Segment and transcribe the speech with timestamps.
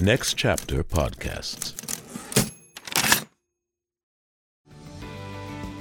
[0.00, 1.74] Next Chapter Podcasts.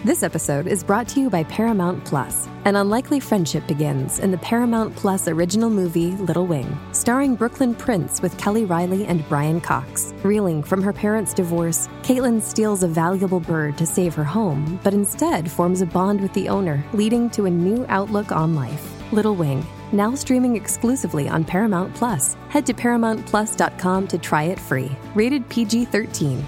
[0.04, 2.48] This episode is brought to you by Paramount Plus.
[2.66, 8.20] An unlikely friendship begins in the Paramount Plus original movie Little Wing, starring Brooklynn Prince
[8.20, 10.16] with Kelly Reilly and Brian Cox.
[10.24, 14.96] Reeling from her parents' divorce, Caitlin steals a valuable bird to save her home, but
[14.96, 18.94] instead forms a bond with the owner, leading to a new outlook on life.
[19.14, 19.64] Little Wing,
[19.94, 22.36] now streaming exclusively on Paramount Plus.
[22.50, 24.92] Head to ParamountPlus.com to try it free.
[25.16, 26.46] Rated PG 13.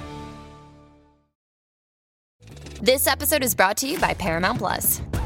[2.82, 5.02] This episode is brought to you by Paramount Plus.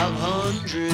[0.00, 0.92] The 500.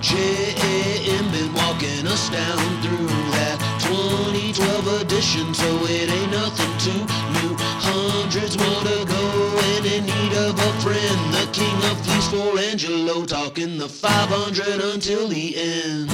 [0.00, 7.02] JAM been walking us down through that 2012 edition, so it ain't nothing too
[7.34, 7.56] new.
[7.82, 11.34] Hundreds more to go and in need of a friend.
[11.34, 16.08] The king of fleece for Angelo, talking the 500 until the end.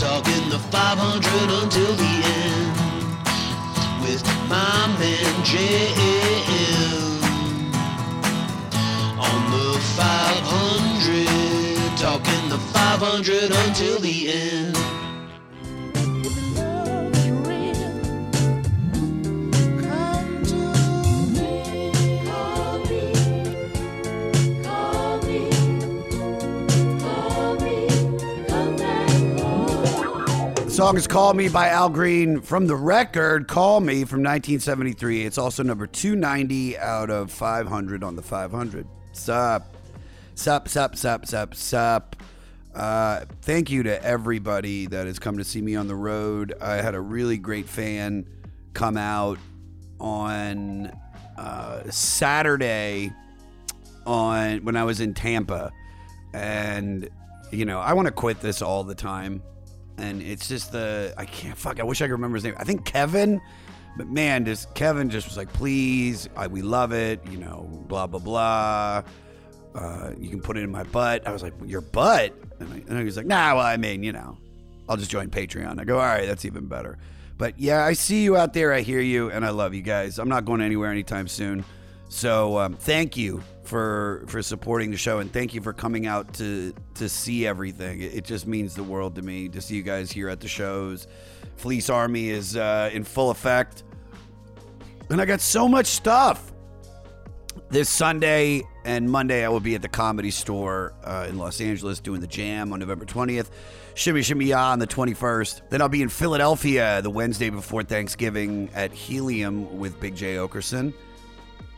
[0.00, 2.82] Talking the 500 until the end
[4.02, 6.61] with my man JM
[9.32, 14.76] on the 500, talking the 500 until the end.
[30.68, 35.24] Song is Call Me by Al Green from the record Call Me from 1973.
[35.24, 38.88] It's also number 290 out of 500 on the 500.
[39.12, 39.76] Sup.
[40.34, 42.16] Sup, sup, sup, sup, sup.
[42.74, 46.54] Uh, thank you to everybody that has come to see me on the road.
[46.60, 48.26] I had a really great fan
[48.72, 49.38] come out
[50.00, 50.90] on
[51.36, 53.12] uh, Saturday
[54.06, 55.70] on when I was in Tampa,
[56.32, 57.08] and
[57.50, 59.42] you know I want to quit this all the time,
[59.98, 61.78] and it's just the I can't fuck.
[61.78, 62.54] I wish I could remember his name.
[62.58, 63.40] I think Kevin,
[63.96, 68.06] but man, just Kevin just was like, please, I, we love it, you know, blah
[68.06, 69.02] blah blah.
[69.74, 71.26] Uh, you can put it in my butt.
[71.26, 74.02] I was like, your butt, and, I, and he was like, nah, well, I mean,
[74.02, 74.36] you know,
[74.88, 75.80] I'll just join Patreon.
[75.80, 76.98] I go, all right, that's even better.
[77.38, 78.72] But yeah, I see you out there.
[78.72, 80.18] I hear you, and I love you guys.
[80.18, 81.64] I'm not going anywhere anytime soon.
[82.08, 86.34] So um, thank you for for supporting the show, and thank you for coming out
[86.34, 88.02] to to see everything.
[88.02, 90.48] It, it just means the world to me to see you guys here at the
[90.48, 91.06] shows.
[91.62, 93.84] Fleece Army is uh, in full effect,
[95.10, 96.52] and I got so much stuff.
[97.70, 102.00] This Sunday and Monday, I will be at the Comedy Store uh, in Los Angeles
[102.00, 103.50] doing the Jam on November 20th.
[103.94, 105.70] Shimmy Shimmy Ya on the 21st.
[105.70, 110.92] Then I'll be in Philadelphia the Wednesday before Thanksgiving at Helium with Big Jay Oakerson.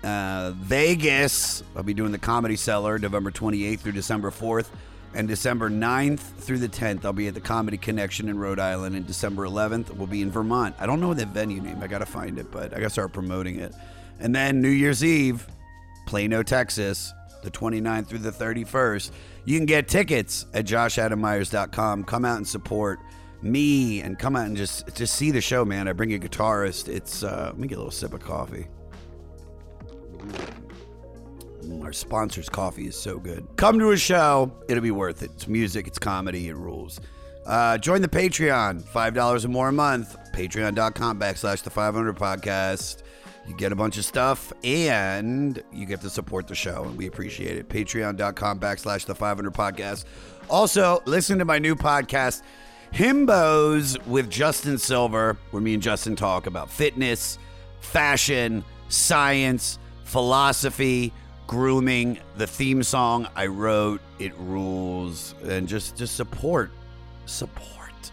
[0.03, 4.69] Uh, Vegas, I'll be doing the Comedy Cellar November 28th through December 4th.
[5.15, 8.97] And December 9th through the 10th, I'll be at the Comedy Connection in Rhode Island.
[8.97, 10.75] And December 11th, we'll be in Vermont.
[10.79, 11.79] I don't know the venue name.
[11.83, 13.75] I got to find it, but I got to start promoting it.
[14.19, 15.47] And then New Year's Eve,
[16.07, 17.13] Plano, Texas,
[17.45, 19.11] the 29th through the 31st.
[19.45, 22.05] You can get tickets at joshadammeyers.com.
[22.05, 22.99] Come out and support
[23.43, 25.87] me and come out and just just see the show, man.
[25.87, 26.89] I bring a guitarist.
[26.89, 28.67] It's uh let me get a little sip of coffee.
[31.83, 33.47] Our sponsor's coffee is so good.
[33.57, 34.53] Come to a show.
[34.69, 35.31] It'll be worth it.
[35.35, 37.01] It's music, it's comedy, it rules.
[37.47, 38.83] Uh, join the Patreon.
[38.83, 40.17] $5 or more a month.
[40.33, 43.03] Patreon.com backslash the 500 podcast.
[43.47, 47.07] You get a bunch of stuff and you get to support the show, and we
[47.07, 47.69] appreciate it.
[47.69, 50.05] Patreon.com backslash the 500 podcast.
[50.49, 52.43] Also, listen to my new podcast,
[52.93, 57.39] Himbos with Justin Silver, where me and Justin talk about fitness,
[57.81, 61.13] fashion, science, philosophy,
[61.47, 62.19] grooming.
[62.37, 66.71] The theme song I wrote, it rules, and just just support,
[67.27, 68.11] support,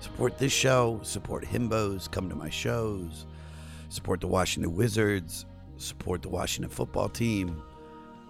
[0.00, 2.10] support this show, support Himbos.
[2.10, 3.26] Come to my shows,
[3.88, 5.46] support the Washington Wizards,
[5.76, 7.62] support the Washington football team,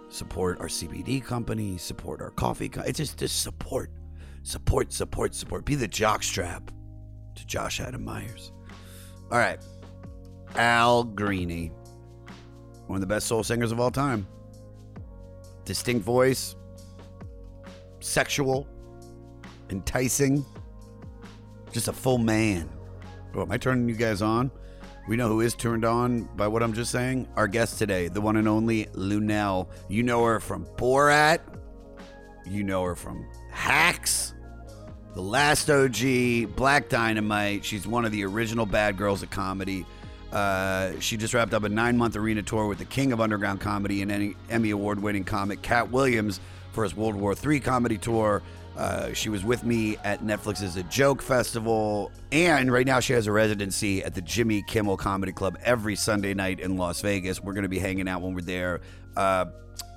[0.09, 2.69] support our CBD company, support our coffee.
[2.69, 3.91] Co- it's just just support,
[4.43, 5.65] support, support, support.
[5.65, 6.69] Be the jockstrap
[7.35, 8.53] to Josh Adam Meyers.
[9.31, 9.59] All right,
[10.57, 11.73] Al Greeny
[12.87, 14.27] one of the best soul singers of all time.
[15.65, 16.57] Distinct voice,
[18.01, 18.67] sexual,
[19.71, 20.45] enticing,
[21.73, 22.69] just a full man.
[23.35, 24.51] Oh, am I turning you guys on?
[25.07, 27.29] We know who is turned on by what I'm just saying.
[27.37, 29.69] Our guest today, the one and only Luenell.
[29.89, 31.41] You know her from Borat.
[32.47, 34.35] You know her from Hacks,
[35.15, 37.65] The Last OG, Black Dynamite.
[37.65, 39.87] She's one of the original bad girls of comedy.
[40.35, 43.61] Uh, she just wrapped up a nine month arena tour with the king of underground
[43.61, 46.41] comedy and Emmy award winning comic Katt Williams
[46.73, 48.43] for his World War III comedy tour.
[48.77, 53.13] Uh, she was with me at Netflix Is A Joke Festival, and right now she
[53.13, 57.41] has a residency at the Jimmy Kimmel Comedy Club every Sunday night in Las Vegas.
[57.41, 58.81] We're going to be hanging out when we're there.
[59.17, 59.47] Uh,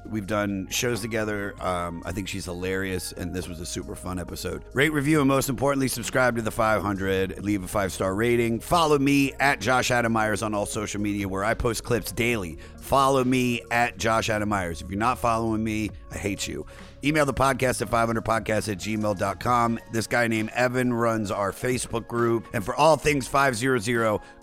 [0.09, 1.54] we've done shows together.
[1.59, 4.63] Um, I think she's hilarious, and this was a super fun episode.
[4.74, 7.44] Rate, review, and most importantly, subscribe to the 500.
[7.44, 8.59] Leave a five star rating.
[8.59, 12.57] Follow me at Josh Adam Meyers on all social media, where I post clips daily.
[12.80, 14.81] Follow me at Josh Adam Meyers.
[14.81, 16.65] If you're not following me, I hate you.
[17.04, 19.80] Email the podcast at 500podcast at gmail.com.
[19.92, 22.48] This guy named Evan runs our Facebook group.
[22.54, 23.83] And for all things 500,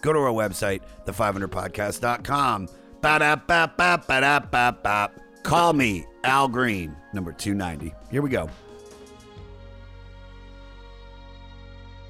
[0.03, 2.69] go to our website, the500podcast.com.
[3.01, 5.24] Ba-da-ba-ba, ba-da-ba-ba.
[5.45, 7.95] Call me, Al Green, number 290.
[8.11, 8.49] Here we go.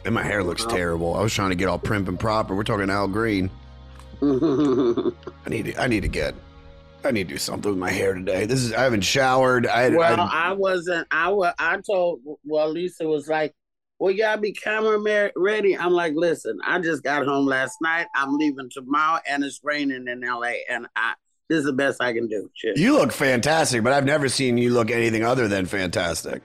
[0.04, 1.14] And my hair looks terrible.
[1.14, 2.54] I was trying to get all primp and proper.
[2.54, 3.50] We're talking Al Green.
[4.22, 6.34] I need to, I need to get
[7.04, 8.46] I need to do something with my hair today.
[8.46, 9.66] This is I haven't showered.
[9.66, 11.06] I well, I, I wasn't.
[11.10, 11.52] I was.
[11.58, 12.20] I told.
[12.44, 13.52] Well, Lisa was like,
[13.98, 18.06] "Well, y'all be camera ready." I'm like, "Listen, I just got home last night.
[18.14, 21.14] I'm leaving tomorrow, and it's raining in LA, and I
[21.48, 22.78] this is the best I can do." Shit.
[22.78, 26.42] You look fantastic, but I've never seen you look anything other than fantastic.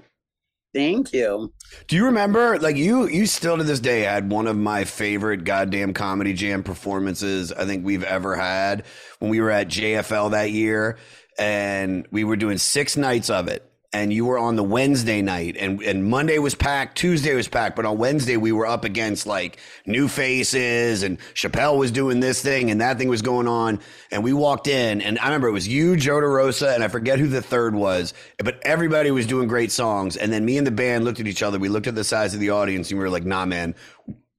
[0.73, 1.51] Thank you.
[1.87, 5.43] Do you remember like you you still to this day had one of my favorite
[5.43, 8.83] goddamn comedy jam performances I think we've ever had
[9.17, 10.97] when we were at JFL that year
[11.39, 15.57] and we were doing 6 nights of it and you were on the Wednesday night
[15.57, 19.25] and, and Monday was packed, Tuesday was packed, but on Wednesday we were up against
[19.25, 19.57] like
[19.88, 23.80] new faces and Chappelle was doing this thing and that thing was going on.
[24.12, 27.18] And we walked in and I remember it was you, Joe DeRosa, and I forget
[27.18, 30.18] who the third was, but everybody was doing great songs.
[30.18, 31.57] And then me and the band looked at each other.
[31.57, 33.74] We looked at the size of the audience and we were like, nah, man,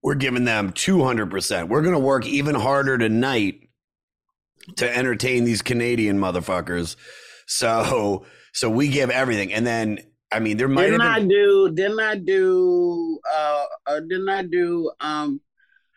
[0.00, 1.69] we're giving them 200%.
[1.69, 3.69] We're going to work even harder tonight
[4.76, 6.94] to entertain these Canadian motherfuckers.
[7.46, 10.00] So, so we give everything, and then
[10.32, 11.70] I mean, there might didn't have I do?
[11.73, 13.19] Didn't I do?
[13.32, 14.91] Uh, uh didn't I do?
[15.00, 15.41] Um,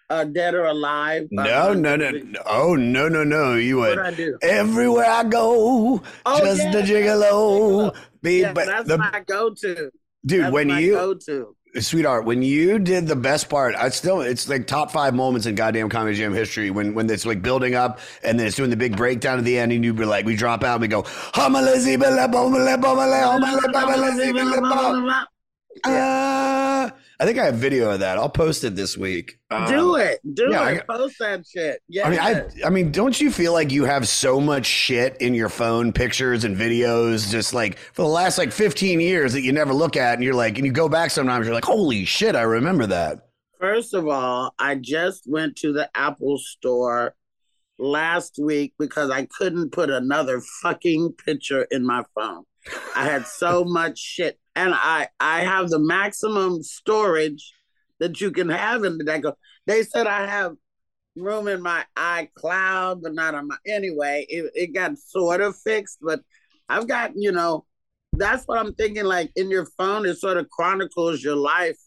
[0.10, 1.28] uh, Dead or Alive?
[1.32, 3.56] no, no, no, no, oh no, no, no!
[3.56, 4.38] You would I do?
[4.42, 7.96] everywhere I go, Oh, just yeah, the gigolo.
[8.22, 9.92] Be, Yeah, but that's the, my go-to.
[10.26, 11.56] dude, That's when my you go-to.
[11.80, 15.56] Sweetheart, when you did the best part, I still it's like top five moments in
[15.56, 18.78] goddamn comedy jam history when when it's like building up and then it's doing the
[18.78, 21.04] big breakdown at the end and you be like we drop out and we go
[21.04, 25.26] "Homilezi bele bomele bomele, homile bomele bele bom."
[25.84, 26.90] Uh,
[27.24, 28.18] I think I have video of that.
[28.18, 29.38] I'll post it this week.
[29.50, 29.56] Do
[29.96, 30.20] Um, it.
[30.34, 30.84] Do yeah, it.
[30.90, 31.80] I- Post that shit.
[31.88, 32.06] Yeah.
[32.06, 35.34] I mean, I, I mean, don't you feel like you have so much shit in
[35.34, 39.54] your phone, pictures and videos, just like for the last like 15 years that you
[39.54, 42.36] never look at, and you're like, and you go back sometimes, you're like, holy shit,
[42.36, 43.30] I remember that.
[43.58, 47.16] First of all, I just went to the Apple store
[47.80, 52.44] last week because I couldn't put another fucking picture in my phone.
[52.98, 54.38] I had so much shit.
[54.56, 57.54] And I I have the maximum storage
[58.00, 59.24] that you can have in the deck.
[59.66, 60.54] They said I have
[61.16, 64.26] room in my iCloud, but not on my anyway.
[64.30, 66.22] It, it got sort of fixed, but
[66.70, 67.66] I've got, you know,
[68.14, 69.06] that's what I'm thinking.
[69.06, 71.78] Like in your phone, it sort of chronicles your life.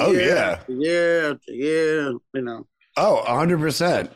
[0.00, 2.12] Oh, yeah, yeah, yeah.
[2.34, 2.66] You know,
[2.96, 4.10] Oh, 100%.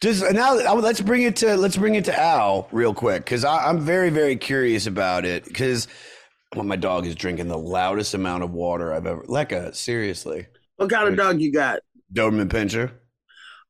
[0.00, 3.44] Just now, oh, let's bring it to let's bring it to Al real quick because
[3.44, 5.86] I'm very very curious about it because
[6.54, 9.22] well, my dog is drinking the loudest amount of water I've ever.
[9.24, 11.80] Lekka, seriously, what kind of dog you got?
[12.12, 12.90] Doberman Pinscher.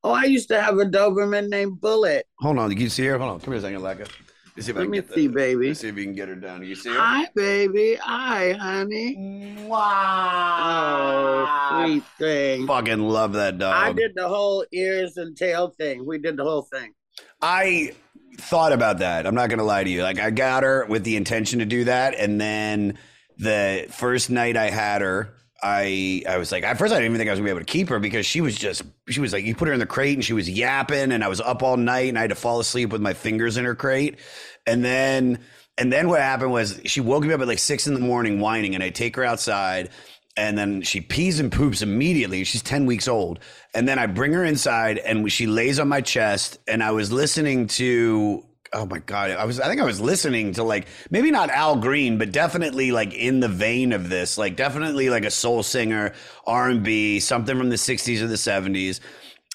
[0.03, 2.25] Oh, I used to have a Doberman named Bullet.
[2.39, 3.17] Hold on, you see her.
[3.17, 4.09] Hold on, come here a second, Lekka.
[4.55, 5.67] Let's see if I Let can me get the- see, baby.
[5.69, 6.59] Let's see if we can get her down.
[6.61, 6.99] Do you see her?
[6.99, 7.95] Hi, baby.
[7.95, 9.55] Hi, honey.
[9.65, 11.47] Wow.
[11.71, 12.67] Oh, sweet thing.
[12.67, 13.73] Fucking love that dog.
[13.73, 16.05] I did the whole ears and tail thing.
[16.05, 16.93] We did the whole thing.
[17.41, 17.93] I
[18.37, 19.25] thought about that.
[19.25, 20.03] I'm not gonna lie to you.
[20.03, 22.97] Like I got her with the intention to do that, and then
[23.37, 27.17] the first night I had her, I I was like, at first I didn't even
[27.17, 29.33] think I was gonna be able to keep her because she was just she was
[29.33, 31.63] like you put her in the crate and she was yapping, and I was up
[31.63, 34.17] all night and I had to fall asleep with my fingers in her crate,
[34.65, 35.39] and then
[35.77, 38.39] and then what happened was she woke me up at like six in the morning
[38.39, 39.89] whining, and I take her outside.
[40.35, 42.43] And then she pees and poops immediately.
[42.43, 43.39] She's 10 weeks old.
[43.75, 46.57] And then I bring her inside and she lays on my chest.
[46.67, 50.53] And I was listening to oh my god, I was I think I was listening
[50.53, 54.55] to like maybe not Al Green, but definitely like in the vein of this, like
[54.55, 56.13] definitely like a soul singer,
[56.45, 58.99] R and B, something from the '60s or the '70s.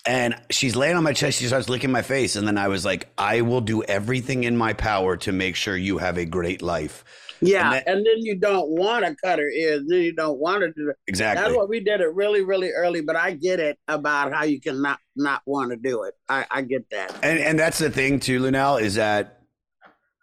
[0.06, 1.38] And she's laying on my chest.
[1.38, 4.56] She starts licking my face, and then I was like, "I will do everything in
[4.56, 7.04] my power to make sure you have a great life."
[7.40, 9.84] Yeah, And and, then you don't want to cut her ears.
[9.86, 10.96] Then you don't want to do it.
[11.06, 11.42] Exactly.
[11.42, 13.00] That's what we did it really, really early.
[13.00, 16.14] But I get it about how you can not not want to do it.
[16.28, 17.14] I, I get that.
[17.22, 19.40] And and that's the thing too, Luenell, is that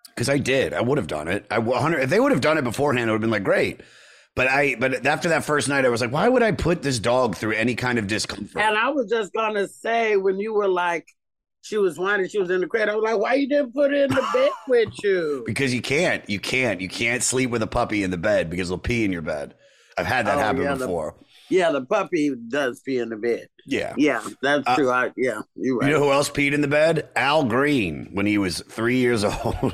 [0.07, 1.45] because I did, I would have done it.
[1.51, 3.81] I 100 if they would have done it beforehand, it would have been like great.
[4.36, 7.00] But I but after that first night, I was like, why would I put this
[7.00, 8.62] dog through any kind of discomfort?
[8.62, 11.07] And I was just gonna say when you were like,
[11.65, 12.88] she was whining, she was in the crate.
[12.89, 15.43] I was like, why you didn't put her in the bed with you?
[15.45, 18.69] because you can't, you can't, you can't sleep with a puppy in the bed because
[18.69, 19.55] they'll pee in your bed.
[19.98, 21.15] I've had that Oh, happen yeah, the- before.
[21.48, 23.48] Yeah, the puppy does pee in the bed.
[23.67, 23.93] yeah.
[23.98, 24.89] Yeah, that's Uh, true.
[24.89, 25.88] I, yeah, you're right.
[25.88, 27.07] You know who else peed in the bed?
[27.15, 29.55] Al Green when he was three years old.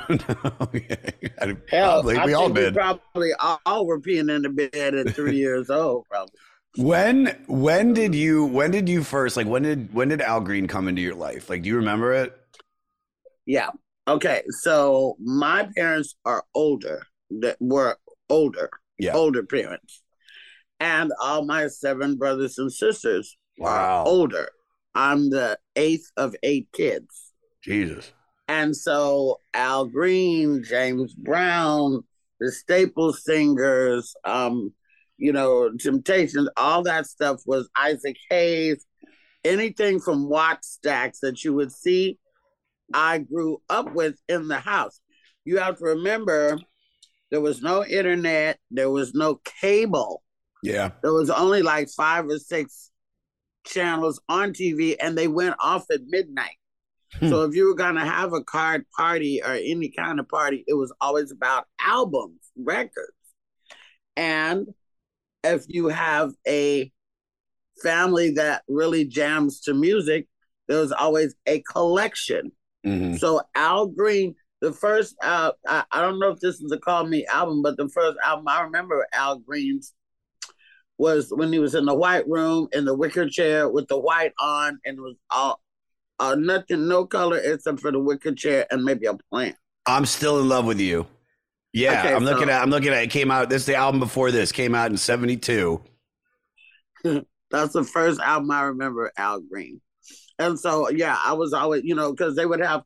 [1.69, 2.73] Hell, Probably, we all did.
[2.73, 3.31] probably
[3.65, 6.05] all were peeing in the bed at three years old.
[6.09, 6.33] Probably.
[6.77, 10.67] When when did you when did you first like when did when did Al Green
[10.67, 11.49] come into your life?
[11.49, 12.37] Like, do you remember it?
[13.45, 13.69] Yeah.
[14.07, 14.43] Okay.
[14.61, 17.03] So my parents are older.
[17.41, 17.97] That were
[18.29, 18.69] older.
[18.99, 19.13] Yeah.
[19.13, 20.03] Older parents,
[20.79, 24.03] and all my seven brothers and sisters Wow.
[24.03, 24.49] are older.
[24.93, 27.31] I'm the eighth of eight kids.
[27.63, 28.11] Jesus.
[28.47, 32.03] And so Al Green, James Brown,
[32.41, 34.73] the Staple Singers, um,
[35.21, 38.83] you know, Temptations, all that stuff was Isaac Hayes,
[39.45, 42.17] anything from Wattstax that you would see,
[42.91, 44.99] I grew up with in the house.
[45.45, 46.57] You have to remember
[47.29, 50.23] there was no internet, there was no cable.
[50.63, 50.89] Yeah.
[51.03, 52.89] There was only like five or six
[53.63, 56.57] channels on TV and they went off at midnight.
[57.19, 57.29] Hmm.
[57.29, 60.63] So if you were going to have a card party or any kind of party,
[60.67, 63.13] it was always about albums, records.
[64.17, 64.67] And
[65.43, 66.91] if you have a
[67.81, 70.27] family that really jams to music,
[70.67, 72.51] there's always a collection.
[72.85, 73.19] Mhm.
[73.19, 77.05] So Al Green, the first, uh, I, I don't know if this is a Call
[77.05, 79.93] Me album, but the first album I remember Al Green's
[80.97, 84.33] was when he was in the white room in the wicker chair with the white
[84.39, 85.59] on, and it was all
[86.19, 89.55] uh, nothing, no color except for the wicker chair and maybe a plant.
[89.87, 91.07] I'm still in love with you.
[91.73, 93.99] Yeah, Okay, I'm looking so- at I'm looking at it came out this the album
[93.99, 95.81] before this came out in 72.
[97.03, 99.81] That's the first album I remember Al Green.
[100.39, 102.83] And so, yeah, I was always, you know, because they would have,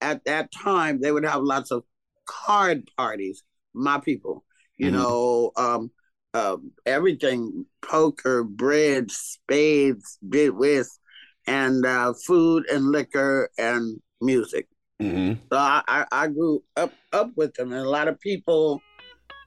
[0.00, 1.84] at that time, they would have lots of
[2.26, 3.44] card parties,
[3.74, 4.44] my people,
[4.76, 4.92] you Mhm.
[4.94, 5.90] know, um,
[6.34, 10.98] um, everything poker, bridge, spades, bid whist,
[11.46, 14.68] and uh, food and liquor and music.
[15.00, 18.82] Hmm So I, I, grew up up with them, and a lot of people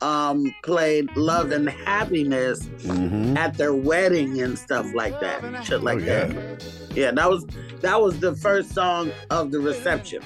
[0.01, 6.00] um, played Love and Happiness hmm at their wedding and stuff like that, shit like
[6.00, 6.25] Oh, yeah.
[6.25, 6.63] that.
[6.96, 7.46] Yeah, that was
[7.81, 10.22] that was the first song of the reception.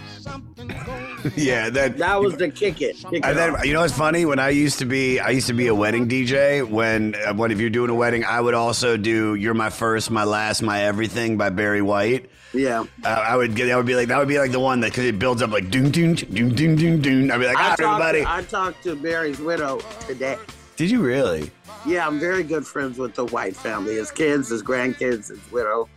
[1.36, 2.96] yeah, that That was the kick it.
[2.98, 4.26] Kick it And then you know what's funny?
[4.26, 6.68] When I used to be, I used to be a wedding DJ.
[6.68, 10.12] When uh, when if you're doing a wedding, I would also do "You're My First,
[10.12, 12.30] My Last, My Everything" by Barry White.
[12.56, 14.80] Yeah, Uh, I would get that would be like that would be like the one
[14.82, 17.32] that because it builds up like doom doom doom doom doom doom.
[17.32, 18.24] I'd be like, I ah, everybody.
[18.26, 20.38] I talked to Barry's widow today.
[20.76, 21.52] Did you really?
[21.86, 25.88] Yeah, I'm very good friends with the White family, his kids, his grandkids, his widow.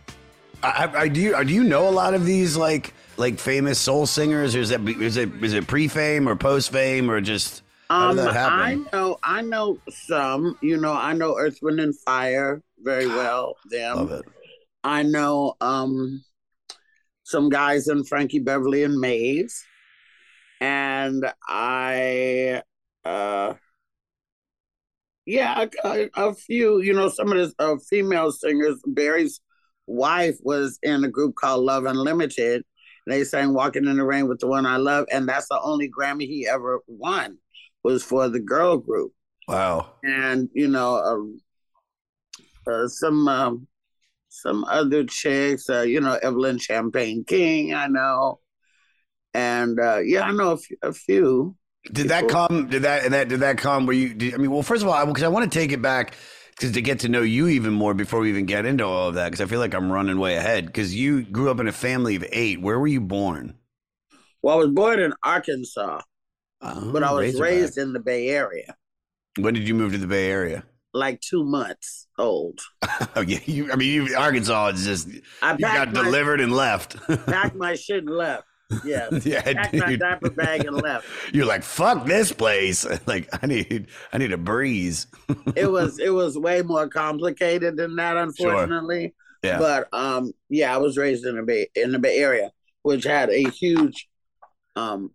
[0.61, 1.19] I, I, I do.
[1.21, 4.55] You, do you know a lot of these like like famous soul singers?
[4.55, 8.09] Or is that is it is it pre fame or post fame or just how
[8.09, 10.57] Um, did that I know, I know some.
[10.61, 13.55] You know, I know Earth, Wind, and Fire very well.
[13.69, 13.97] Them.
[13.97, 14.25] Love it.
[14.83, 16.23] I know um
[17.29, 19.63] some guys in Frankie Beverly and Maze.
[20.61, 22.61] And I
[23.05, 23.53] uh
[25.25, 28.79] yeah, a, a few, you know, some of the uh, female singers.
[28.87, 29.39] Barry's
[29.85, 32.63] wife was in a group called Love Unlimited.
[33.05, 35.87] They sang "Walking in the Rain" with the one I love, and that's the only
[35.89, 37.37] Grammy he ever won
[37.83, 39.13] was for the girl group
[39.47, 39.93] Wow.
[40.03, 41.41] and you know um,
[42.67, 43.67] uh, some um,
[44.41, 48.39] some other chicks uh, you know evelyn champagne king i know
[49.33, 51.55] and uh, yeah i know a few, a few.
[51.91, 52.67] Did that come?
[52.67, 53.05] Did that?
[53.05, 53.85] and That did that come?
[53.85, 54.13] Where you?
[54.13, 56.15] Did, I mean, well, first of all, because I, want to take it back
[56.51, 59.15] because to get to know you even more before we even get into all of
[59.15, 60.65] that, because I feel like I'm running way ahead.
[60.65, 62.61] Because you grew up in a family of eight.
[62.61, 63.55] Where were you born?
[64.41, 66.01] well i was born in arkansas
[66.61, 68.75] Oh, but i was raised in the bay area
[69.37, 70.63] When did you move to the Bay Area?
[70.93, 72.59] Like two months old
[73.15, 75.09] Oh yeah, you, I mean, you, Arkansas is just
[75.41, 76.95] i you got my, delivered and left.
[77.25, 78.43] packed my shit and left
[78.83, 79.09] Yeah.
[79.23, 81.07] Yeah, Packed my diaper bag and left.
[81.33, 82.85] You're like, fuck this place.
[83.07, 85.07] Like, I need, I need a breeze.
[85.55, 89.15] It was it was way more complicated than that, unfortunately.
[89.43, 89.57] Yeah.
[89.57, 92.51] But um, yeah, I was raised in the Bay in the Bay Area,
[92.83, 94.07] which had a huge
[94.75, 95.11] um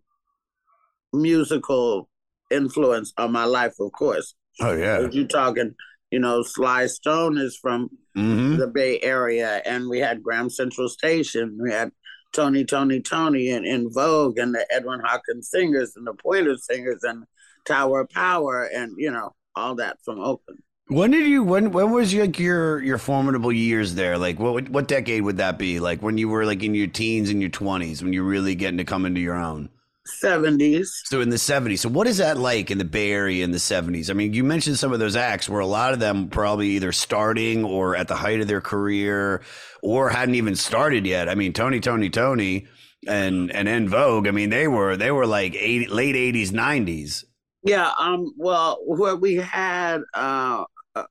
[1.12, 2.08] musical
[2.50, 4.34] influence on my life, of course.
[4.60, 5.08] Oh yeah.
[5.10, 5.74] You talking,
[6.10, 10.88] you know, Sly Stone is from hmm the Bay Area, and we had Graham Central
[10.88, 11.90] Station, we had
[12.32, 17.02] Tony, Toni, Toné, and En Vogue, and the Edwin Hawkins Singers, and the Pointer Singers,
[17.02, 17.24] and
[17.64, 20.60] Tower of Power, and you know all that from Oakland.
[20.88, 21.42] When did you?
[21.42, 24.18] When when was like your your formidable years there?
[24.18, 25.80] Like what what decade would that be?
[25.80, 28.78] Like when you were like in your teens and your twenties, when you're really getting
[28.78, 29.70] to come into your own.
[30.06, 31.00] Seventies.
[31.06, 31.80] So in the seventies.
[31.80, 34.10] So what is that like in the Bay Area in the seventies?
[34.10, 36.92] I mean, you mentioned some of those acts where a lot of them probably either
[36.92, 39.42] starting or at the height of their career,
[39.82, 41.28] or hadn't even started yet.
[41.30, 42.66] I mean, Tony, Toni, Toné,
[43.08, 44.28] and and En Vogue.
[44.28, 47.24] I mean, they were they were like 80, late eighties, nineties.
[47.62, 47.90] Yeah.
[47.98, 48.34] Um.
[48.36, 50.02] Well, what we had.
[50.12, 50.64] Uh.
[50.94, 51.04] uh,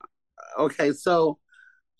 [0.60, 0.92] Okay.
[0.92, 1.40] So,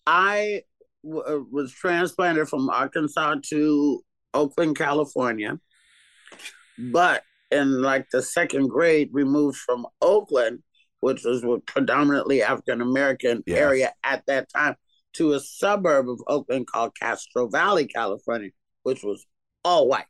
[0.06, 0.62] I
[1.04, 4.04] w- uh, was transplanted from Arkansas to
[4.36, 5.60] Oakland, California,
[6.78, 10.64] but in like the second grade, we moved from Oakland,
[11.02, 13.58] which was a predominantly African American Yeah.
[13.58, 14.76] area at that time,
[15.14, 18.50] to a suburb of Oakland called Castro Valley, California,
[18.84, 19.26] which was
[19.64, 20.06] all white.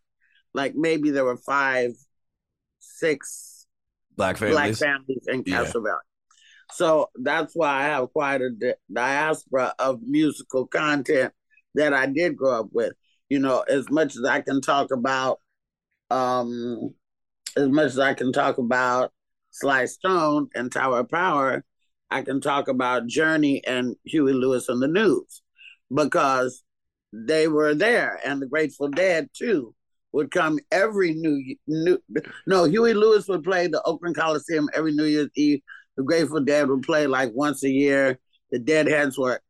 [0.54, 1.92] Like maybe there were five,
[2.80, 3.66] six
[4.16, 4.80] Black black families.
[4.80, 5.64] families in Yeah.
[5.64, 5.98] Castro Valley.
[6.72, 11.34] So that's why I have quite a di- diaspora of musical content
[11.76, 12.94] that I did grow up with.
[13.30, 15.40] You know, as much as I can talk about,
[16.14, 16.94] um,
[17.58, 19.12] as much as I can talk about
[19.52, 21.64] Sly Stone and Tower of Power,
[22.12, 25.42] I can talk about Journey and Huey Lewis and the News
[25.94, 26.64] because
[27.12, 29.74] they were there, and the Grateful Dead too
[30.12, 31.98] would come every new new.
[32.46, 35.62] No, Huey Lewis would play the Oakland Coliseum every New Year's Eve.
[35.98, 38.20] The Grateful Dead would play like once a year.
[38.52, 39.42] The Deadheads were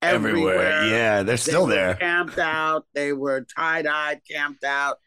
[0.00, 0.54] everywhere.
[0.54, 0.84] everywhere.
[0.86, 1.94] Yeah, they're They still were there.
[1.96, 2.86] Camped out.
[2.94, 4.98] They were tie dyed, camped out.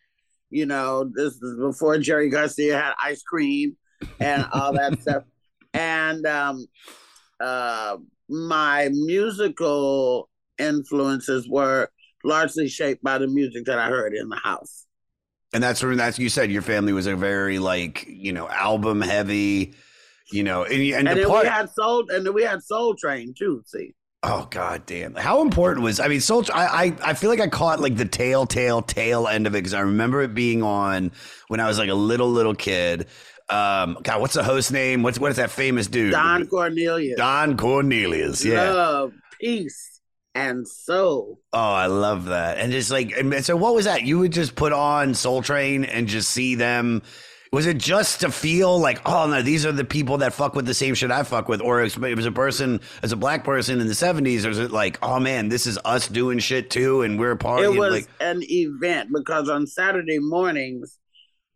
[0.50, 3.76] You know, this is before Jerry Garcia had ice cream
[4.20, 5.24] and all that stuff.
[5.74, 6.66] And um,
[7.40, 7.98] uh,
[8.30, 11.90] my musical influences were
[12.24, 14.86] largely shaped by the music that I heard in the house.
[15.54, 19.02] And that's where that's you said your family was a very like you know album
[19.02, 19.74] heavy,
[20.32, 21.44] you know, and, and, And the then part.
[21.44, 23.64] we had Soul, and then we had Soul Train too.
[23.66, 25.16] See, oh god damn!
[25.16, 26.46] How important was I mean, Soul?
[26.54, 29.60] I, I I feel like I caught like the tail tail tail end of it
[29.60, 31.12] because I remember it being on
[31.48, 33.08] when I was like a little little kid.
[33.50, 35.04] Um, God, what's the host name?
[35.04, 36.12] What's what is that famous dude?
[36.12, 38.44] Don Cornelius, Don Cornelius.
[38.44, 38.72] Yeah.
[38.72, 40.02] love, peace,
[40.36, 41.40] and soul.
[41.54, 42.58] Oh, I love that.
[42.58, 44.04] And just like, and so what was that?
[44.04, 47.02] You would just put on Soul Train and just see them.
[47.52, 50.66] Was it just to feel like, oh no, these are the people that fuck with
[50.66, 53.80] the same shit I fuck with, or it was a person as a black person
[53.80, 57.02] in the seventies, or is it like, oh man, this is us doing shit too,
[57.04, 60.98] and we're a part It was like, an event because on Saturday mornings,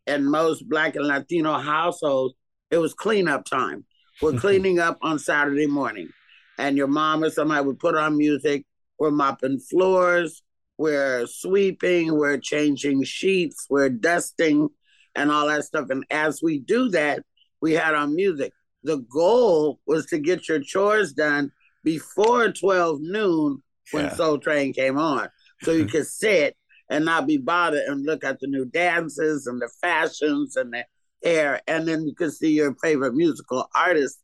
[0.08, 2.36] in most Black and Latino households,
[2.70, 3.86] it was cleanup time.
[4.22, 4.40] We're mm-hmm.
[4.40, 6.10] cleaning up on Saturday morning,
[6.58, 8.66] and your mom or somebody would put on music.
[8.98, 10.44] We're mopping floors,
[10.78, 14.70] we're sweeping, we're changing sheets, we're dusting,
[15.16, 15.90] and all that stuff.
[15.90, 17.24] And as we do that,
[17.62, 18.54] we had our music.
[18.84, 21.52] The goal was to get your chores done
[21.84, 24.16] before 12 noon when Yeah.
[24.16, 25.30] Soul Train came on.
[25.64, 26.56] So you could sit
[26.90, 30.86] and not be bothered and look at the new dances and the fashions and the
[31.24, 31.62] hair.
[31.68, 34.20] And then you could see your favorite musical artist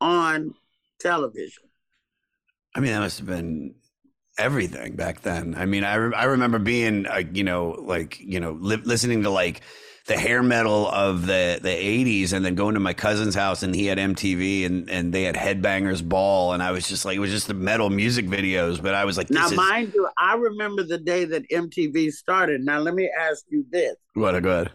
[0.00, 0.54] on
[1.00, 1.64] television.
[2.74, 3.74] I mean, that must have been
[4.38, 5.54] everything back then.
[5.56, 9.24] I mean, I, re- I remember being, uh, you know, like, you know, li- listening
[9.24, 9.62] to like
[10.08, 13.74] the hair metal of the, the 80s and then going to my cousin's house and
[13.74, 16.54] he had MTV and, and they had Headbangers Ball.
[16.54, 18.82] And I was just like, it was just the metal music videos.
[18.82, 22.10] But I was like, this Now, is mind you, I remember the day that MTV
[22.10, 22.62] started.
[22.62, 23.94] Now, let me ask you this.
[24.14, 24.70] what a good.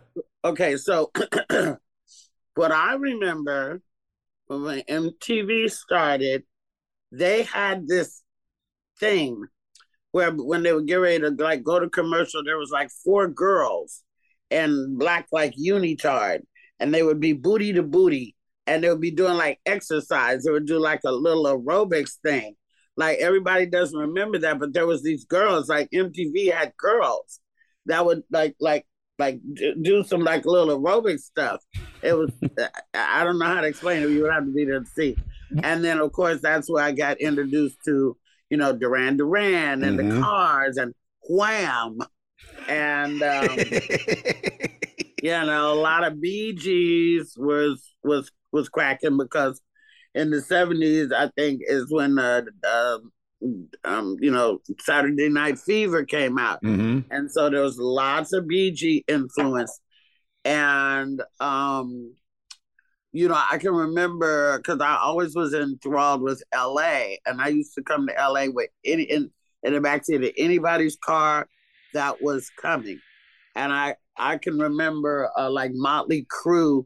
[0.45, 1.11] Okay, so
[2.55, 3.81] what I remember
[4.47, 6.43] when MTV started,
[7.11, 8.21] they had this
[8.99, 9.45] thing
[10.11, 13.27] where when they would get ready to like go to commercial, there was like four
[13.27, 14.02] girls
[14.53, 16.41] in black like unitard,
[16.79, 18.35] and they would be booty to booty,
[18.67, 20.43] and they would be doing like exercise.
[20.43, 22.55] They would do like a little aerobics thing.
[22.95, 27.39] Like everybody doesn't remember that, but there was these girls like MTV had girls
[27.87, 28.85] that would like like
[29.19, 29.39] like
[29.81, 31.61] do, some like little aerobic stuff.
[32.03, 32.31] It was
[32.93, 34.09] I don't know how to explain it.
[34.11, 35.17] You would have to be there to see.
[35.63, 38.15] And then of course that's where I got introduced to
[38.51, 40.15] you know Duran Duran and Mhm.
[40.15, 40.93] the Cars and
[41.27, 41.97] Wham.
[42.67, 43.59] And um,
[45.21, 49.61] you know, a lot of Bee Gees was was was cracking because
[50.15, 52.97] in the seventies, I think, is when uh, uh,
[53.83, 58.47] um, you know Saturday Night Fever came out, hmm and so there was lots of
[58.47, 59.79] Bee Gee influence,
[60.45, 62.13] and um,
[63.13, 67.75] you know, I can remember because I always was enthralled with LA, and I used
[67.75, 71.47] to come to LA with any in in the backseat of anybody's car
[71.93, 72.99] that was coming,
[73.55, 76.85] and I I can remember uh, like Motley Crue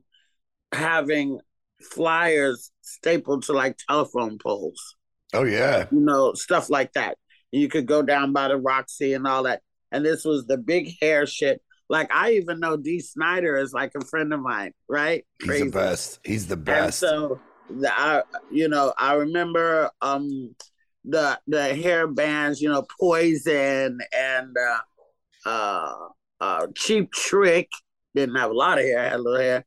[0.73, 1.39] having
[1.81, 4.95] flyers stapled to like telephone poles
[5.33, 5.87] Oh yeah.
[5.91, 7.17] you know, stuff like that.
[7.51, 9.61] You could go down by the Roxy and all that.
[9.91, 11.61] And this was the big hair shit.
[11.89, 15.25] Like I even know Dee Snider is like a friend of mine, right?
[15.41, 16.19] He's the best.
[16.23, 17.03] He's the best.
[17.03, 17.39] And so
[17.69, 20.55] the, I, you know, I remember um
[21.05, 24.79] the the hair bands, you know, Poison and uh
[25.47, 25.95] uh
[26.41, 27.69] uh Cheap Trick
[28.15, 29.65] didn't have a lot of hair, had a little hair,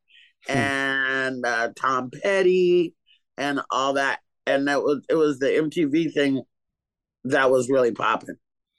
[0.49, 0.57] Hmm.
[0.59, 2.95] and uh Tom Petty
[3.37, 4.21] and all that.
[4.47, 6.43] And that was it was the MTV thing
[7.25, 8.37] that was really popping.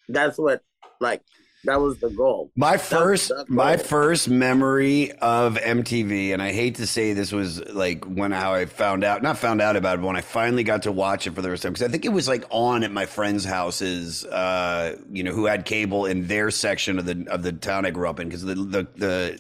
[0.10, 0.62] That's what
[1.00, 1.22] like
[1.66, 2.52] that was the goal.
[2.56, 7.64] My first, that's my first memory of MTV, and I hate to say this was
[7.70, 10.64] like when how I found out, not found out about it, but when I finally
[10.64, 12.84] got to watch it for the first time, because I think it was like on
[12.84, 17.26] at my friends' houses, uh, you know, who had cable in their section of the
[17.30, 19.40] of the town I grew up in, because the the the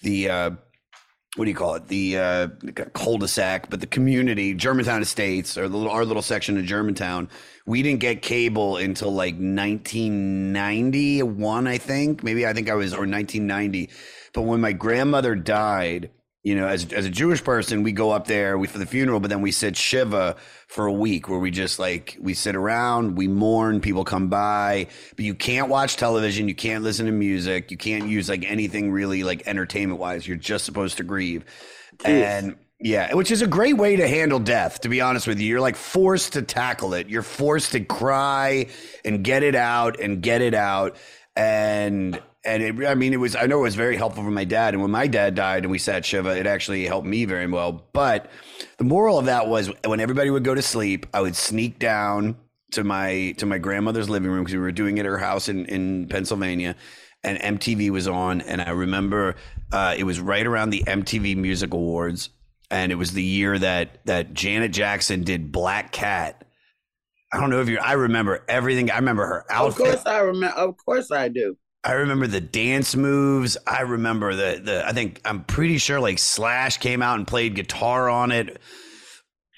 [0.00, 0.50] the uh,
[1.36, 1.88] what do you call it?
[1.88, 2.48] The uh,
[2.92, 7.30] cul-de-sac, but the community, Germantown Estates, or little, our little section of Germantown,
[7.64, 12.22] we didn't get cable until like 1991, I think.
[12.22, 13.88] Maybe I think I was, or 1990.
[14.34, 16.10] But when my grandmother died,
[16.42, 19.20] you know, as, as a Jewish person, we go up there we for the funeral,
[19.20, 20.34] but then we sit Shiva
[20.66, 24.88] for a week where we just like, we sit around, we mourn, people come by,
[25.14, 28.90] but you can't watch television, you can't listen to music, you can't use like anything
[28.90, 30.26] really like entertainment wise.
[30.26, 31.44] You're just supposed to grieve.
[32.04, 35.46] And yeah, which is a great way to handle death, to be honest with you.
[35.46, 37.08] You're like forced to tackle it.
[37.08, 38.66] You're forced to cry
[39.04, 40.96] and get it out and get it out.
[41.36, 44.44] And and it, I mean, it was I know it was very helpful for my
[44.44, 44.74] dad.
[44.74, 47.86] And when my dad died and we sat Shiva, it actually helped me very well.
[47.92, 48.30] But
[48.78, 52.36] the moral of that was when everybody would go to sleep, I would sneak down
[52.72, 55.48] to my to my grandmother's living room because we were doing it at her house
[55.48, 56.74] in in Pennsylvania,
[57.22, 58.40] and MTV was on.
[58.40, 59.36] And I remember
[59.72, 62.30] uh, it was right around the MTV Music Awards,
[62.70, 66.44] and it was the year that that Janet Jackson did Black Cat.
[67.32, 67.78] I don't know if you.
[67.78, 68.90] I remember everything.
[68.90, 69.86] I remember her outfit.
[69.86, 71.56] Of course I remember of course I do.
[71.84, 73.56] I remember the dance moves.
[73.66, 74.86] I remember the the.
[74.86, 78.60] I think I'm pretty sure like Slash came out and played guitar on it.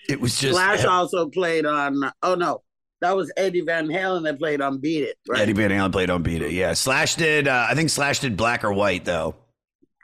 [0.09, 2.63] It was just Slash also played on oh no,
[3.01, 5.41] that was Eddie Van Halen that played on Beat It, right?
[5.43, 6.53] Eddie Van Halen played on Beat It.
[6.53, 7.47] Yeah, Slash did.
[7.47, 9.35] Uh, I think Slash did Black or White though.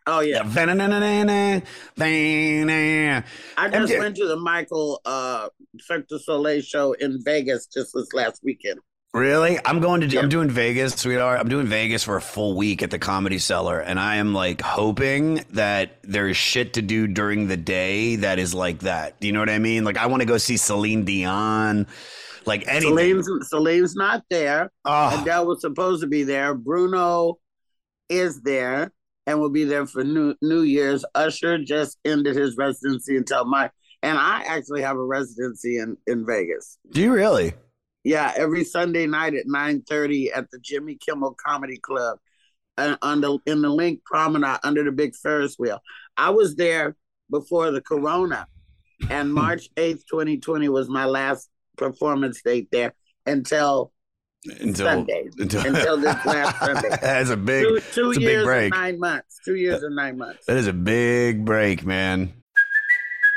[0.06, 0.42] oh yeah.
[1.96, 3.22] Yeah.
[3.56, 5.48] I just MJ went to the Michael uh
[5.80, 8.80] Cirque du Soleil show in Vegas just this last weekend.
[9.12, 9.59] Really?
[9.64, 10.07] I'm going to.
[10.07, 10.20] Yeah.
[10.20, 11.40] I'm doing Vegas, sweetheart.
[11.40, 14.61] I'm doing Vegas for a full week at the Comedy Cellar, and I am like
[14.61, 19.20] hoping that there's shit to do during the day that is like that.
[19.20, 19.83] Do you know what I mean?
[19.83, 21.88] Like I want to go see Celine Dion,
[22.46, 22.90] like anything.
[22.90, 24.70] Celine's, Celine's not there.
[24.85, 26.55] Oh, Adele was supposed to be there.
[26.55, 27.38] Bruno
[28.09, 28.92] is there
[29.27, 31.05] and will be there for New New Year's.
[31.16, 33.73] Usher just ended his residency until my
[34.05, 36.79] and I actually have a residency in in Vegas.
[36.92, 37.55] do you really?
[38.04, 42.18] Yeah, every Sunday night at nine thirty at the Jimmy Kimmel Comedy Club,
[42.78, 45.80] and on the in the LINQ Promenade under the big Ferris wheel.
[46.16, 46.96] I was there
[47.30, 48.46] before the Corona,
[49.10, 52.94] and March eighth, twenty twenty, was my last performance date there
[53.26, 53.92] until
[54.46, 55.28] Until Sunday.
[55.38, 56.88] until, Until this last Sunday.
[57.02, 57.64] That's a big.
[57.64, 58.72] two, two a big years break.
[58.72, 59.40] and nine months.
[59.44, 60.46] Two years and nine months.
[60.46, 62.32] That is a big break, man.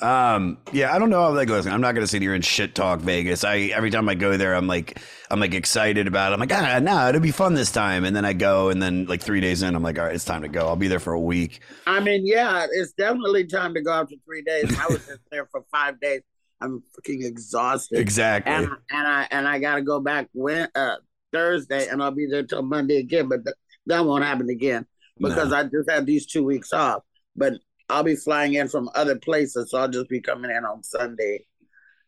[0.00, 1.30] Um, yeah, I don't know.
[1.30, 3.44] Like, listen, I'm not gonna sit here and shit talk Vegas.
[3.44, 6.32] I every time I go there, I'm like, I'm like excited about.
[6.32, 6.34] it.
[6.34, 8.04] I'm like, ah, no, it'll be fun this time.
[8.04, 10.24] And then I go, and then like three days in, I'm like, all right, it's
[10.24, 10.66] time to go.
[10.66, 11.60] I'll be there for a week.
[11.86, 14.76] I mean, yeah, it's definitely time to go after three days.
[14.78, 16.22] I was just there for five days.
[16.60, 17.98] I'm fucking exhausted.
[17.98, 18.52] Exactly.
[18.52, 20.96] And and I and I gotta go back when uh
[21.32, 24.86] Thursday and I'll be there till Monday again, but th- that won't happen again
[25.18, 27.02] because I just had these two weeks off.
[27.36, 27.54] But
[27.88, 31.44] I'll be flying in from other places, so I'll just be coming in on Sunday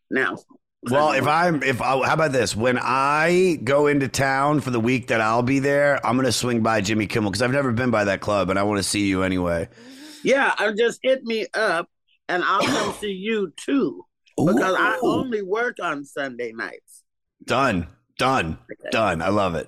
[0.09, 0.37] now.
[0.83, 2.55] Well, if I'm, if I, how about this?
[2.55, 6.61] When I go into town for the week that I'll be there, I'm gonna swing
[6.61, 9.07] by Jimmy Kimmel because I've never been by that club, and I want to see
[9.07, 9.69] you anyway.
[10.23, 11.89] Yeah, uh, just hit me up
[12.29, 14.05] and I'll come see you too.
[14.37, 17.03] Because I only work on Sunday nights.
[17.45, 17.87] Done,
[18.19, 18.59] done,
[18.91, 19.21] done.
[19.21, 19.67] I love it.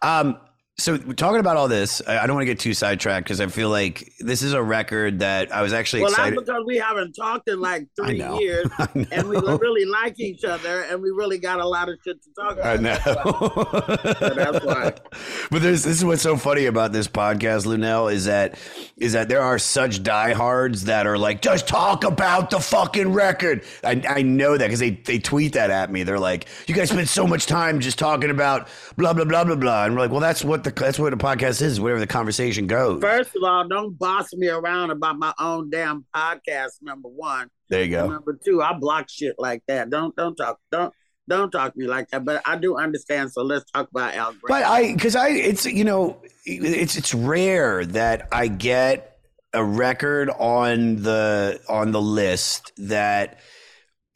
[0.00, 0.38] Um,
[0.78, 3.70] so talking about all this, I don't want to get too sidetracked because I feel
[3.70, 6.36] like this is a record that I was actually Well, excited.
[6.36, 8.66] that's because we haven't talked in like three years
[9.10, 12.30] and we really like each other and we really got a lot of shit to
[12.34, 12.78] talk about.
[12.78, 14.34] I know.
[14.34, 14.92] that's why.
[15.50, 18.58] But there's this is what's so funny about this podcast, Luenell, is that
[18.96, 23.62] is that there are such diehards that are like, just talk about the fucking record.
[23.84, 26.02] I, I know that because they, they tweet that at me.
[26.02, 29.54] They're like, you guys spend so much time just talking about blah blah blah blah
[29.56, 29.84] blah.
[29.84, 32.66] And we're like, well, that's what the that's what the podcast is, whatever the conversation
[32.66, 33.00] goes.
[33.00, 36.82] First of all, don't boss me around about my own damn podcast.
[36.82, 37.48] Number one.
[37.70, 38.12] There you And go.
[38.14, 39.90] number two, I block shit like that.
[39.90, 40.58] Don't don't talk.
[40.70, 40.92] Don't
[41.28, 42.24] don't talk to me like that.
[42.24, 43.32] But I do understand.
[43.32, 44.42] So let's talk about Al Green.
[44.46, 49.18] But I, because I, it's you know, it's it's rare that I get
[49.52, 53.38] a record on the on the list that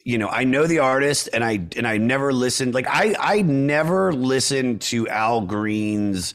[0.03, 3.41] you know I know the artist and I and I never listened like I I
[3.41, 6.33] never listened to Al Green's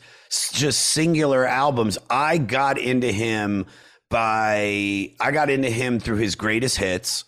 [0.53, 1.99] just singular albums.
[2.11, 3.67] I got into him
[4.11, 7.25] by I got into him through his greatest hits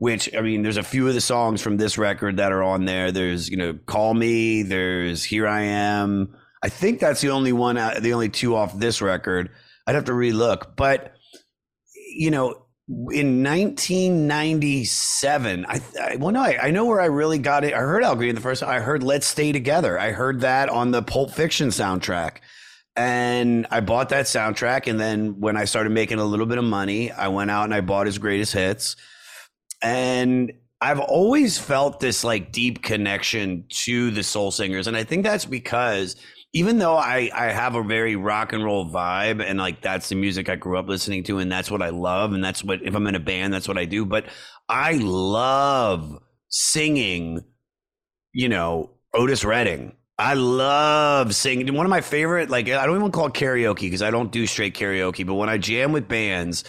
[0.00, 2.86] which I mean, there's a few of the songs from this record that are on
[2.86, 3.12] there.
[3.12, 6.34] There's, you know, Call Me, there's Here I Am.
[6.62, 9.50] I think that's the only one, uh, the only two off this record.
[9.86, 10.74] I'd have to relook.
[10.74, 11.12] But,
[11.94, 12.64] you know,
[13.12, 17.72] in 1997, I, I well, no, I, I know where I really got it.
[17.72, 18.70] I heard Al Green the first time.
[18.70, 19.98] I heard Let's Stay Together.
[19.98, 22.38] I heard that on the Pulp Fiction soundtrack.
[22.96, 24.88] And I bought that soundtrack.
[24.88, 27.72] And then when I started making a little bit of money, I went out and
[27.72, 28.96] I bought his greatest hits
[29.82, 35.24] and I've always felt this like deep connection to the soul singers, and I think
[35.24, 36.16] that's because
[36.52, 40.16] even though I I have a very rock and roll vibe, and like that's the
[40.16, 42.94] music I grew up listening to, and that's what I love, and that's what if
[42.94, 44.04] I'm in a band, that's what I do.
[44.04, 44.26] But
[44.68, 47.44] I love singing,
[48.32, 49.94] you know, Otis Redding.
[50.18, 51.72] I love singing.
[51.74, 54.46] One of my favorite, like I don't even call it karaoke because I don't do
[54.46, 56.64] straight karaoke, but when I jam with bands,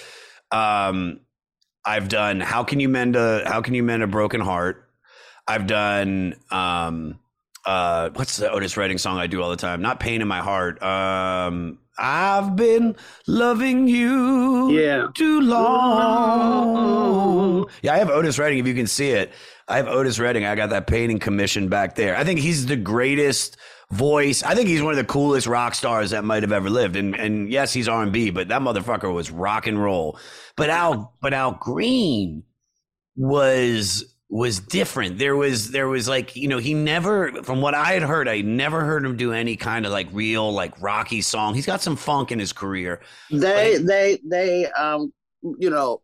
[0.52, 1.20] um,
[1.84, 4.88] I've done how can you mend a how can you mend a broken heart?
[5.48, 7.20] I've done um
[7.66, 9.82] uh what's the Otis Redding song I do all the time?
[9.82, 10.82] Not pain in my heart.
[10.82, 12.96] Um I've been
[13.28, 15.08] loving you Yeah.
[15.14, 15.42] too
[16.32, 17.70] long.
[17.82, 19.32] Yeah, I have Otis Redding if you can see it.
[19.68, 20.46] I have Otis Redding.
[20.46, 22.16] I got that painting commission back there.
[22.18, 23.58] I think he's the greatest
[23.92, 24.42] voice.
[24.44, 26.96] I think he's one of the coolest rock stars that might have ever lived.
[26.96, 30.18] And and yes, he's R and B, but that motherfucker was rock and roll.
[30.56, 32.44] But Al, but Al Green
[33.16, 35.20] was was different.
[35.20, 38.40] There was there was like you know he never, from what I had heard, I
[38.40, 41.54] never heard him do any kind of like real like rocky song.
[41.54, 43.02] He's got some funk in his career.
[43.30, 45.14] they they they um
[45.60, 46.02] you know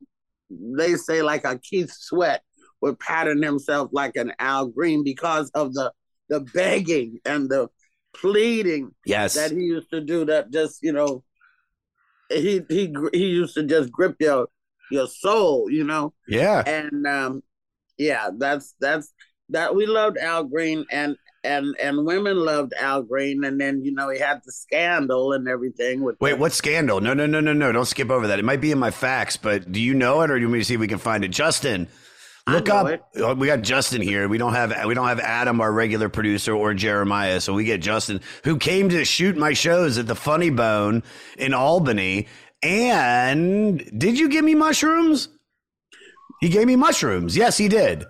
[0.49, 2.43] they say like a Keith Sweat
[2.81, 5.93] would pattern himself like an Al Green because of the
[6.27, 7.69] the begging and the
[8.13, 11.23] pleading Yes, that he used to do that just you know
[12.29, 14.47] he he he used to just grip your
[14.91, 16.63] your soul you know yeah.
[16.65, 17.41] and um
[17.97, 19.13] yeah that's that's
[19.49, 23.93] that we loved Al Green and and and women loved Al Green and then you
[23.93, 26.99] know he had the scandal and everything with Wait, what scandal?
[26.99, 27.71] No, no, no, no, no.
[27.71, 28.39] Don't skip over that.
[28.39, 30.53] It might be in my facts, but do you know it, or do you want
[30.53, 31.29] me to see if we can find it?
[31.29, 31.87] Justin,
[32.47, 32.87] look up.
[32.87, 33.01] it.
[33.17, 34.27] oh, We got Justin here.
[34.27, 37.39] We don't have we don't have Adam, our regular producer, or Jeremiah.
[37.39, 41.03] So we get Justin, who came to shoot my shows at the Funny Bone
[41.37, 42.27] in Albany.
[42.63, 45.29] And did you give me mushrooms?
[46.39, 47.35] He gave me mushrooms.
[47.35, 48.05] Yes, he did.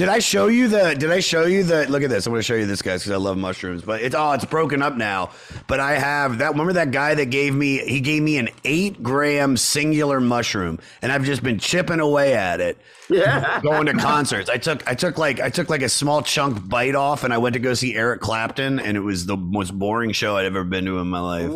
[0.00, 0.94] Did I show you the?
[0.94, 1.86] Did I show you the?
[1.90, 2.24] Look at this.
[2.24, 3.82] I'm going to show you this, guys, because I love mushrooms.
[3.82, 5.32] But it's oh, it's broken up now.
[5.66, 6.52] But I have that.
[6.52, 7.78] Remember that guy that gave me?
[7.86, 12.60] He gave me an eight gram singular mushroom, and I've just been chipping away at
[12.60, 12.78] it.
[13.10, 13.60] Yeah.
[13.60, 14.48] Going to concerts.
[14.48, 14.88] I took.
[14.88, 15.38] I took like.
[15.38, 18.22] I took like a small chunk bite off, and I went to go see Eric
[18.22, 21.52] Clapton, and it was the most boring show I'd ever been to in my life.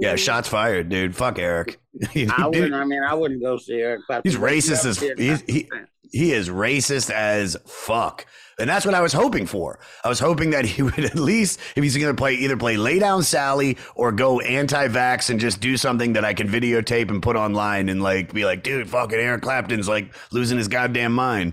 [0.00, 1.16] Yeah, shots fired, dude.
[1.16, 1.78] Fuck Eric.
[2.14, 2.74] I wouldn't.
[2.74, 4.30] I mean, I wouldn't go see Eric Clapton.
[4.30, 5.68] He's racist as he's, he
[6.12, 8.26] he is racist as fuck.
[8.58, 9.78] And that's what I was hoping for.
[10.02, 12.76] I was hoping that he would at least, if he's going to play, either play
[12.76, 17.10] Lay Down Sally or go anti vax and just do something that I can videotape
[17.10, 21.12] and put online and like be like, dude, fucking Eric Clapton's like losing his goddamn
[21.12, 21.52] mind.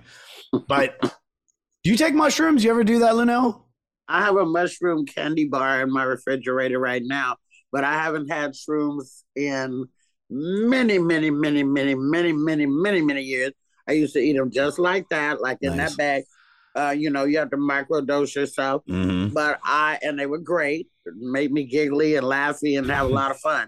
[0.68, 2.64] But do you take mushrooms?
[2.64, 3.62] You ever do that, Luenell?
[4.08, 7.38] I have a mushroom candy bar in my refrigerator right now,
[7.74, 9.86] but I haven't had shrooms in
[10.30, 13.52] many, many, many, many, many, many, many, many years.
[13.88, 15.90] I used to eat them just like that, like in Nice.
[15.92, 16.24] that bag.
[16.76, 18.84] Uh, you know, you have to microdose yourself.
[18.90, 19.34] Mm-hmm.
[19.34, 20.88] But I and they were great.
[21.06, 23.68] It made me giggly and laughy and have a lot of fun.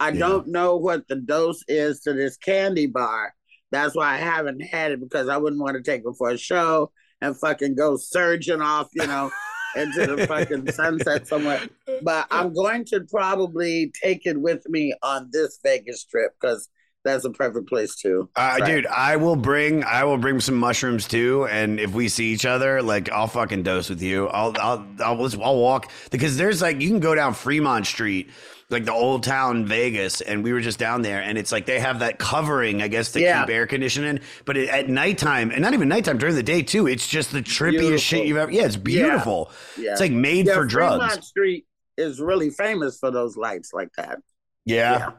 [0.00, 0.18] I Yeah.
[0.18, 3.32] don't know what the dose is to this candy bar.
[3.70, 6.36] That's why I haven't had it because I wouldn't want to take it for a
[6.36, 6.90] show
[7.22, 9.30] and fucking go surging off, you know,
[9.76, 11.68] into the fucking sunset somewhere.
[12.02, 16.68] But I'm going to probably take it with me on this Vegas trip because
[17.04, 18.28] that's a perfect place too.
[18.36, 18.66] Uh, Right.
[18.66, 22.46] Dude, I will bring I will bring some mushrooms too, and if we see each
[22.46, 24.28] other, like I'll fucking dose with you.
[24.28, 28.30] I'll I'll I'll, I'll walk because there's like you can go down Fremont Street,
[28.72, 31.78] like the old town Vegas, and we were just down there, and it's like they
[31.80, 33.42] have that covering, I guess, to Yeah.
[33.44, 34.20] keep air conditioning.
[34.44, 37.42] But it, at nighttime, and not even nighttime during the day too, it's just the
[37.42, 37.98] trippiest Beautiful.
[37.98, 38.50] shit you've ever.
[38.50, 39.50] Yeah, it's beautiful.
[39.78, 39.92] Yeah.
[39.92, 41.04] It's like made Yeah, for drugs.
[41.04, 44.18] Fremont Street is really famous for those lights like that.
[44.64, 45.10] yeah.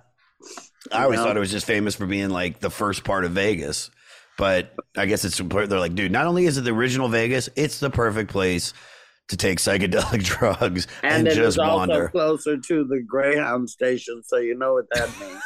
[0.92, 1.26] I always know?
[1.26, 3.90] thought it was just famous for being like the first part of Vegas,
[4.38, 7.80] but I guess it's they're like, dude, not only is it the original Vegas, it's
[7.80, 8.74] the perfect place
[9.30, 12.10] to take psychedelic drugs and, And, just wander.
[12.10, 15.42] closer to the Greyhound station, so you know what that means.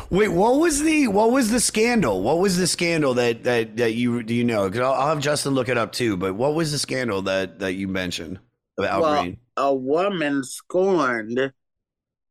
[0.10, 2.22] Wait, what was the what was the scandal?
[2.22, 4.68] What was the scandal that that that you do you know?
[4.68, 6.16] Because I'll, I'll have Justin look it up too.
[6.16, 8.38] But what was the scandal that that you mentioned
[8.78, 9.38] about well, Green?
[9.56, 11.52] a woman scorned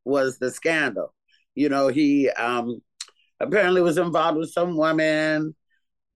[0.06, 1.13] was the scandal.
[1.56, 2.82] You know, he um
[3.39, 5.56] apparently was involved with some women,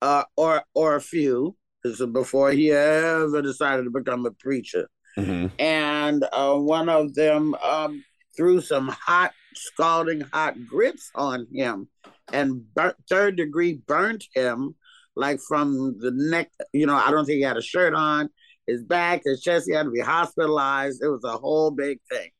[0.01, 1.55] uh, or or a few.
[1.83, 4.87] This is before he ever decided to become a preacher.
[5.15, 5.51] Mhm.
[5.59, 8.03] and uh, one of them um,
[8.35, 11.87] threw some hot, scalding hot grits on him
[12.31, 14.75] and burnt, third degree burnt him
[15.15, 16.49] like from the neck.
[16.71, 18.29] You know, I don't think he had a shirt on.
[18.65, 21.03] His back, his chest, he had to be hospitalized.
[21.03, 22.31] It was a whole big thing.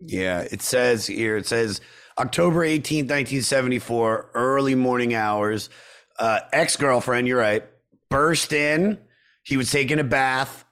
[0.00, 1.80] Yeah, it says here, it says
[2.18, 5.70] October 18th, 1974, early morning hours.
[6.18, 7.64] Uh, Ex girlfriend, you're right,
[8.08, 8.98] burst in.
[9.42, 10.64] He was taking a bath,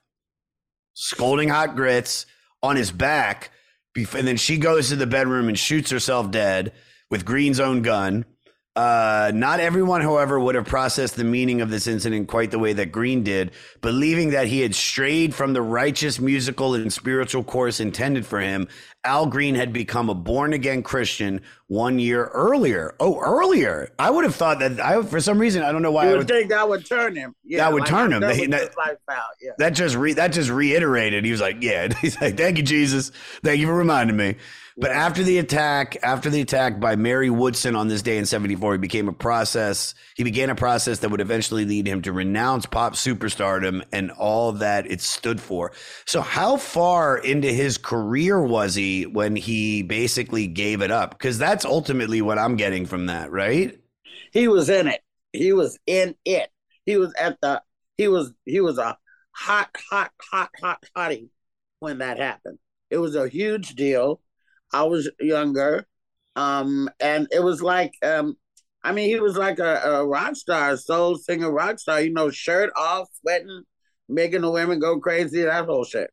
[0.95, 2.27] scolding hot grits
[2.63, 3.51] on his back.
[3.97, 6.73] And then she goes to the bedroom and shoots herself dead
[7.11, 8.25] with Green's own gun.
[8.77, 12.73] Uh, not everyone, however, would have processed the meaning of this incident quite the way
[12.73, 17.79] that Green did, believing that he had strayed from the righteous musical and spiritual course
[17.79, 18.67] intended for him.
[19.05, 22.97] Al Green had become a born again Christian one year earlier.
[22.99, 23.91] Oh, earlier!
[23.97, 24.81] I would have thought that.
[24.81, 26.85] I for some reason I don't know why You I would would think that would
[26.85, 27.35] turn him.
[27.45, 28.21] Yeah, That would like, turn him.
[28.23, 28.73] They- that-
[29.41, 29.51] Yeah.
[29.59, 31.25] that just re that just reiterated.
[31.25, 33.13] He was like, "Yeah." He's like, "Thank you, Jesus.
[33.45, 34.37] Thank you for reminding me."
[34.77, 38.73] But after the attack, after the attack by Mary Woodson on this day in '74,
[38.73, 39.95] he became a process.
[40.17, 44.53] He began a process that would eventually lead him to renounce pop superstardom and all
[44.53, 45.71] that it stood for.
[46.07, 51.11] So, how far into his career was he when he basically gave it up?
[51.13, 53.79] Because that's ultimately what I'm getting from that, right?
[54.35, 55.01] he was in it.
[55.33, 56.51] He was in it.
[56.85, 57.63] He was at the.
[57.97, 58.33] He was.
[58.45, 58.99] He was a
[59.31, 61.29] hot, hot, hot, hot, hottie
[61.79, 62.59] when that happened.
[62.91, 64.21] It was a huge deal.
[64.75, 65.87] I was younger,
[66.37, 68.37] um, and it was like, um,
[68.83, 72.01] I mean, he was like a, a rock star, soul singer, rock star.
[72.01, 73.63] You know, shirt off, sweating,
[74.09, 75.43] making the women go crazy.
[75.43, 76.11] That whole shit.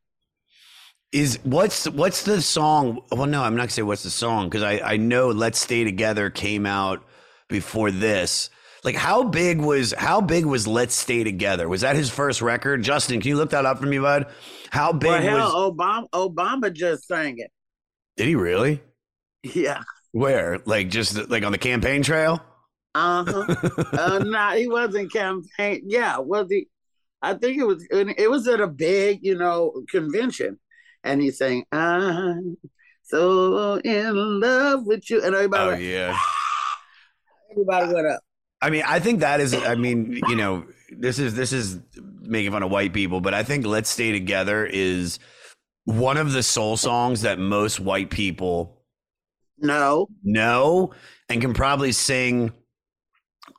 [1.10, 3.02] Is what's what's the song?
[3.10, 5.84] Well, no, I'm not gonna say what's the song because I I know "Let's Stay
[5.84, 7.04] Together" came out
[7.48, 8.48] before this.
[8.84, 11.68] Like, how big was how big was "Let's Stay Together"?
[11.68, 12.82] Was that his first record?
[12.82, 14.26] Justin, can you look that up for me, bud?
[14.70, 15.76] How big Well, hell, was?
[15.76, 17.50] Obama, Obama just sang it.
[18.16, 18.82] Did he really?
[19.42, 19.82] Yeah.
[20.12, 20.60] Where?
[20.64, 22.42] Like just like on the campaign trail?
[22.94, 23.54] Uh-huh.
[23.98, 25.82] uh no, he wasn't campaign.
[25.86, 26.68] Yeah, was he?
[27.22, 27.86] I think it was.
[27.90, 30.58] It was at a big, you know, convention,
[31.04, 32.58] and he's saying, "I'm
[33.04, 36.18] so in love with you," and everybody, Oh went, yeah.
[37.50, 38.20] everybody went up.
[38.60, 39.54] I mean, I think that is.
[39.54, 41.78] I mean, you know, this is this is
[42.20, 45.18] making fun of white people, but I think "Let's Stay Together" is
[45.84, 48.82] one of the soul songs that most white people
[49.58, 50.08] No.
[50.22, 50.92] know
[51.28, 52.52] and can probably sing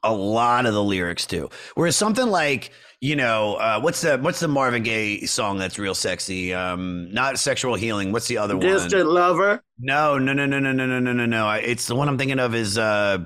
[0.03, 1.49] a lot of the lyrics to.
[1.76, 2.71] Whereas something like
[3.01, 6.53] you know, uh, what's the what's the Marvin Gaye song that's real sexy?
[6.53, 8.13] Um, not sexual healing.
[8.13, 8.65] What's the other one?
[8.65, 9.61] Distant lover.
[9.78, 11.49] No, no, no, no, no, no, no, no, no, no.
[11.51, 13.26] It's the one I'm thinking of is uh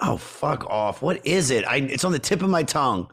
[0.00, 1.02] oh fuck off.
[1.02, 1.66] What is it?
[1.66, 3.08] I it's on the tip of my tongue.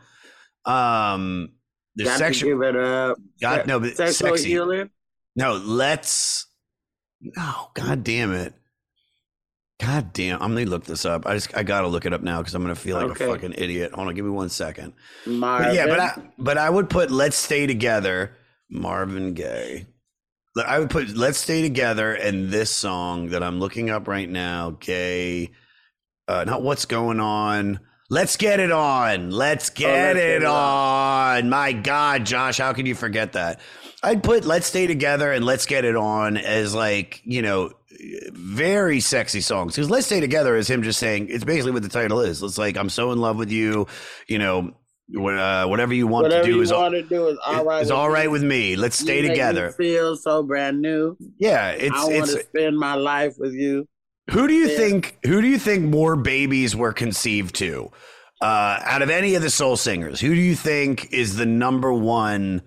[0.64, 1.50] Um
[1.98, 3.18] the Got sexual to give it up.
[3.42, 4.48] God no, but Sexual sexy.
[4.48, 4.90] healing.
[5.36, 6.48] No, let's
[7.38, 8.54] Oh, god damn it.
[9.80, 11.26] God damn, I'm gonna look this up.
[11.26, 13.26] I just I gotta look it up now because I'm gonna feel like Okay.
[13.26, 13.94] a fucking idiot.
[13.94, 14.94] Hold on, give me one second.
[15.26, 15.68] Marvin.
[15.70, 18.36] But yeah, but I but I would put "Let's Stay Together"
[18.70, 19.88] Marvin Gaye.
[20.66, 24.72] I would put "Let's Stay Together" and this song that I'm looking up right now,
[24.80, 25.52] Gay.
[26.28, 27.80] Uh, not what's going on.
[28.10, 29.32] Let's get it on.
[29.32, 31.50] Let's get Oh, Let's it Get It on.
[31.50, 33.60] My God, Josh, how can you forget that?
[34.04, 37.72] I'd put "Let's Stay Together" and "Let's Get It On" as like you know
[38.32, 41.90] very sexy songs because "Let's Stay Together" is him just saying it's basically what the
[41.90, 42.42] title is.
[42.42, 43.88] It's like I'm so in love with you,
[44.28, 44.74] you know,
[45.16, 47.82] uh, whatever you want Whatever to do you is all, to do is all right.
[47.82, 48.28] is with all me.
[48.28, 48.76] with me.
[48.76, 49.72] Let's You stay me together.
[49.74, 51.16] Feel so brand new.
[51.38, 53.88] Yeah, it's I want to spend my life with you.
[54.32, 54.78] who do you Yeah.
[54.78, 57.92] think who do you think more babies were conceived to?
[58.42, 61.94] Uh, out of any of the soul singers, who do you think is the number
[61.94, 62.64] one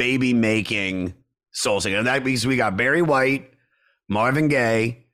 [0.00, 1.12] baby making
[1.52, 1.98] soul singer?
[1.98, 3.52] And that means we got Barry White,
[4.08, 5.04] Marvin Gaye,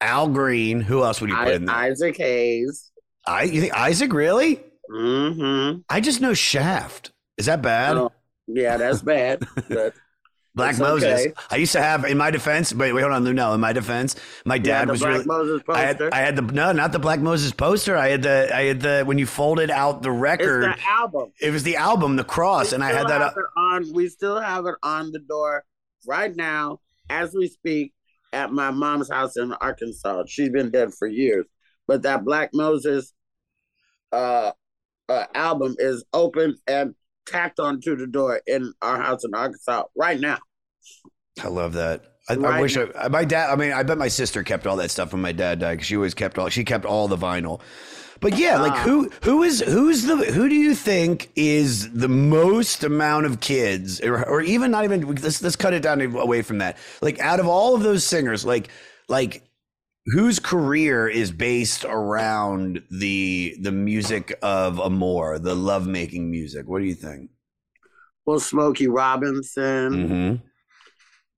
[0.00, 0.80] Al Green.
[0.80, 1.74] Who else would you put I, in there?
[1.74, 2.92] Isaac Hayes.
[3.26, 4.62] I you think Isaac really?
[4.88, 5.80] Mm-hmm.
[5.88, 7.10] I just know Shaft.
[7.36, 7.96] Is that bad?
[7.96, 8.12] Oh,
[8.46, 9.42] yeah, that's bad.
[9.68, 9.94] but
[10.54, 11.20] Black it's Moses.
[11.20, 11.32] okay.
[11.50, 12.74] I used to have in my defense.
[12.74, 13.34] Wait, wait, hold on.
[13.34, 15.24] No, in my defense, my dad the was Black really.
[15.24, 16.10] Moses I had, poster.
[16.12, 17.96] I had the no, not the Black Moses poster.
[17.96, 20.64] I had the I had the when you folded out the it's record.
[20.64, 21.32] the album.
[21.40, 23.22] It was the album, The Cross, We and I had that.
[23.22, 23.92] Up, on.
[23.94, 25.64] We still have it on the door
[26.06, 27.94] right now as we speak
[28.32, 30.24] at my mom's house in Arkansas.
[30.26, 31.46] She's been dead for years,
[31.86, 33.12] but that Black Moses
[34.12, 34.52] uh,
[35.08, 36.94] uh, album is open and
[37.26, 40.38] tacked onto the door in our house in Arkansas right now.
[41.42, 42.04] I love that.
[42.28, 43.50] I, I Right wish I, my dad.
[43.50, 45.86] I mean, I bet my sister kept all that stuff when my dad died because
[45.86, 46.48] she always kept all.
[46.48, 47.60] She kept all the vinyl.
[48.20, 48.82] But yeah, like Ah.
[48.84, 54.00] who who is who's the who do you think is the most amount of kids
[54.00, 56.76] or, or even not even let's let's cut it down away from that.
[57.00, 58.68] Like out of all of those singers, like
[59.08, 59.42] like
[60.06, 66.66] whose career is based around the the music of Amore, the lovemaking music?
[66.66, 67.30] What do you think?
[68.26, 70.34] Well, Smokey Robinson Mm-hmm.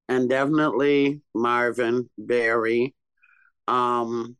[0.08, 2.94] and definitely Marvin Berry.
[3.66, 4.36] Um,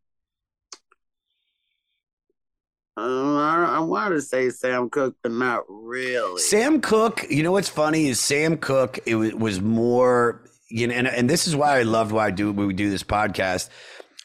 [2.97, 6.41] uh, I, I want to say Sam Cooke, but not really.
[6.41, 8.99] Sam Cooke, you know what's funny is Sam Cooke.
[9.07, 12.31] It was, was more, you know, and, and this is why I loved why I
[12.31, 13.69] do when we do this podcast.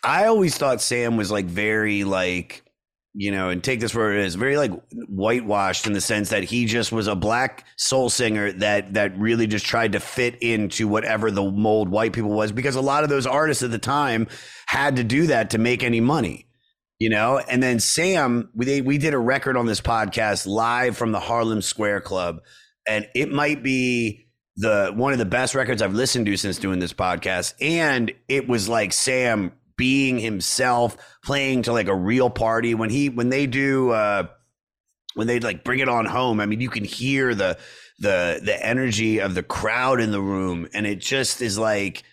[0.04, 2.64] I always thought Sam was like very like,
[3.14, 4.72] you know, and take this what it is, very like
[5.08, 9.48] whitewashed in the sense that he just was a black soul singer that that really
[9.48, 13.10] just tried to fit into whatever the mold white people was because a lot of
[13.10, 14.28] those artists at the time
[14.68, 16.46] had to do that to make any money
[17.00, 17.40] you know?
[17.40, 21.20] And then sam we, they, we did a record on this podcast live from the
[21.20, 22.42] harlem square club
[22.88, 24.28] and it might be
[24.58, 28.48] the one of the best records i've listened to since doing this podcast and it
[28.48, 33.48] was like sam being himself playing to like a real party when he when they
[33.48, 34.28] do uh
[35.14, 37.58] when they like bring it on home i mean you can hear the
[38.00, 42.04] the the energy of the crowd in the room and it just is like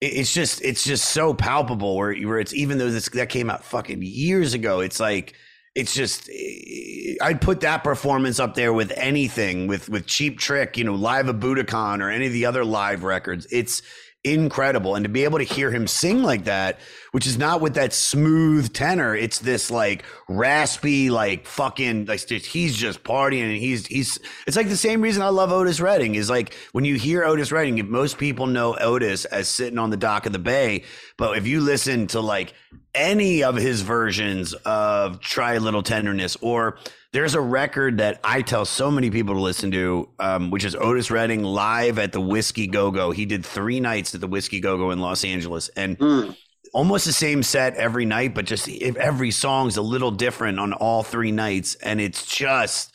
[0.00, 3.64] it's just it's just so palpable where where it's even though this that came out
[3.64, 5.34] fucking years ago it's like
[5.74, 10.76] it's just eh, I'd put that performance up there with anything with with Cheap Trick,
[10.76, 13.46] you know, live at Budokan or any of the other live records.
[13.50, 13.82] It's
[14.26, 14.94] incredible.
[14.94, 16.78] And to be able to hear him sing like that
[17.16, 22.76] which is not with that smooth tenor it's this like raspy like fucking like he's
[22.76, 26.28] just partying and he's he's it's like the same reason I love Otis Redding is
[26.28, 29.96] like when you hear Otis Redding if most people know Otis as sitting on the
[29.96, 30.84] dock of the bay
[31.16, 32.52] but if you listen to like
[32.94, 36.78] any of his versions of Try a Little Tenderness or
[37.16, 40.74] there's a record that I tell so many people to listen to, um, which is
[40.76, 43.10] Otis Redding live at the Whiskey Go Go.
[43.10, 46.36] He did three nights at the Whiskey Go Go in Los Angeles, and Mm.
[46.74, 50.74] almost the same set every night, but just if every song's a little different on
[50.74, 52.92] all three nights, and it's just.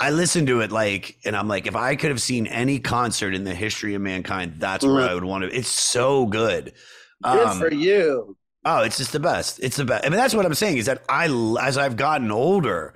[0.00, 3.32] I listen to it like, and I'm like, if I could have seen any concert
[3.32, 5.08] in the history of mankind, that's where Mm.
[5.08, 5.56] I would want to.
[5.56, 6.72] It's so good.
[7.22, 8.36] Good Um, for you.
[8.64, 9.60] Oh, it's just the best.
[9.62, 10.04] It's the best.
[10.04, 11.26] I mean, that's what I'm saying is that I,
[11.60, 12.94] as I've gotten older,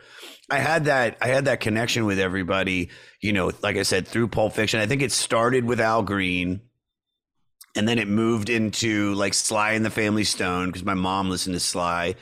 [0.48, 2.90] I had that, I had that connection with everybody,
[3.20, 4.80] you know, like I said, through Pulp Fiction.
[4.80, 6.60] I think it started with Al Green
[7.74, 11.54] and then it moved into like Sly and the Family Stone because my mom listened
[11.54, 12.14] to Sly.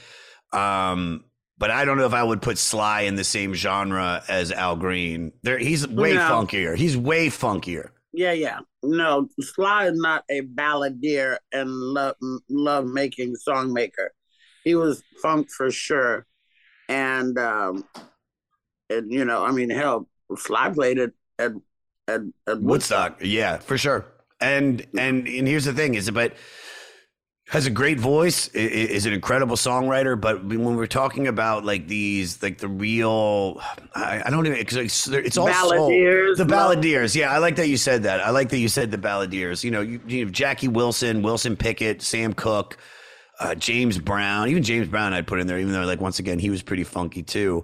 [0.53, 1.25] Um,
[1.59, 4.77] but I don't know if I would put Sly in the same genre as Al
[4.77, 5.33] Green.
[5.43, 6.21] There, he's way No.
[6.21, 6.77] funkier.
[6.77, 7.91] He's way funkier.
[8.13, 8.61] Yeah, yeah.
[8.83, 12.17] No, Sly is not a balladeer and love
[12.49, 14.13] love making song maker.
[14.63, 16.27] He was funk for sure,
[16.89, 17.85] and um,
[18.91, 21.53] and you know, I mean, hell, Sly played it at
[22.09, 24.07] at, at Woodstock, yeah, for sure.
[24.41, 26.35] And and and here's the thing: is it but
[27.49, 30.19] has a great voice, is an incredible songwriter.
[30.19, 33.61] But when we're talking about like these, like the real,
[33.95, 35.91] I, I don't even because it's, it's all soul.
[35.91, 38.21] Balladeers, The balladeers, yeah, I like that you said that.
[38.21, 39.63] I like that you said the balladeers.
[39.63, 42.79] You know, you, you have Jackie Wilson, Wilson Pickett, Sam Cooke,
[43.41, 44.49] uh, James Brown.
[44.49, 46.85] Even James Brown, I'd put in there, even though like once again he was pretty
[46.85, 47.63] funky too.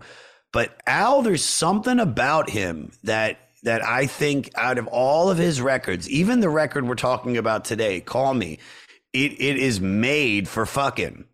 [0.53, 5.61] But Al, there's something about him that that I think out of all of his
[5.61, 8.59] records, even the record we're talking about today, Call Me,
[9.13, 11.25] it it is made for fucking.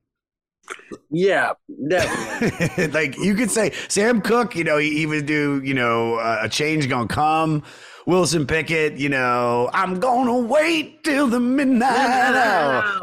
[1.10, 1.52] Yeah,
[1.88, 2.88] definitely.
[2.88, 6.40] like you could say Sam Cooke, you know, he, he would do, you know, uh,
[6.42, 7.62] a change gonna come.
[8.06, 13.02] Wilson Pickett, you know, I'm gonna wait till the midnight hour.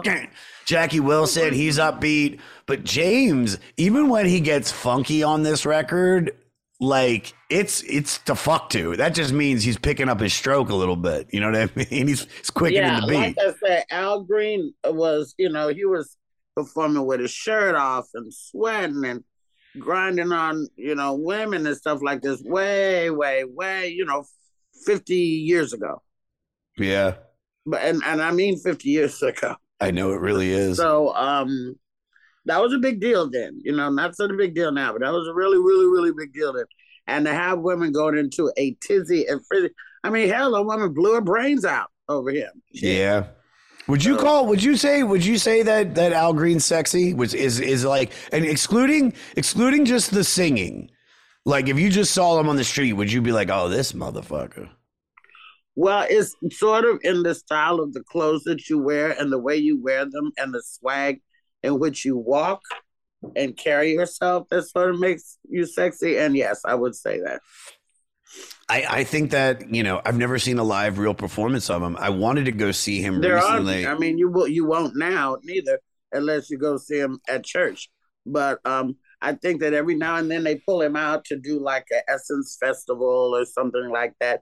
[0.66, 6.32] Jackie Wilson, he's upbeat, but James, even when he gets funky on this record,
[6.80, 8.96] like it's it's to fuck to.
[8.98, 11.28] That just means he's picking up his stroke a little bit.
[11.32, 12.08] You know what I mean?
[12.08, 13.36] He's, he's quickening yeah, the beat.
[13.38, 16.18] like I said, Al Green was, you know, he was
[16.56, 19.24] performing with his shirt off and sweating and
[19.80, 24.24] grinding on, you know, women and stuff like this way, way, way, you know,
[24.86, 26.02] 50 years ago.
[26.78, 27.16] yeah,
[27.66, 29.56] But and, and I mean 50 years ago.
[29.80, 30.78] I know it really is.
[30.78, 31.76] So um
[32.46, 35.02] that was a big deal then, you know, not such a big deal now, but
[35.02, 36.66] that was a really, really, really big deal then.
[37.08, 39.70] And to have women going into a tizzy and frizzy,
[40.04, 42.52] I mean, hell, a woman blew her brains out over him.
[42.72, 43.26] Yeah.
[43.88, 44.48] Would you call?
[44.48, 45.04] Would you say?
[45.04, 47.14] Would you say that that Al Green's sexy?
[47.14, 50.90] Which is is like, and excluding excluding just the singing,
[51.44, 53.92] like if you just saw him on the street, would you be like, oh, this
[53.92, 54.70] motherfucker?
[55.76, 59.40] Well, it's sort of in the style of the clothes that you wear and the
[59.40, 61.22] way you wear them and the swag
[61.64, 62.62] in which you walk
[63.36, 66.18] and carry yourself that sort of makes you sexy.
[66.18, 67.42] And yes, I would say that.
[68.70, 71.96] I I think that you know I've never seen a live real performance of him.
[71.98, 73.86] I wanted to go see him There recently.
[73.86, 75.80] are, I mean, you will, you won't now neither,
[76.12, 77.90] unless you go see him at church.
[78.26, 81.60] But um, I think that every now and then they pull him out to do
[81.60, 84.42] like an Essence Festival or something like that.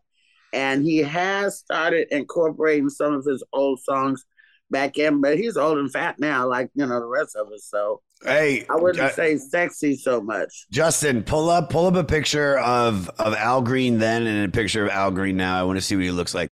[0.54, 4.26] And he has started incorporating some of his old songs
[4.72, 7.66] back in, but he's old and fat now, like you know the rest of us.
[7.66, 10.68] So hey, I wouldn't uh, say sexy so much.
[10.72, 14.86] Justin, pull up pull up a picture of of Al Green then and a picture
[14.86, 15.60] of Al Green now.
[15.60, 16.50] I want to see what he looks like.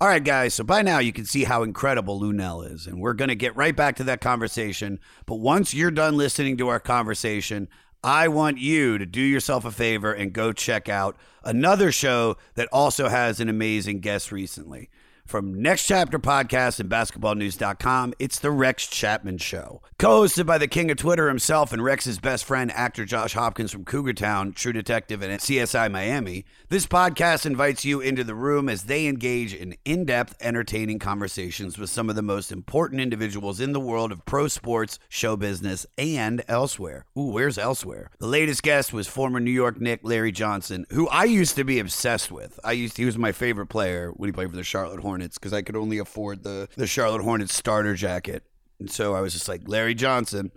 [0.00, 0.54] All right, guys.
[0.54, 3.56] So by now you can see how incredible Luenell is, and we're going to get
[3.56, 5.00] right back to that conversation.
[5.26, 7.68] But once you're done listening to our conversation,
[8.04, 12.68] I want you to do yourself a favor and go check out another show that
[12.70, 14.88] also has an amazing guest recently.
[15.28, 19.82] From Next Chapter Podcast and basketballnews.com, it's The Rex Chapman Show.
[19.98, 23.70] Co hosted by the king of Twitter himself and Rex's best friend, actor Josh Hopkins
[23.70, 28.70] from Cougar Town, True Detective, and CSI Miami, this podcast invites you into the room
[28.70, 33.60] as they engage in in depth, entertaining conversations with some of the most important individuals
[33.60, 37.04] in the world of pro sports, show business, and elsewhere.
[37.18, 38.10] Ooh, where's elsewhere?
[38.18, 41.80] The latest guest was former New York Knick Larry Johnson, who I used to be
[41.80, 42.58] obsessed with.
[42.64, 45.52] I used he was my favorite player when he played for the Charlotte Hornets because
[45.52, 48.44] I could only afford the the Charlotte Hornets starter jacket.
[48.78, 50.52] And so I was just like, Larry Johnson.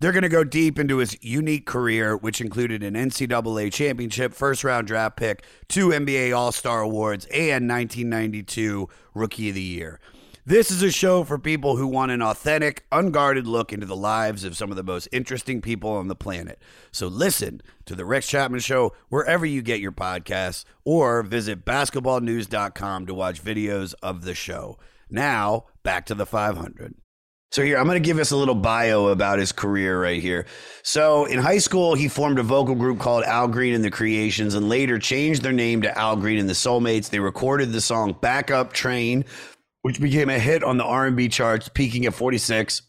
[0.00, 4.64] They're going to go deep into his unique career, which included an NCAA championship, first
[4.64, 10.00] round draft pick, two NBA All Star awards, and 1992 Rookie of the Year.
[10.46, 14.44] This is a show for people who want an authentic, unguarded look into the lives
[14.44, 16.60] of some of the most interesting people on the planet.
[16.92, 23.06] So listen to The Rex Chapman Show wherever you get your podcasts or visit basketballnews.com
[23.06, 24.78] to watch videos of the show.
[25.08, 26.94] Now, back to the 500.
[27.50, 30.44] So here, I'm going to give us a little bio about his career right here.
[30.82, 34.56] So in high school, he formed a vocal group called Al Green and the Creations
[34.56, 37.10] and later changed their name to Al Green and the Soulmates.
[37.10, 39.24] They recorded the song Backup Train,
[39.84, 42.80] which became a hit on the R&B charts, peaking at 46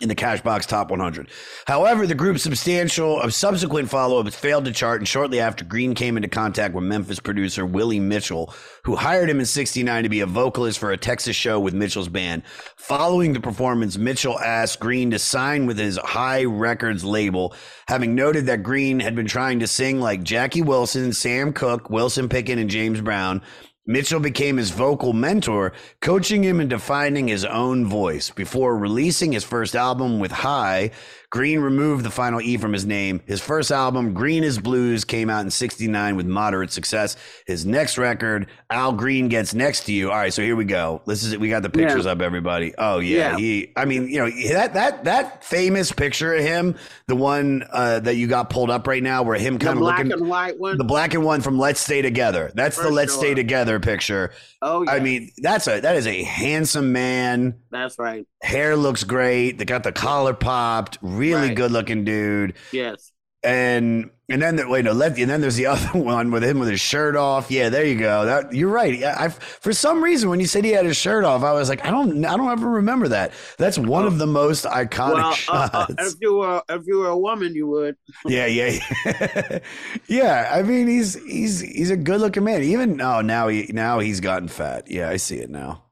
[0.00, 1.28] in the Cashbox Top 100.
[1.66, 6.16] However, the group's substantial of subsequent follow-ups failed to chart, and shortly after, Green came
[6.16, 8.54] into contact with Memphis producer Willie Mitchell,
[8.84, 12.08] who hired him in '69 to be a vocalist for a Texas show with Mitchell's
[12.08, 12.44] band.
[12.76, 17.56] Following the performance, Mitchell asked Green to sign with his Hi Records label,
[17.88, 22.28] having noted that Green had been trying to sing like Jackie Wilson, Sam Cooke, Wilson
[22.28, 23.42] Pickett, and James Brown.
[23.86, 28.30] Mitchell became his vocal mentor, coaching him in defining his own voice.
[28.30, 30.90] Before releasing his first album with Hi,
[31.34, 33.20] Green removed the final E from his name.
[33.26, 37.16] His first album, Green is Blues, came out in 69 with moderate success.
[37.44, 40.12] His next record, Al Green Gets Next to You.
[40.12, 41.02] All right, so here we go.
[41.08, 41.40] This is it.
[41.40, 42.12] We got the pictures Yeah.
[42.12, 42.72] up, everybody.
[42.78, 43.32] Oh, yeah.
[43.32, 43.36] Yeah.
[43.38, 46.76] He, I mean, you know, that, that, that famous picture of him,
[47.08, 50.04] the one uh, that you got pulled up right now, where him kind of black
[50.04, 50.12] looking.
[50.12, 50.78] and white one.
[50.78, 52.52] The black and one from Let's Stay Together.
[52.54, 53.34] That's the Let's Stay.
[53.34, 54.30] Together picture.
[54.62, 54.92] oh, yeah.
[54.92, 57.58] I mean, that's a that is a handsome man.
[57.72, 58.24] that's right.
[58.40, 59.58] Hair looks great.
[59.58, 60.98] They got the collar popped.
[61.00, 61.54] Really Right.
[61.54, 62.54] good looking dude.
[62.72, 63.10] Yes.
[63.42, 66.58] And and then the, wait no, let, and then there's the other one with him
[66.58, 67.50] with his shirt off.
[67.50, 68.24] Yeah, there you go.
[68.24, 69.04] That you're right.
[69.04, 71.68] I, I for some reason when you said he had his shirt off, I was
[71.68, 73.32] like, I don't I don't ever remember that.
[73.58, 75.74] That's one of the most iconic Well, uh, shots.
[75.74, 77.96] uh, if you were if you were a woman, you would.
[78.26, 79.58] Yeah, yeah, yeah.
[80.08, 80.50] yeah.
[80.50, 82.62] I mean, he's he's he's a good looking man.
[82.62, 84.90] Even oh, now he now he's gotten fat.
[84.90, 85.84] Yeah, I see it now.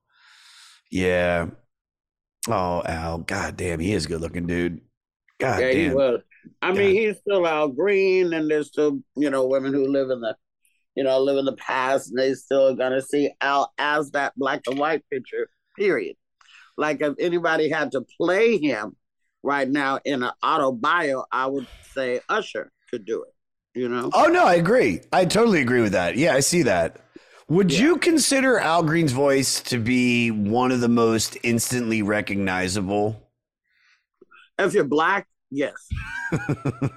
[0.91, 1.49] Yeah.
[2.49, 3.18] Oh, Al.
[3.18, 4.80] God damn, he is good looking, dude.
[5.43, 5.95] God yeah, he damn.
[5.95, 6.20] was.
[6.61, 10.20] I mean, he's still Al Green, and there's still you know women who live in
[10.20, 10.36] the,
[10.95, 14.62] you know, live in the past, and they still gonna see Al as that black
[14.66, 15.49] and white picture.
[15.76, 16.16] Period.
[16.76, 18.97] Like if anybody had to play him
[19.43, 23.78] right now in an auto bio, I would say Usher could do it.
[23.78, 24.11] You know.
[24.14, 25.01] Oh no, I agree.
[25.12, 26.16] I totally agree with that.
[26.16, 26.99] Yeah, I see that.
[27.49, 33.20] Would you consider Al Green's voice to be one of the most instantly recognizable?
[34.59, 35.74] If you're black, yes.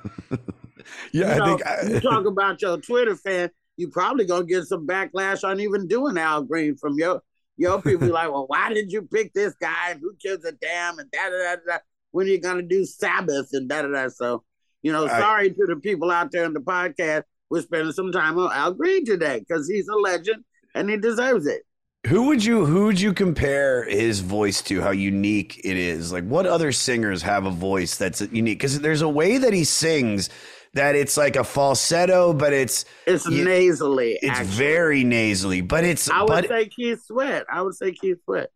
[1.11, 4.45] Yeah, you, know, I think I, you talk about your Twitter fan, you probably gonna
[4.45, 7.21] get some backlash on even doing Al Green from your
[7.57, 8.07] your people.
[8.09, 9.95] like, well, why did you pick this guy?
[9.99, 10.99] Who gives a damn?
[10.99, 11.77] And da da da da.
[12.11, 14.09] When are you gonna do Sabbath and da da da?
[14.09, 14.43] So,
[14.81, 17.23] you know, I- sorry to the people out there in the podcast.
[17.49, 20.43] We're spending some time on Al Green today because he's a legend
[20.73, 21.61] and he deserves it.
[22.07, 24.81] Who would you who would you compare his voice to?
[24.81, 26.11] How unique it is?
[26.11, 28.59] Like what other singers have a voice that's unique?
[28.59, 30.29] Because there's a way that he sings
[30.73, 34.19] that it's like a falsetto, but it's It's Yeah, nasally.
[34.21, 34.55] it's actually.
[34.55, 35.61] very nasally.
[35.61, 37.45] But it's I would but say Keith Sweat.
[37.51, 38.49] I would say Keith Sweat.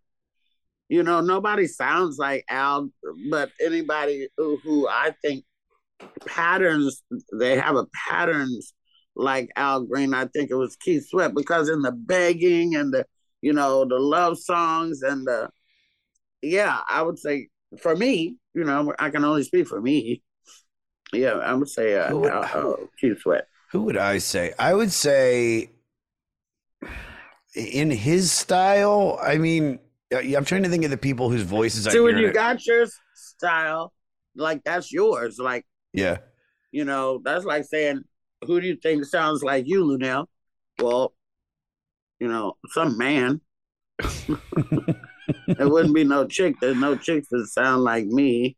[0.90, 2.90] You know, nobody sounds like Al,
[3.30, 5.46] but anybody who, who I think
[6.26, 7.04] patterns,
[7.40, 8.74] they have a patterns
[9.16, 10.14] like Al Green.
[10.14, 13.06] I think it was Keith Sweat because in the begging and the,
[13.42, 15.50] you know, the love songs and the,
[16.42, 17.48] yeah, I would say
[17.82, 20.22] for me, you know, I can only speak for me.
[21.14, 23.46] Yeah, I would say uh, Who would- uh, uh, Keith Sweat.
[23.72, 24.54] who would I say?
[24.60, 25.72] I would say
[27.56, 29.20] in his style.
[29.22, 29.80] I mean,
[30.14, 32.66] I- I'm trying to think of the people whose voices I See, when you got
[32.66, 32.86] your
[33.16, 33.94] style,
[34.36, 35.40] like that's yours.
[35.40, 36.18] Like, yeah.
[36.72, 38.02] you know, that's like saying,
[38.46, 40.28] who do you think sounds like you, Luenell?
[40.80, 41.14] Well,
[42.20, 43.42] you know, some man.
[45.48, 46.56] there wouldn't be no chick.
[46.60, 48.58] There's no chicks that sound like me.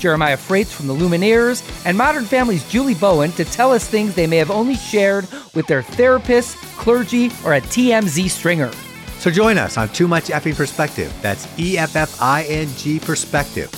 [0.00, 4.26] Jeremiah Fraites from the Lumineers, and Modern Family's Julie Bowen to tell us things they
[4.26, 8.72] may have only shared with their therapist, clergy, or a TMZ stringer.
[9.18, 11.14] So join us on Too Much Effing Perspective.
[11.20, 13.70] That's E F F I N G Perspective.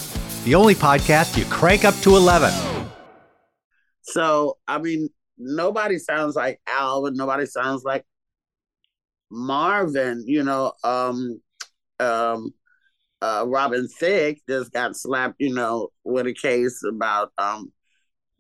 [0.45, 2.53] The only podcast you crank up to 11.
[4.03, 5.09] So, I mean,
[5.39, 8.05] nobody sounds like Al, and nobody sounds like
[9.31, 10.73] Marvin, you know.
[10.85, 11.41] Um,
[11.99, 12.53] um,
[13.23, 17.73] uh, Robin Thicke just got slapped, you know, with a case about um,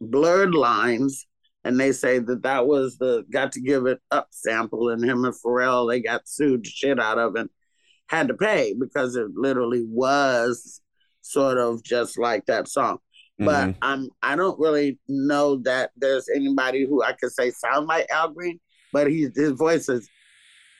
[0.00, 1.26] blurred lines,
[1.64, 5.24] and they say that that was the got to give it up sample, and him
[5.24, 7.48] and Pharrell they got sued shit out of and
[8.08, 10.80] had to pay because it literally was
[11.20, 12.98] sort of just like that song.
[13.38, 13.76] But Mhm.
[13.82, 18.30] I'm I don't really know that there's anybody who I could say sound like Al
[18.30, 18.58] Green,
[18.92, 20.08] but he's his voice is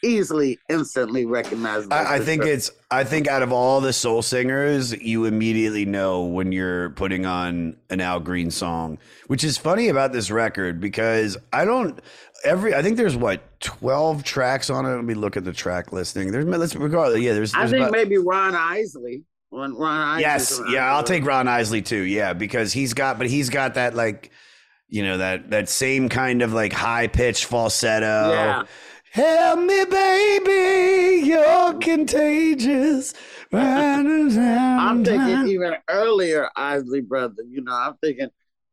[0.03, 1.95] easily instantly recognizable.
[1.95, 2.53] I, I think sure.
[2.53, 2.71] it's.
[2.91, 7.77] I think out of all the soul singers, you immediately know when you're putting on
[7.91, 8.99] an Al Green song,
[9.29, 12.01] which is funny about this record because I don't.
[12.45, 14.95] Every I think there's what twelve tracks on it.
[14.95, 16.33] Let me look at the track listing.
[16.33, 17.21] There's let's regardless.
[17.21, 17.55] Yeah, there's.
[17.55, 19.25] I think about- maybe Ron Isley.
[19.51, 20.23] When Ron Isley.
[20.23, 22.01] Yes, yeah, I'll take Ron Isley too.
[22.01, 24.31] Yeah, because he's got, but he's got that like,
[24.89, 28.31] you know, that that same kind of like high pitched falsetto.
[28.33, 28.63] Yeah.
[29.13, 33.13] Help me, baby, you're contagious.
[33.53, 37.43] I'm thinking even earlier Isley brother.
[37.47, 38.31] You know, I'm thinking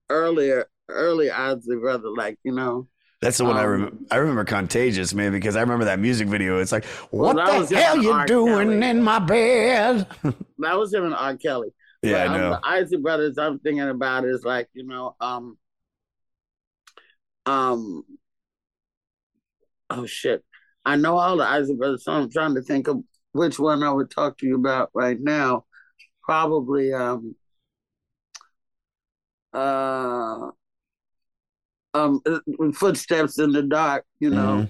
[0.09, 2.09] earlier, early Isley brother.
[2.09, 2.87] Like you know,
[3.21, 3.97] That's the one I um, remember.
[4.11, 6.59] I remember Contagious, man, because I remember that music video.
[6.59, 8.25] It's like, what that was the him hell you R.
[8.25, 8.89] doing Kelly.
[8.91, 10.07] in my bed?
[10.23, 11.35] that was him and R.
[11.35, 11.73] Kelly.
[12.01, 12.49] Yeah, But, I um, know.
[12.51, 13.37] the Isley brothers.
[13.37, 15.57] I'm thinking about is like you know, um,
[17.45, 18.03] um,
[19.89, 20.43] oh shit,
[20.85, 22.03] I know all the Isley brothers.
[22.03, 25.19] So I'm trying to think of which one I would talk to you about right
[25.19, 25.65] now.
[26.23, 27.35] Probably, um,
[29.53, 30.51] uh,
[31.93, 32.21] um,
[32.73, 34.05] footsteps in the dark.
[34.19, 34.67] You know.
[34.67, 34.69] Mhm.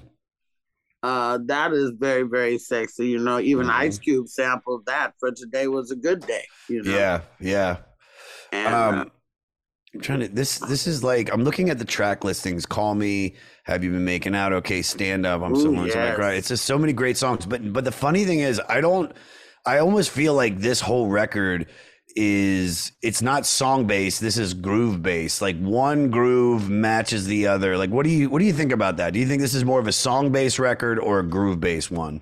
[1.02, 3.08] Uh, that is very, very sexy.
[3.08, 3.74] You know, even Mhm.
[3.74, 6.46] Ice Cube sampled that for today was a good day.
[6.68, 7.78] You know, Yeah, yeah.
[8.52, 9.12] And, uh, um,
[9.94, 10.28] I'm trying to.
[10.28, 12.66] This this is like I'm looking at the track listings.
[12.66, 13.36] Call me.
[13.64, 14.54] Have you been making out?
[14.54, 15.42] Okay, stand up.
[15.42, 16.18] I'm so like, yes.
[16.18, 16.36] right.
[16.36, 17.46] It's just so many great songs.
[17.46, 19.12] But but the funny thing is, I don't.
[19.66, 21.68] I almost feel like this whole record
[22.16, 24.22] is it's not song based.
[24.22, 25.42] This is groove based.
[25.42, 27.78] Like one groove matches the other.
[27.78, 29.14] Like what do you what do you think about that?
[29.14, 31.90] Do you think this is more of a song based record or a groove based
[31.90, 32.22] one?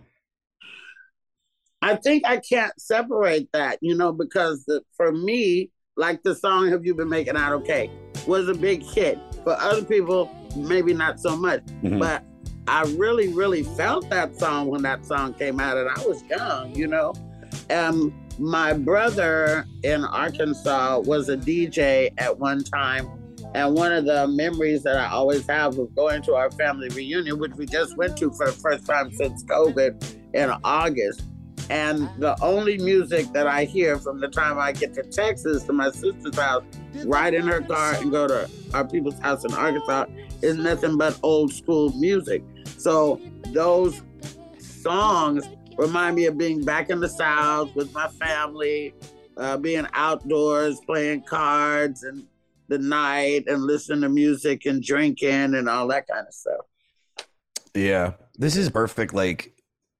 [1.82, 6.70] I think I can't separate that, you know, because the, for me, like the song
[6.70, 7.92] "Have You Been Making Out Okay"
[8.26, 9.20] was a big hit.
[9.44, 11.62] For other people, maybe not so much.
[11.84, 12.00] Mhm.
[12.00, 12.24] But
[12.68, 16.76] I really, really felt that song when that song came out, and I was young,
[16.76, 17.14] you know.
[17.70, 23.08] Um, my brother in Arkansas was a DJ at one time,
[23.56, 27.40] and one of the memories that I always have of going to our family reunion,
[27.40, 31.22] which we just went to for the first time since COVID in August.
[31.70, 35.74] And the only music that I hear from the time I get to Texas to
[35.74, 36.64] my sister's house,
[37.06, 40.06] ride in her car and go to our people's house in Arkansas,
[40.42, 42.44] is nothing but old school music.
[42.78, 43.20] So
[43.54, 44.02] those
[44.60, 45.46] songs
[45.78, 48.94] remind me of being back in the South with my family,
[49.36, 52.26] uh, being outdoors, playing cards and
[52.70, 56.66] the night and listening to music and drinking and all that kind of stuff.
[57.74, 59.14] Yeah, this is perfect.
[59.14, 59.54] Like,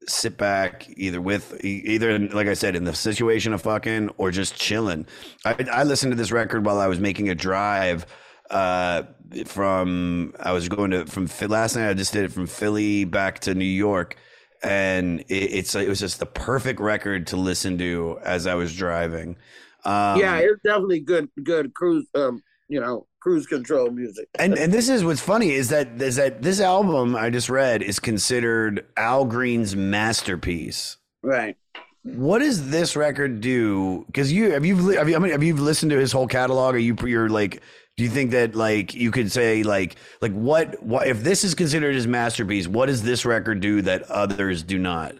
[0.08, 4.56] sit back, either with either like I said, in the situation of fucking or just
[4.56, 5.06] chilling.
[5.46, 8.06] I I listened to this record while I was making a drive.
[8.50, 9.04] Uh,
[9.46, 11.90] from I was going to from last night.
[11.90, 14.18] I just did it from Philly back to New York,
[14.64, 18.76] and it, it's it was just the perfect record to listen to as I was
[18.76, 19.38] driving.
[19.86, 24.28] Um, yeah, it's definitely good, good cruise, um, you know, cruise control music.
[24.40, 27.82] and and this is what's funny is that is that this album I just read
[27.82, 30.98] is considered Al Green's masterpiece.
[31.24, 31.58] Right.
[32.04, 34.06] What does this record do?
[34.08, 36.76] Because you have you have you I mean, have you listened to his whole catalog?
[36.76, 37.62] Are you you're like
[37.98, 41.54] do you think that like you could say like like what what if this is
[41.56, 42.68] considered his masterpiece?
[42.68, 45.16] What does this record do that others do not?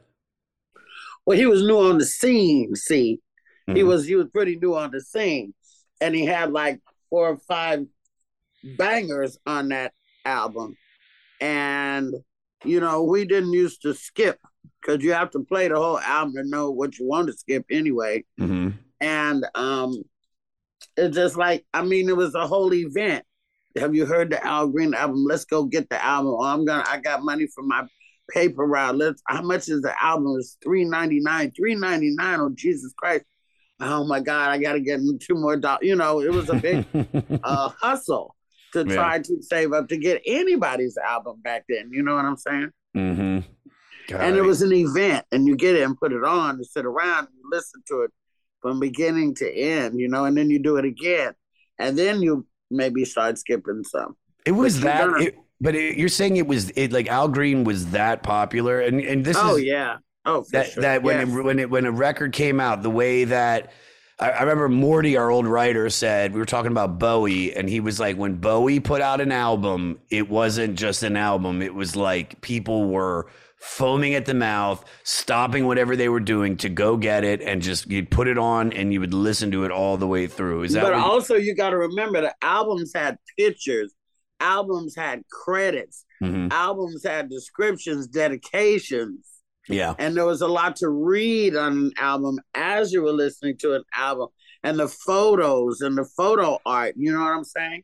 [1.26, 2.76] Well, he was new on the scene.
[2.76, 3.20] See,
[3.66, 3.88] he Mhm.
[3.88, 5.54] was he was pretty new on the scene,
[6.00, 6.80] and he had like
[7.10, 7.86] four or five
[8.78, 9.94] bangers on that
[10.26, 10.76] album,
[11.42, 12.14] and
[12.64, 14.40] you know we didn't used to skip
[14.82, 17.66] because you have to play the whole album to know what you want to skip
[17.70, 18.24] anyway.
[18.40, 18.70] Mm-hmm.
[19.02, 20.04] and um
[20.96, 23.24] it's just like I mean it was a whole event.
[23.78, 25.24] Have you heard the Al Green album?
[25.26, 26.34] Let's go get the album.
[26.38, 27.86] Oh, I'm gonna I got money for my
[28.32, 28.98] paper route.
[28.98, 30.36] Let's how much is the album?
[30.40, 31.52] It's three ninety nine.
[31.56, 32.40] Three ninety nine.
[32.40, 33.26] Oh Jesus Christ.
[33.80, 35.82] Oh my God, I gotta get two more dollars.
[35.84, 36.86] You know, it was a big
[37.44, 38.36] uh hustle
[38.74, 38.94] to Yeah.
[38.96, 41.90] try to save up to get anybody's album back then.
[41.92, 42.72] You know what I'm saying?
[42.96, 43.40] mm-hmm.
[44.16, 46.86] and it was an event and you get it and put it on and sit
[46.86, 48.12] around and listen to it
[48.62, 51.34] from beginning to end you know and then you do it again
[51.78, 54.16] and then you maybe start skipping some
[54.46, 57.88] It was that, it, but it, you're saying it was it like Al Green was
[57.92, 59.98] that popular, and and this oh is yeah
[60.28, 60.82] Oh, that sure.
[60.84, 61.30] that when Yes.
[61.38, 63.72] it, when it when a record came out, the way that
[64.20, 67.80] I, I remember Morty, our old writer, said we were talking about Bowie, and he
[67.80, 71.96] was like, when Bowie put out an album, it wasn't just an album; it was
[71.96, 73.28] like people were
[73.60, 77.90] foaming at the mouth, stopping whatever they were doing to go get it, and just
[77.90, 80.62] you'd put it on and you would listen to it all the way through.
[80.64, 83.94] Is that but what you- also you got to remember the albums had pictures,
[84.40, 86.52] albums had credits, Mhm.
[86.52, 89.26] albums had descriptions, dedications,
[89.70, 89.96] yeah.
[90.00, 93.74] and there was a lot to read on an album as you were listening to
[93.74, 94.30] an album,
[94.64, 96.96] and the photos and the photo art.
[96.98, 97.84] You know what I'm saying?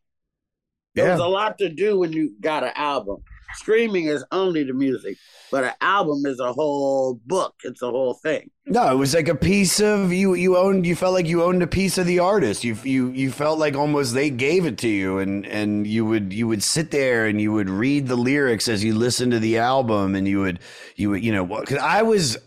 [0.96, 3.24] There was a lot to do when you got an album.
[3.56, 5.18] Streaming is only the music,
[5.51, 7.56] but an album is a whole book.
[7.64, 8.49] It's a whole thing.
[8.66, 10.34] No, it was like a piece of you.
[10.34, 10.86] You owned.
[10.86, 12.64] You felt like you owned a piece of the artist.
[12.64, 16.34] You you you felt like almost they gave it to you, and and you would
[16.34, 19.58] you would sit there and you would read the lyrics as you listened to the
[19.58, 20.60] album, and you would
[20.95, 22.38] you would you know because I was.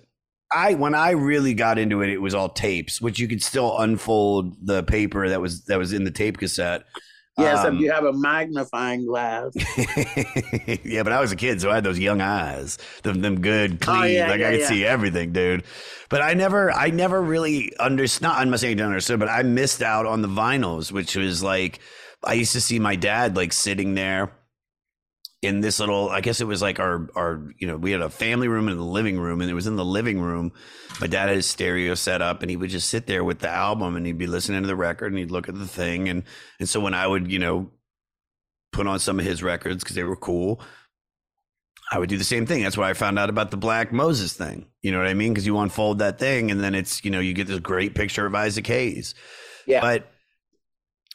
[0.52, 3.76] I when I really got into it, it was all tapes, which you could still
[3.78, 6.84] unfold the paper that was that was in the tape cassette.
[7.38, 9.52] Yes, Um, if you have a magnifying glass.
[10.84, 13.80] yeah, but I was a kid, so I had those young eyes, them them good,
[13.80, 14.68] clean, Oh, yeah, like yeah, I could yeah.
[14.68, 15.64] see everything, dude.
[16.08, 18.22] But I never, I never really understood.
[18.22, 21.14] Not, I'm not saying I didn't understand, but I missed out on the vinyls, which
[21.16, 21.80] was like
[22.24, 24.32] I used to see my dad like sitting there
[25.42, 26.08] in this little.
[26.08, 28.78] I guess it was like our our you know we had a family room and
[28.78, 30.52] a living room, and it was in the living room.
[31.00, 33.50] My dad had his stereo set up, and he would just sit there with the
[33.50, 36.24] album, and he'd be listening to the record, and he'd look at the thing, and
[36.58, 37.70] and so when I would you know
[38.72, 40.60] put on some of his records because they were cool.
[41.92, 42.64] I would do the same thing.
[42.64, 44.66] That's why I found out about the Black Moses thing.
[44.82, 45.32] You know what I mean?
[45.32, 48.26] Because you unfold that thing, and then it's you know you get this great picture
[48.26, 49.14] of Isaac Hayes.
[49.66, 49.80] Yeah.
[49.80, 50.10] But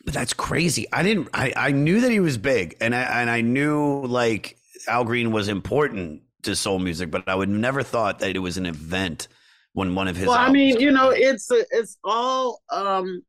[0.06, 0.88] but that's crazy.
[0.91, 1.30] I didn't.
[1.34, 5.32] I I knew that he was big, and I and I knew like Al Green
[5.32, 9.28] was important to soul music, but I would never thought that it was an event
[9.74, 10.28] when one of his.
[10.28, 13.24] well, I mean, you know, it's a, it's all um,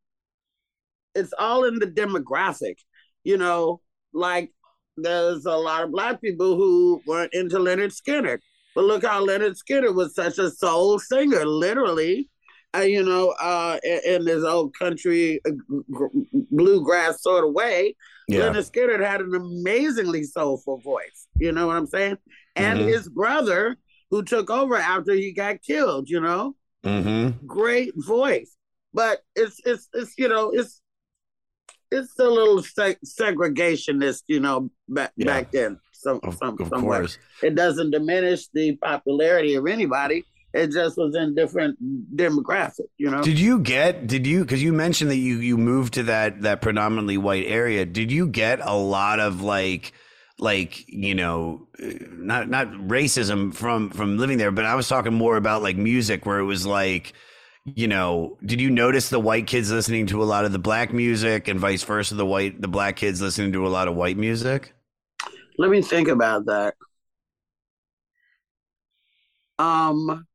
[1.14, 2.76] it's all in the demographic.
[3.24, 3.80] You know,
[4.12, 4.50] like
[4.96, 8.38] there's a lot of black people who weren't into Lynyrd Skynyrd,
[8.74, 12.28] but look how Lynyrd Skynyrd was such a soul singer, literally.
[12.74, 15.50] Uh, you know, uh, in, in his old country uh,
[15.90, 16.06] gr-
[16.50, 17.94] bluegrass sort of way.
[18.28, 18.40] Yeah.
[18.48, 21.26] Lynyrd Skynyrd had an amazingly soulful voice.
[21.36, 22.16] You know what I'm saying?
[22.56, 22.86] And Mhm.
[22.88, 23.76] his brother,
[24.10, 26.08] who took over after he got killed.
[26.08, 27.46] You know, Mm-hmm.
[27.46, 28.56] great voice,
[28.94, 30.80] but it's it's it's you know it's
[31.90, 35.26] it's a little seg- segregationist, you know, back Yeah.
[35.26, 35.78] back then.
[35.92, 37.16] So Of, some, of course.
[37.42, 40.24] it doesn't diminish the popularity of anybody.
[40.54, 41.78] It just was in different
[42.14, 43.22] demographic, you know.
[43.22, 44.06] Did you get?
[44.06, 44.42] Did you?
[44.42, 47.86] Because you mentioned that you you moved to that that predominantly white area.
[47.86, 49.92] Did you get a lot of like?
[50.38, 55.12] like you know uh, not not racism from from living there but i was talking
[55.12, 57.12] more about like music where it was like
[57.66, 60.92] you know did you notice the white kids listening to a lot of the black
[60.92, 64.16] music and vice versa the white the black kids listening to a lot of white
[64.16, 64.74] music
[65.58, 66.74] Let me think about that.
[69.58, 70.26] Um,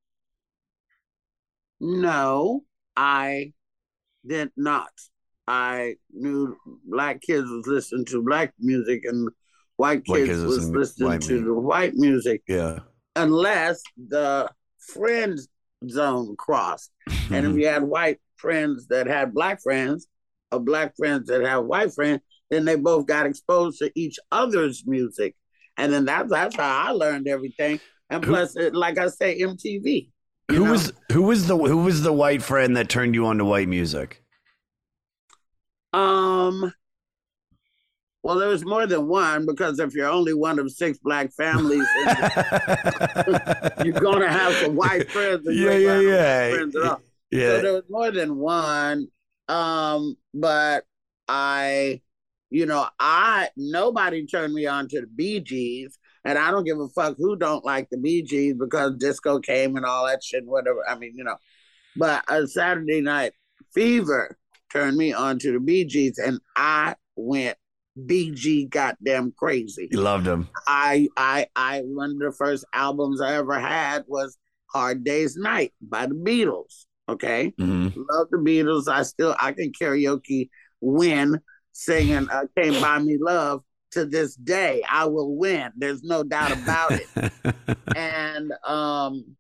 [1.80, 2.64] no,
[2.96, 3.54] I
[4.26, 4.92] did not.
[5.48, 9.30] I knew black kids was listening to black music and
[9.78, 11.46] white White kids kids was listening to listening white to music.
[11.46, 12.80] the white music, yeah
[13.18, 14.50] unless the
[14.94, 15.38] friend
[15.90, 16.92] zone crossed.
[17.32, 20.08] And if you had white friends that had black friends,
[20.52, 24.84] or black friends that had white friends, then they both got exposed to each other's
[24.86, 25.36] music.
[25.76, 27.80] And then that's that's how I learned everything.
[28.10, 30.12] And plus, it, like I say, MTV.
[30.50, 30.72] Who know?
[30.72, 33.68] was who was the who was the white friend that turned you on to white
[33.68, 34.24] music
[35.94, 36.72] Um.
[38.24, 41.88] Well, there was more than one because if you're only one of six black families,
[43.78, 45.48] you're gonna have some white friends.
[45.48, 46.50] And Yeah, yeah, gonna have no yeah.
[46.50, 47.02] Friends at all.
[47.32, 49.08] yeah So there was more than one.
[49.48, 50.86] Um, but
[51.28, 52.02] I,
[52.50, 56.80] you know, I nobody turned me on to the Bee Gees, and I don't give
[56.80, 60.46] a fuck who don't like the Bee Gees because disco came and all that shit,
[60.46, 60.84] whatever.
[60.88, 61.38] I mean, you know,
[61.96, 63.34] but a Saturday Night
[63.74, 64.38] Fever
[64.72, 67.58] turned me on to the Bee Gees, and I went
[68.06, 69.88] Bee Gee goddamn crazy.
[69.92, 70.50] you loved them.
[70.68, 74.38] I I I one of the first albums I ever had was
[74.68, 76.86] Hard Day's Night by the Beatles.
[77.10, 77.54] Okay.
[77.58, 78.88] hmm Love the Beatles.
[78.88, 80.50] I still I can karaoke
[80.82, 81.40] win
[81.72, 84.84] singing uh, Can't Buy Me Love to this day.
[84.90, 85.72] I will win.
[85.76, 87.08] There's no doubt about it.
[87.96, 89.36] and um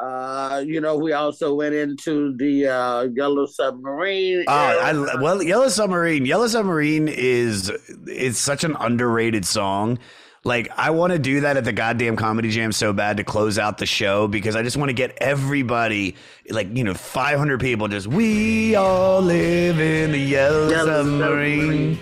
[0.00, 4.44] uh you know we also went into the uh Yellow Submarine.
[4.46, 6.24] Oh, I, well, Yellow Submarine.
[6.24, 7.72] Yellow Submarine is
[8.06, 9.98] it's such an underrated song.
[10.44, 13.58] Like, I want to do that at the goddamn comedy jam so bad to close
[13.58, 16.14] out the show because I just want to get everybody,
[16.48, 21.94] like, you know, 500 people just, we all live in the yellow, Yellow submarine.
[21.94, 21.98] Yellow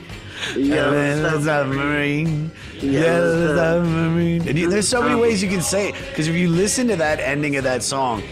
[0.56, 2.50] Yellow submarine.
[2.80, 4.48] Yellow submarine.
[4.48, 5.94] And you, there's so many ways you can say it.
[6.08, 8.22] Because if you listen to that ending of that song,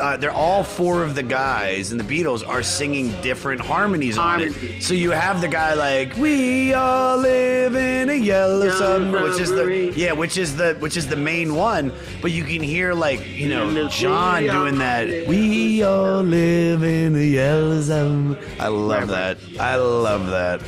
[0.00, 4.40] uh, they're all four of the guys and the Beatles are singing different harmonies on
[4.40, 4.82] it.
[4.82, 9.50] So you have the guy like "We all live in a yellow submarine," which is
[9.50, 11.92] the yeah, which is the which is the main one.
[12.20, 15.28] But you can hear like you know John doing that.
[15.28, 18.42] We all live in a yellow submarine.
[18.58, 19.38] I love that.
[19.60, 20.60] I love that.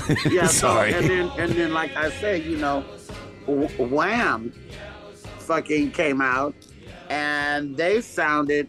[0.30, 0.92] Yeah, so- Sorry.
[0.92, 2.82] and then and then like I said, you know,
[3.46, 4.52] Wham
[5.40, 6.54] fucking came out
[7.08, 8.68] and they sounded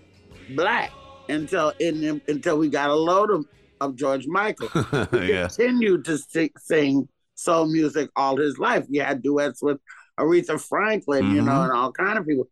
[0.56, 0.92] black
[1.30, 3.46] until in until we got a load of,
[3.82, 4.70] of George Michael.
[5.12, 5.48] He yeah.
[5.48, 8.86] continued to sing, sing soul music all his life.
[8.90, 9.80] He had duets with
[10.20, 11.64] Aretha Franklin, you know, Mhm.
[11.66, 12.48] and all kind of people.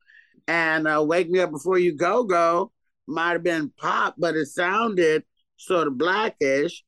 [0.48, 2.72] And uh, "Wake Me Up Before You Go Go"
[3.08, 5.24] might have been pop, but it sounded
[5.58, 6.84] sort of blackish.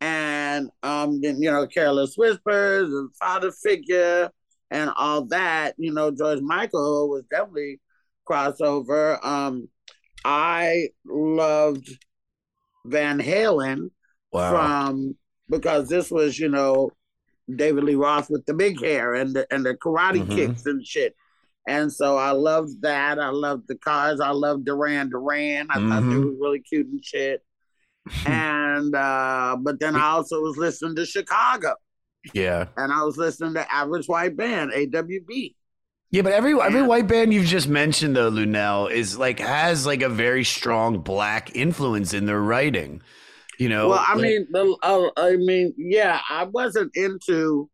[0.00, 4.30] And um, then you know, "Careless Whispers" and "Father Figure"
[4.70, 5.74] and all that.
[5.78, 7.80] You know, George Michael was definitely
[8.28, 9.22] crossover.
[9.24, 9.68] Um,
[10.24, 11.88] I loved
[12.86, 13.90] Van Halen
[14.32, 14.50] Wow.
[14.50, 15.16] from
[15.48, 16.90] because this was you know
[17.54, 20.34] David Lee Roth with the big hair and the, and the karate Mhm.
[20.34, 21.14] kicks and shit.
[21.68, 23.18] And so I loved that.
[23.18, 24.20] I loved the cars.
[24.20, 25.66] I loved Duran Duran.
[25.70, 26.24] I thought they Mhm.
[26.24, 27.44] was really cute and shit.
[28.26, 31.74] And uh but then I also was listening to Chicago
[32.34, 32.66] Yeah.
[32.76, 35.54] and I was listening to Average White Band, AWB.
[36.12, 40.02] Yeah, but every every white band you've just mentioned though, Luenell, is like has like
[40.02, 43.00] a very strong black influence in their writing.
[43.58, 43.90] You know.
[43.90, 47.68] well, I like- mean, the, uh, I mean, yeah, I wasn't into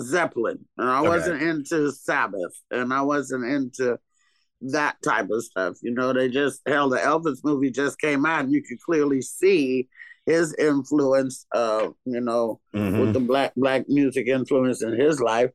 [0.00, 1.08] Zeppelin, and I Okay.
[1.08, 3.98] wasn't into Sabbath, and I wasn't into
[4.60, 5.76] that type of stuff.
[5.82, 9.22] You know, they just hell, the Elvis movie just came out, and you could clearly
[9.22, 9.88] see
[10.26, 11.46] his influence.
[11.54, 13.00] Uh, you know, Mhm.
[13.00, 15.50] with the black black music influence in his life.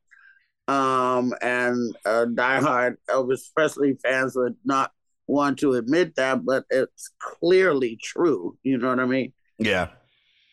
[0.67, 4.91] Um, and uh, diehard Elvis Presley fans would not
[5.27, 8.57] want to admit that, but it's clearly true.
[8.63, 9.33] You know what I mean?
[9.59, 9.89] yeah.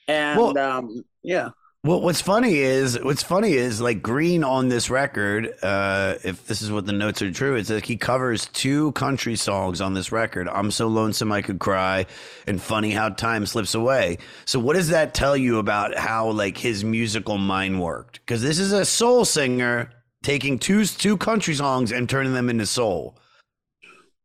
[0.09, 1.51] And Well- um, yeah,
[1.83, 5.55] Well, what's funny is what's funny is like Green on this record.
[5.62, 9.35] Uh, if this is what the notes are true, it's like he covers two country
[9.35, 10.47] songs on this record.
[10.49, 12.05] I'm so lonesome I could cry,
[12.47, 14.18] and funny how time slips away.
[14.45, 18.20] So, what does that tell you about how like his musical mind worked?
[18.20, 19.91] Because this is a soul singer
[20.22, 23.18] taking two two country songs and turning them into soul.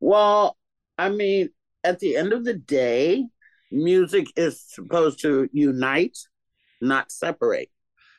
[0.01, 0.58] well,
[0.97, 1.49] I mean,
[1.86, 3.26] at the end of the day,
[3.72, 6.18] music is supposed to unite,
[6.88, 7.69] not separate.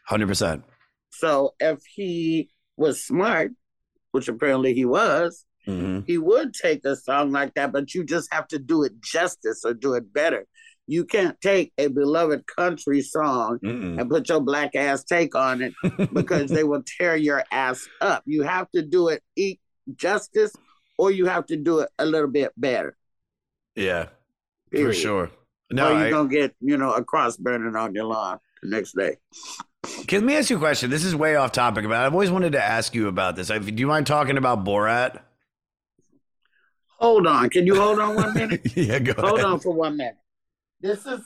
[0.07, 0.65] Hundred percent.
[1.11, 3.53] So if he was smart,
[4.13, 6.03] which apparently he was, Mm-hmm.
[6.07, 9.63] he would take a song like that, but you just have to do it justice
[9.65, 10.47] or do it better.
[10.87, 14.01] You can't take a beloved country song Mm-mm.
[14.01, 15.75] and put your black ass take on it
[16.15, 18.23] because they will tear your ass up.
[18.27, 19.59] You have to do it eat
[19.97, 20.53] justice
[20.99, 22.97] or you have to do it a little bit better.
[23.75, 24.07] Yeah,
[24.71, 24.87] Period.
[24.87, 25.23] for sure.
[25.25, 25.31] or
[25.73, 28.97] No, you're I, gonna get, you know, a cross burning on your lawn the next
[28.97, 29.17] day.
[30.07, 30.91] Can, let me ask you a question.
[30.91, 33.51] This is way off topic, but I've always wanted to ask you about this.
[33.51, 35.21] I, do you mind talking about Borat?
[36.99, 37.51] Hold on.
[37.51, 38.63] Can you hold on one minute?
[38.77, 39.45] yeah, go hold ahead.
[39.45, 40.17] on for one minute.
[40.81, 41.21] This is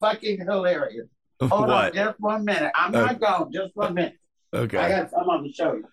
[0.00, 1.08] fucking hilarious.
[1.40, 2.72] Hold on just one minute.
[2.74, 4.14] I'm Uh, not going, just one minute.
[4.52, 4.78] Okay.
[4.78, 5.84] I got something to show you.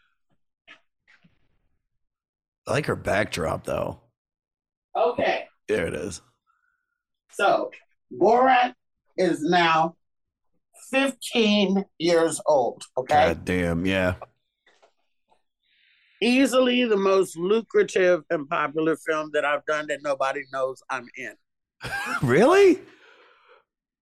[2.67, 3.99] I like her backdrop though.
[4.95, 5.45] Okay.
[5.67, 6.22] There it is.
[7.32, 7.72] So
[8.13, 8.74] Borat
[9.17, 9.95] is now
[10.92, 12.84] 15 years old.
[12.98, 13.28] Okay.
[13.28, 13.86] God damn.
[13.86, 14.16] Yeah.
[16.22, 21.34] Easily the most lucrative and popular film that I've done that nobody knows I'm in.
[22.22, 22.80] Really?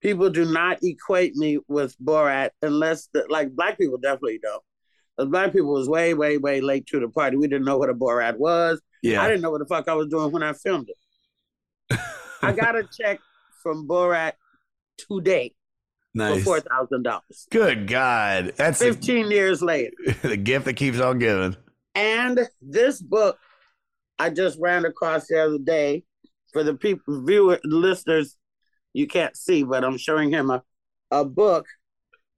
[0.02, 4.62] People do not equate me with Borat unless, the, like, black people definitely don't.
[5.16, 7.36] Because black people was way, way, way late to the party.
[7.36, 8.80] We didn't know what a Borat was.
[9.02, 9.22] Yeah.
[9.22, 11.98] I didn't know what the fuck I was doing when I filmed it.
[12.42, 13.20] I got a check
[13.62, 14.32] from Borat
[14.96, 15.54] today
[16.14, 16.42] Nice.
[16.42, 17.20] for $4,000.
[17.50, 18.52] Good God.
[18.56, 19.92] That's the, 15 years later.
[20.22, 21.56] the gift that keeps on giving.
[21.94, 23.38] And this book
[24.20, 26.04] I just ran across the other day
[26.52, 28.36] for the people, viewer, listeners,
[28.92, 30.62] you can't see, but I'm showing him a,
[31.10, 31.64] a book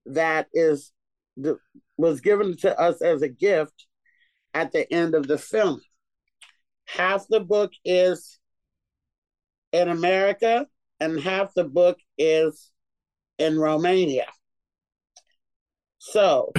[0.06, 0.92] that is
[1.36, 1.58] the,
[1.96, 3.86] was given to us as a gift
[4.54, 5.80] at the end of the film.
[6.86, 8.38] Half the book is
[9.72, 10.68] in America,
[11.00, 12.70] and half the book is
[13.42, 14.26] in Romania.
[15.98, 16.52] So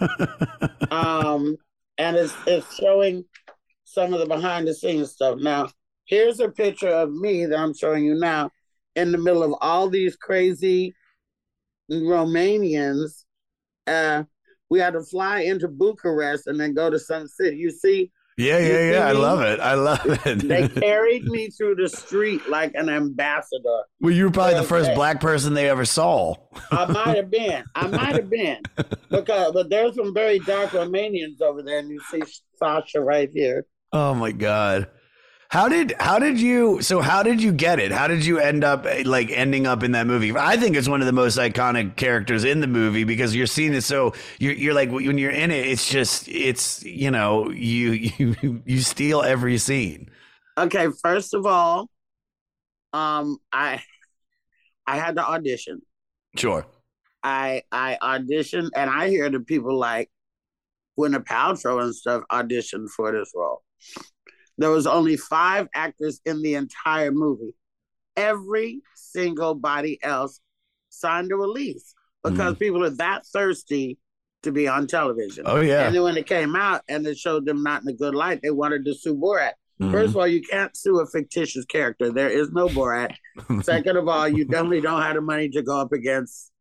[0.90, 1.56] um,
[1.98, 3.24] and it's it's showing
[3.84, 5.38] some of the behind the scenes stuff.
[5.38, 5.68] Now,
[6.06, 8.50] here's a picture of me that I'm showing you now
[8.96, 10.94] in the middle of all these crazy
[11.90, 13.24] Romanians.
[13.86, 14.24] Uh,
[14.70, 17.56] we had to fly into Bucharest and then go to Sun City.
[17.56, 19.06] You see, Yeah, yeah, yeah.
[19.06, 19.60] I love it.
[19.60, 20.48] I love it.
[20.48, 23.82] they carried me through the street like an ambassador.
[24.00, 24.94] well, you were probably the first Okay.
[24.96, 26.34] black person they ever saw.
[26.72, 27.62] I might have been.
[27.76, 28.60] I might have been
[29.10, 32.22] because, but there's some very dark Romanians over there, and you see
[32.58, 33.66] Sacha right here.
[33.92, 34.88] Oh my god.
[35.54, 37.92] How did how did you so how did you get it?
[37.92, 40.36] How did you end up like ending up in that movie?
[40.36, 43.72] I think it's one of the most iconic characters in the movie because you're seeing
[43.72, 47.92] it so you're you're like when you're in it it's just it's you know you
[47.92, 50.10] you you steal every scene.
[50.58, 51.88] Okay, first of all,
[52.92, 53.80] um, I
[54.88, 55.82] I had to audition.
[56.36, 56.66] Sure.
[57.22, 60.10] I I auditioned, and I hear the people like
[60.98, 63.62] Gwyneth Paltrow and stuff auditioned for this role.
[64.58, 67.54] There was only five actors in the entire movie.
[68.16, 70.40] Every single body else
[70.90, 73.98] signed a release because people are that thirsty
[74.44, 75.44] to be on television.
[75.46, 75.86] Oh, yeah.
[75.86, 78.40] And then when it came out and it showed them not in a good light,
[78.42, 79.52] they wanted to sue Borat.
[79.80, 79.90] Mhm.
[79.90, 82.12] First of all, you can't sue a fictitious character.
[82.12, 83.14] There is no Borat.
[83.62, 86.52] Second of all, you definitely don't have the money to go up against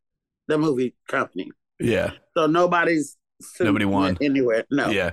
[0.48, 1.52] the movie company.
[1.80, 2.12] Yeah.
[2.36, 4.18] So nobody's sued Nobody won.
[4.22, 4.66] anywhere.
[4.72, 4.90] No.
[4.90, 5.12] Yeah.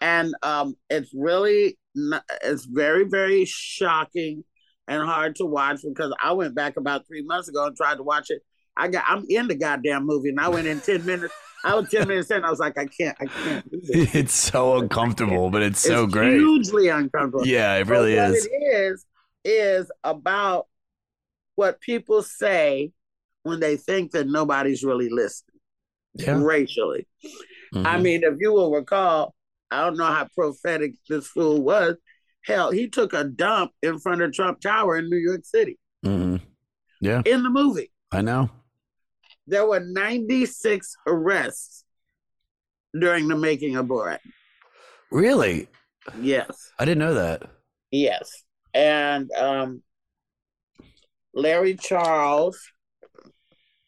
[0.00, 4.44] And um, it's really not, it's very very shocking
[4.88, 8.02] and hard to watch because I went back about three months ago and tried to
[8.02, 8.42] watch it.
[8.76, 11.32] I got I'm in the goddamn movie and I went in ten minutes.
[11.64, 12.44] I was ten minutes in.
[12.44, 14.14] I was like, I can't, I can't do this.
[14.14, 16.34] It's so uncomfortable, but it's so It's great.
[16.38, 17.46] Hugely uncomfortable.
[17.46, 18.46] Yeah, it But really what is.
[18.46, 19.06] It is
[19.44, 20.66] is about
[21.54, 22.92] what people say
[23.44, 25.60] when they think that nobody's really listening
[26.14, 26.42] Yeah.
[26.42, 27.06] racially.
[27.74, 28.02] I Mhm.
[28.02, 29.34] mean, if you will recall,
[29.70, 31.96] I don't know how prophetic this fool was.
[32.44, 36.40] Hell, he took a dump in front of Trump Tower in New York City Mhm.
[37.00, 37.22] Yeah.
[37.24, 37.90] in the movie.
[38.12, 38.50] I know.
[39.48, 41.84] There were 96 arrests
[42.98, 44.20] during the making of Borat.
[45.10, 45.68] Really?
[46.20, 46.72] Yes.
[46.78, 47.42] I didn't know that.
[47.90, 48.42] Yes.
[48.74, 49.82] And um,
[51.34, 52.58] Larry Charles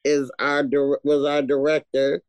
[0.05, 0.65] is our
[1.05, 2.23] was our director,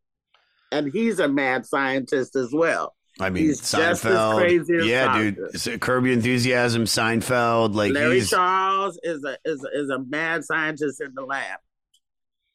[0.71, 2.95] and he's a mad scientist as well.
[3.19, 4.37] I mean, He's just as Seinfeld.
[4.37, 5.81] crazy as yeah, dude.
[5.81, 7.75] Curb Your Enthusiasm, Seinfeld.
[7.75, 11.59] Like Larry he's Charles is a is a, is a mad scientist in the lab,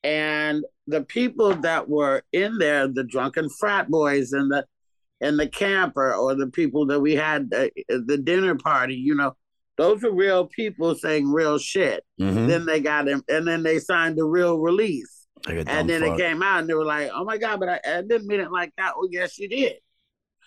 [0.03, 4.65] and the people that were in there, the drunken frat boys and the
[5.21, 9.37] and the camper, or the people that we had uh, the dinner party, you know,
[9.77, 12.05] those are real people saying real shit.
[12.21, 12.47] Mhm.
[12.49, 16.19] Then they got him, and then they signed the real release, and then fuck.
[16.19, 18.41] it came out, and they were like, "Oh my god!" But I, I didn't mean
[18.41, 18.95] it like that.
[18.97, 19.77] Well, yes, you did.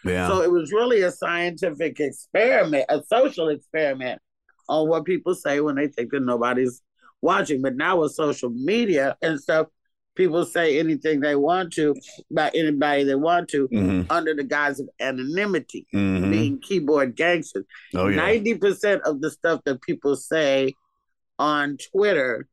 [0.07, 0.27] Yeah.
[0.27, 4.21] So it was really a scientific experiment, a social experiment
[4.69, 6.81] on what people say when they think that nobody's
[7.21, 7.61] watching.
[7.61, 9.67] But now with social media and stuff,
[10.15, 11.95] people say anything they want to
[12.31, 14.07] about anybody they want to Mhm.
[14.09, 16.31] under the guise of anonymity, Mhm.
[16.31, 17.65] being keyboard gangsters.
[17.95, 18.15] Oh, yeah.
[18.15, 20.73] 90% of the stuff that people say
[21.37, 22.47] on Twitter,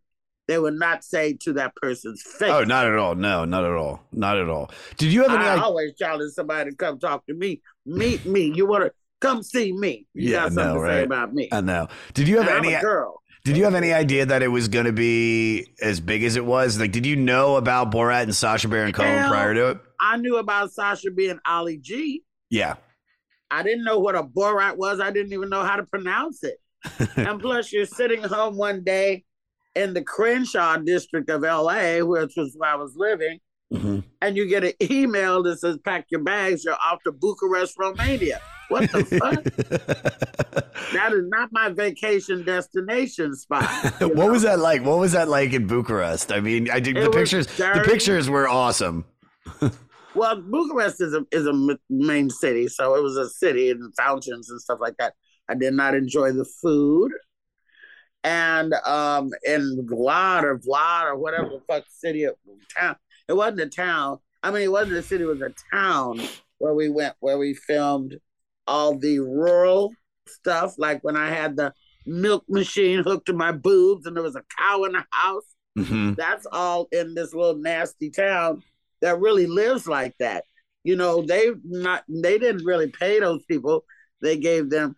[0.47, 2.51] they would not say to that person's face.
[2.51, 3.15] Oh, not at all.
[3.15, 4.03] No, not at all.
[4.13, 4.71] Not at all.
[4.97, 5.45] Did you have any?
[5.45, 7.63] I always challenge somebody to come talk to me.
[7.87, 8.53] Meet me.
[8.55, 10.07] You want to come see me?
[10.13, 10.91] You yeah, got something no, to right.
[10.99, 11.49] say about me?
[11.51, 11.89] I know.
[12.13, 12.75] Did you have And any?
[12.75, 13.23] a girl.
[13.45, 16.45] Did you have any idea that it was going to be as big as it
[16.47, 16.79] was?
[16.81, 19.31] Like, did you know about Borat and Sacha Baron Cohen Hell.
[19.31, 19.79] prior to it?
[20.01, 22.23] I knew about Sacha being Ali G.
[22.49, 22.77] Yeah.
[23.51, 24.99] I didn't know what a Borat was.
[24.99, 26.57] I didn't even know how to pronounce it.
[27.17, 29.25] and plus, you're sitting home one day
[29.75, 33.39] in the Crenshaw district of LA, which was where I was living,
[33.73, 34.05] Mhm.
[34.23, 38.41] and you get an email that says, Pack your bags, you're off to Bucharest, Romania.
[38.69, 39.43] What the fuck?
[40.93, 43.69] that is not my vacation destination spot.
[44.01, 44.31] what know?
[44.31, 44.83] was that like?
[44.85, 46.31] What was that like in Bucharest?
[46.33, 47.47] I mean, I did It the pictures.
[47.57, 49.05] The pictures were awesome.
[50.17, 54.49] Well, Bucharest is a is a main city, so it was a city and fountains
[54.49, 55.15] and stuff like that.
[55.49, 57.11] I did not enjoy the food,
[58.25, 62.35] and um, in Vlad or Vlad or whatever the fuck city or
[62.77, 62.97] town,
[63.29, 64.19] it wasn't a town.
[64.43, 66.21] I mean, it wasn't a city; it was a town
[66.59, 68.19] where we went, where we filmed
[68.67, 69.93] all the rural
[70.27, 71.73] stuff, like when I had the
[72.07, 75.45] milk machine hooked to my boobs and there was a cow in the house.
[75.79, 76.17] Mhm.
[76.17, 78.63] That's all in this little nasty town
[79.01, 80.45] that really lives like that.
[80.83, 83.85] You know, they not they didn't really pay those people.
[84.21, 84.97] They gave them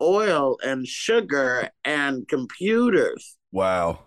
[0.00, 3.36] oil and sugar and computers.
[3.52, 4.00] Wow.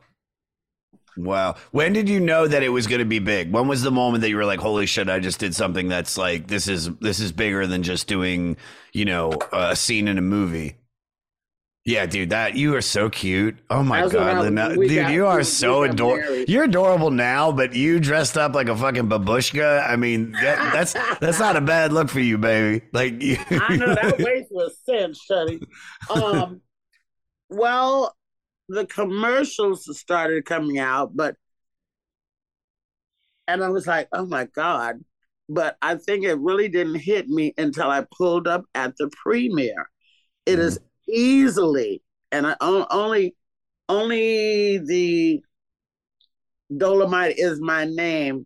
[1.17, 1.55] Wow.
[1.71, 3.51] When did you know that it was going to be big?
[3.51, 5.09] When was the moment that you were like, "Holy shit!
[5.09, 8.55] I just did something that's like this is this is bigger than just doing
[8.93, 10.77] you know a scene in a movie."
[11.83, 13.57] Yeah, dude, that you are so cute.
[13.71, 16.43] Oh my god, I- dude, got- you are so adorable.
[16.47, 19.87] You're adorable now, but you dressed up like a fucking babushka.
[19.89, 22.85] I mean, that, that's that's not a bad look for you, baby.
[22.93, 25.59] Like, you, I know that waist was cinched, honey.
[26.11, 26.61] Um,
[27.49, 28.15] well,
[28.69, 31.35] the commercials started coming out, but
[33.47, 35.03] and I was like, oh my god!
[35.49, 39.89] But I think it really didn't hit me until I pulled up at the premiere.
[40.45, 40.79] It is
[41.11, 42.01] easily,
[42.31, 43.35] and I only
[43.89, 45.43] only the
[46.75, 48.45] Dolomite is my name.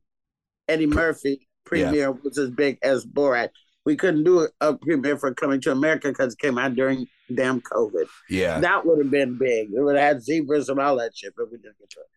[0.68, 3.50] Eddie Murphy premiere was as big as Borat.
[3.86, 7.62] We couldn't do a, premiere for Coming to America because it came out during damn
[7.62, 8.08] COVID.
[8.30, 9.70] yeah, That would have been big.
[9.72, 12.08] It would have had zebras and all that shit, but we didn't get to it.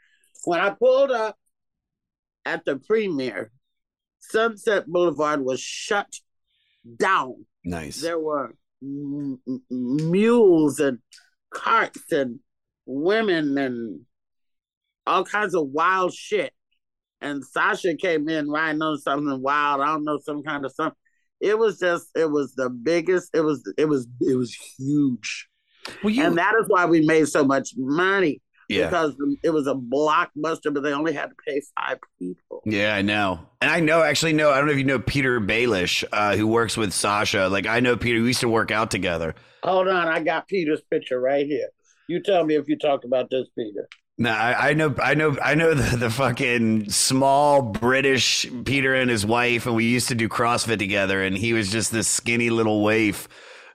[0.44, 1.36] When I pulled up
[2.46, 3.50] at the premiere,
[4.20, 6.08] Sunset Boulevard was shut
[6.96, 7.44] down.
[7.64, 8.00] nice.
[8.00, 10.98] There were mules and
[11.50, 12.40] carts and
[12.86, 14.00] women and
[15.06, 16.52] all kinds of wild shit.
[17.20, 19.80] And Sacha came in riding on something wild.
[19.80, 20.96] I don't know, some kind of something.
[21.40, 23.30] It was just, it was the biggest.
[23.34, 25.48] It was, it was, it was huge.
[26.02, 28.86] Well, you, and that is why we made so much money yeah.
[28.86, 32.62] because it was a blockbuster, but they only had to pay five people.
[32.64, 33.40] Yeah, I know.
[33.60, 36.46] And I know, actually, no, I don't know if you know Peter Baelish, uh, who
[36.46, 37.48] works with Sacha.
[37.48, 39.34] Like, I know Peter, we used to work out together.
[39.62, 41.68] Hold on, I got Peter's picture right here.
[42.08, 43.88] You tell me if you talked about this, Peter.
[44.20, 49.08] No, I, I know, I know, I know the, the fucking small British Peter and
[49.08, 52.50] his wife, and we used to do CrossFit together, and he was just this skinny
[52.50, 53.28] little waif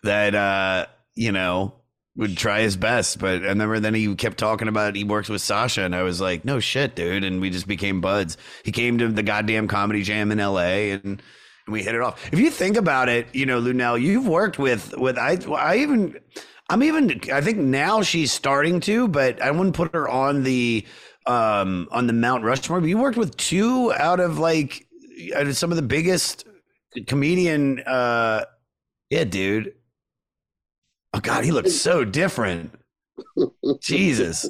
[0.03, 1.75] that, uh, you know,
[2.15, 3.19] would try his best.
[3.19, 6.21] But I remember then he kept talking about he works with Sacha, and I was
[6.21, 8.37] like, no shit, dude, and we just became buds.
[8.63, 10.91] He came to the goddamn comedy jam in L.A.
[10.91, 11.03] and.
[11.03, 11.21] and
[11.67, 12.21] we hit it off.
[12.33, 16.19] If you think about it, you know, Luenell, you've worked with with I I even
[16.69, 20.85] I'm even I think now she's starting to, but I wouldn't put her on the
[21.25, 22.81] um on the Mount Rushmore.
[22.81, 24.85] But you worked with two out of like
[25.35, 26.45] out of some of the biggest
[27.07, 28.43] comedian uh
[29.09, 29.73] yeah, dude.
[31.13, 32.73] Oh god, he looks so different.
[33.81, 34.49] Jesus.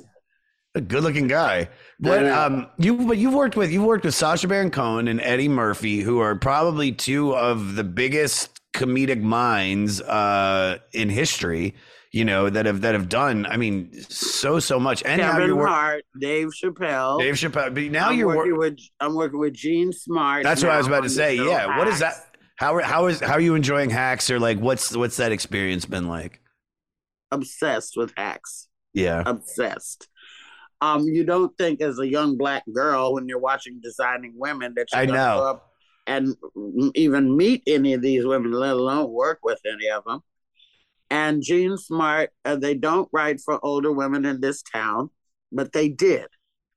[0.76, 1.70] A good looking guy.
[2.00, 5.50] But um you but you've worked with you've worked with Sacha Baron Cohen and Eddie
[5.50, 11.76] Murphy, who are probably two of the biggest comedic minds uh in history,
[12.12, 15.04] you know, that have that have done, I mean, so so much.
[15.04, 17.20] And Kevin wor- Hart, Dave Chappelle.
[17.20, 17.74] Dave Chappelle.
[17.74, 20.44] But now I'm you're working wor- with I'm working with Jean Smart.
[20.44, 21.36] That's what I was about to say.
[21.36, 21.78] Yeah.
[21.78, 22.16] What is that?
[22.56, 25.86] How are, how is how are you enjoying hacks or like what's what's that experience
[25.86, 26.40] been like?
[27.34, 28.68] Obsessed with hacks.
[28.94, 29.24] Yeah.
[29.26, 30.08] Obsessed.
[30.82, 34.88] Um, you don't think as a young black girl when you're watching Designing Women that
[34.92, 35.14] you're I know.
[35.14, 35.70] go up
[36.06, 36.36] and
[36.96, 40.20] even meet any of these women, let alone work with any of them.
[41.10, 45.10] And Jean Smart, uh, they don't write for older women in this town,
[45.52, 46.24] but they did.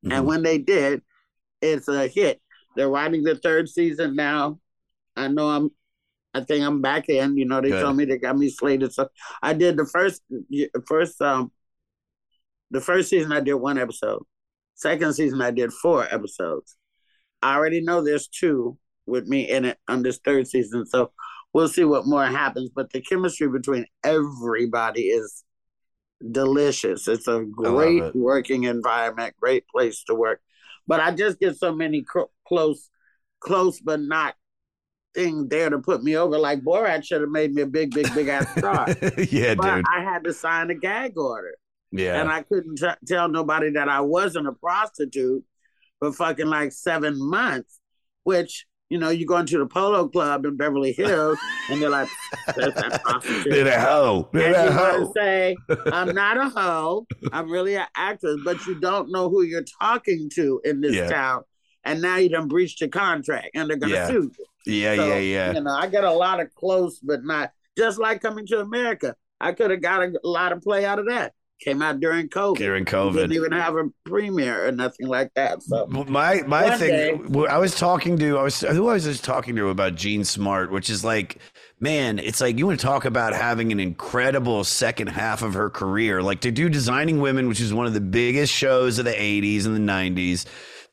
[0.05, 0.13] Mm-hmm.
[0.13, 1.03] And when they did,
[1.61, 2.41] it's a hit.
[2.77, 4.61] They're writing the third season now.
[5.17, 5.71] I know I'm.
[6.37, 7.37] I think I'm back in.
[7.37, 7.83] You know, they Good.
[7.83, 8.93] told me they got me slated.
[8.93, 9.09] So
[9.43, 10.23] I did the first,
[10.87, 11.51] first, um,
[12.71, 14.23] the first season I did one episode.
[14.75, 16.77] Second season I did four episodes.
[17.43, 18.77] I already know there's two
[19.07, 21.13] with me in it on this third season, so
[21.53, 22.71] we'll see what more happens.
[22.75, 25.45] But the chemistry between everybody is
[26.33, 27.09] delicious.
[27.09, 28.17] It's a great it.
[28.17, 30.41] working environment, great place to work.
[30.87, 32.91] But I just get so many cro- close,
[33.41, 34.35] close but not
[35.17, 36.39] thing there to put me over.
[36.39, 38.87] Like Borat should have made me a big, big, big ass star.
[39.31, 39.85] yeah, but dude.
[39.93, 41.57] I had to sign a gag order.
[41.91, 42.21] Yeah.
[42.21, 45.43] And I couldn't t- tell nobody that I wasn't a prostitute
[45.99, 47.81] for fucking like seven months,
[48.25, 51.39] which, you know, you go into the polo club in Beverly Hills
[51.71, 52.09] and they're like,
[52.55, 53.51] there's that prostitute.
[53.51, 54.29] They're a hoe.
[54.33, 55.13] They're And a you gotta hoe.
[55.17, 55.57] say,
[55.87, 57.07] I'm not a hoe.
[57.33, 61.09] I'm really an actress, but you don't know who you're talking to in this Yeah.
[61.09, 61.43] town.
[61.85, 64.09] And now you done breached your contract and they're gonna Yeah.
[64.09, 64.45] sue you.
[64.67, 65.53] Yeah, So, yeah, yeah.
[65.53, 69.15] You know, I got a lot of close, but not just like coming to America.
[69.41, 71.33] I could have got a lot of play out of that.
[71.61, 72.59] Came out during COVID.
[72.59, 75.63] During COVID, Didn't even have a premiere or nothing like that.
[75.63, 77.31] So My my thing.
[77.33, 80.23] day- I was talking to I was who I was just talking to about Jean
[80.23, 81.39] Smart, which is like,
[81.81, 85.71] man, it's like you want to talk about having an incredible second half of her
[85.71, 89.13] career, like to do Designing Women, which is one of the biggest shows of the
[89.15, 90.45] '80s and the '90s.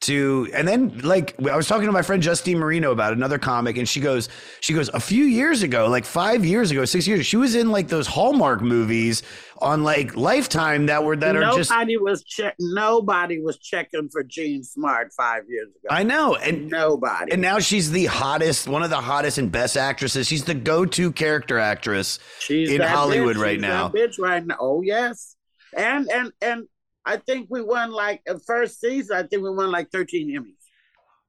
[0.01, 3.77] To and then like I was talking to my friend Justine Marino about another comic
[3.77, 4.27] and she goes
[4.59, 7.71] she goes a few years ago like 5 years ago 6 years she was in
[7.71, 9.23] like those Hallmark movies
[9.59, 12.53] on like Lifetime that were that nobody are just nobody was check.
[12.59, 15.87] Nobody was checking for Jean Smart five years ago.
[15.89, 17.31] I know and nobody.
[17.31, 21.13] and now she's the hottest one of the hottest and best actresses she's the go-to
[21.13, 23.41] character actress She's in Hollywood bitch.
[23.41, 24.57] right She's now bitch right now.
[24.59, 25.37] Oh yes,
[25.77, 26.67] and and and
[27.05, 29.17] I think we won like the first season.
[29.17, 30.55] I think we won like thirteen Emmys.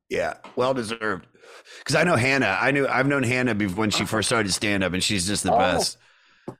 [0.09, 1.27] Yeah, well deserved.
[1.79, 2.57] Because I know Hannah.
[2.61, 5.43] I knew I've known Hannah before when she first started stand up, and she's just
[5.43, 5.59] the Oh.
[5.59, 5.99] best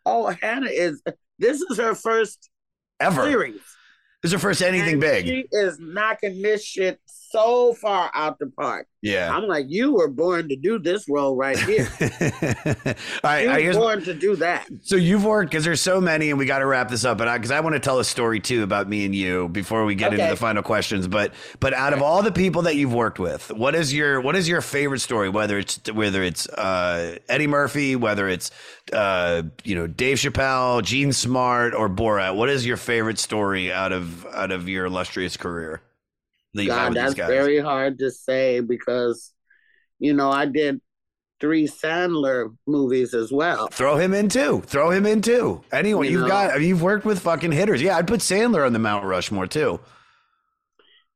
[0.07, 1.03] Oh, Hannah is.
[1.39, 2.49] This is her first
[3.01, 3.23] ever.
[3.25, 3.61] series.
[4.23, 5.27] This is her first anything And big.
[5.27, 6.99] She is knocking this shit
[7.35, 8.87] so far out the park.
[9.03, 9.35] yeah.
[9.35, 11.89] I'm like, you were born to do this role right here.
[12.01, 12.95] All
[13.25, 13.43] right.
[13.43, 14.69] you I were here's, born to do that.
[14.83, 17.19] so you've worked because there's so many, and we got to wrap this up.
[17.19, 19.97] But because I, want to tell a story too about me and you before we
[19.97, 21.09] get into the final questions.
[21.09, 24.37] But but out of all the people that you've worked with, what is your what
[24.37, 25.29] is your favorite story?
[25.29, 28.53] Whether it's whether it's uh, Eddie Murphy, whether it's
[28.93, 32.37] uh, you know Dave Chappelle, Jean Smart, or Borat.
[32.37, 35.83] What is your favorite story out of out of your illustrious career?
[36.55, 39.33] That you've had God, that's very hard to say because,
[39.99, 40.81] you know, I did
[41.41, 43.67] three Sandler movies as well.
[43.69, 44.63] Throw him in too.
[44.67, 45.63] Throw him in too.
[45.73, 46.29] Anyone You you've know?
[46.29, 46.61] got.
[46.63, 47.83] You've worked with fucking hitters.
[47.83, 49.81] Yeah, I'd put Sandler on the Mount Rushmore too.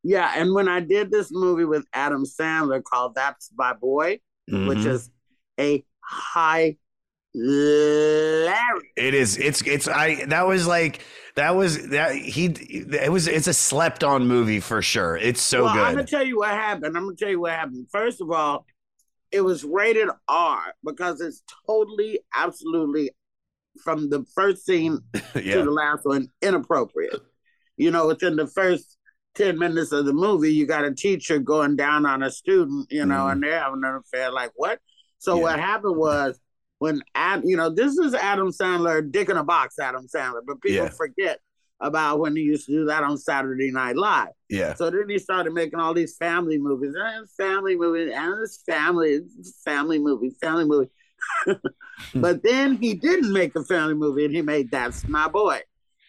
[0.02, 4.78] Yeah, and when I did this movie with Adam Sandler called That's My Boy, which
[4.78, 4.86] Mhm.
[4.86, 5.10] is
[5.58, 6.76] a high
[7.34, 8.82] hilarious.
[8.96, 9.36] It is.
[9.38, 9.62] It's.
[9.62, 9.88] It's.
[9.88, 10.24] I.
[10.26, 11.00] That was like.
[11.38, 12.16] That was that.
[12.16, 12.46] He.
[12.46, 13.28] It was.
[13.28, 15.16] It's a slept on movie for sure.
[15.16, 16.96] It's so well, I'm gonna tell you what happened.
[16.96, 17.86] I'm gonna tell you what happened.
[17.92, 18.66] First of all,
[19.30, 23.12] it was rated R because it's totally, absolutely,
[23.84, 27.20] from the first scene to the last one, inappropriate.
[27.76, 28.96] You know, within the first
[29.36, 33.06] 10 minutes of the movie, you got a teacher going down on a student, you
[33.06, 33.32] know, Mhm.
[33.32, 34.32] and they're having an affair.
[34.32, 34.80] Like, what?
[35.18, 35.42] So, Yeah.
[35.42, 36.40] what happened was
[36.78, 40.60] when, Ad, you know, this is Adam Sandler, dick in a box, Adam Sandler, but
[40.62, 40.90] people Yeah.
[40.90, 41.40] forget
[41.80, 44.32] about when he used to do that on Saturday Night Live.
[44.48, 44.74] Yeah.
[44.74, 46.94] So then he started making all these family movies.
[46.98, 49.20] And family movies, and it's family,
[49.64, 50.90] family movie, family movie.
[52.14, 55.60] but then he didn't make a family movie, and he made That's My Boy,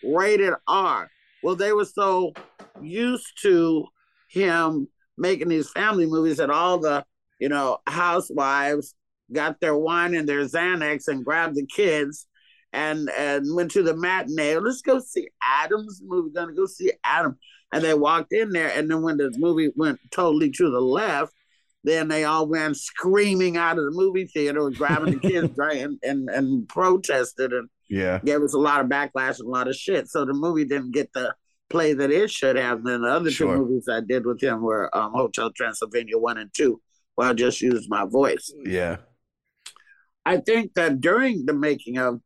[0.03, 1.09] rated R.
[1.41, 2.33] Well, they were so
[2.81, 3.87] used to
[4.27, 4.87] him
[5.17, 7.05] making these family movies that all the,
[7.39, 8.93] you know, housewives
[9.31, 12.27] got their wine and their Xanax and grabbed the kids
[12.73, 14.55] and and went to the matinee.
[14.57, 16.31] Let's go see Adam's movie.
[16.33, 17.37] Gonna go see Adam.
[17.71, 21.31] And they walked in there, and then when the movie went totally to the left,
[21.83, 25.99] then they all ran screaming out of the movie theater, grabbing the kids right, and,
[26.01, 28.19] and and protested and Yeah.
[28.25, 30.07] gave us a lot of backlash and a lot of shit.
[30.07, 31.35] So the movie didn't get the
[31.69, 32.83] play that it should have.
[32.83, 33.55] Then the other Sure.
[33.55, 36.81] two movies I did with him were um, Hotel Transylvania one and two,
[37.15, 38.51] where I just used my voice.
[38.65, 38.97] Yeah.
[40.29, 42.21] I think that during the making of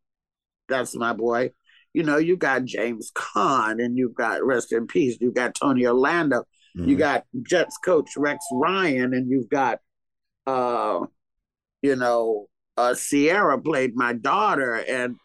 [0.67, 1.51] That's My Boy,
[1.93, 5.85] you know, you got James Caan and you've got Rest in Peace, you got Tony
[5.85, 6.43] Orlando,
[6.75, 6.99] you Mhm.
[6.99, 9.79] got Jets coach Rex Ryan, and you've got
[10.45, 11.05] uh,
[11.81, 15.15] you know, uh Sierra played my daughter and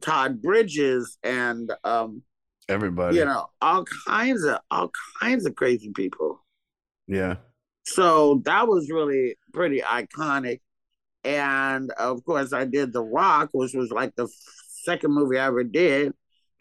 [0.00, 2.22] Todd Bridges and um,
[2.68, 3.16] Everybody.
[3.18, 4.90] you know, all kinds of all
[5.20, 6.44] kinds of crazy people.
[7.06, 7.36] Yeah.
[7.84, 10.60] So that was really pretty iconic.
[11.24, 14.30] And of course, I did The Rock, which was like the f-
[14.84, 16.12] second movie I ever did.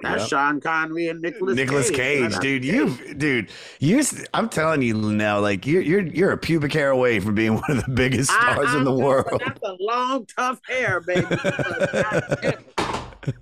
[0.01, 0.29] That's Yep.
[0.29, 4.03] Sean Connery and Nicholas Nicolas Cage, Nicolas dude, you, dude, you.
[4.33, 7.63] I'm telling you now, like you're you're you're a pubic hair away from being one
[7.69, 9.41] of the biggest I- stars in the world.
[9.43, 11.21] That's a long, tough hair, baby.
[11.23, 12.59] God damn it.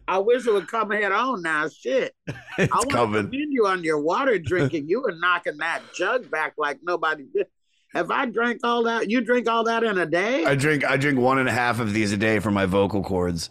[0.07, 1.67] I wish it would come head on now.
[1.69, 2.15] Shit.
[2.29, 3.23] I It's want to coming.
[3.29, 4.87] commend you on your water drinking.
[4.87, 7.47] You were knocking that jug back like nobody did.
[7.95, 10.43] If I drank all that, you drink all that in a day?
[10.43, 13.01] I drink I drink one and a half of these a day for my vocal
[13.01, 13.49] cords.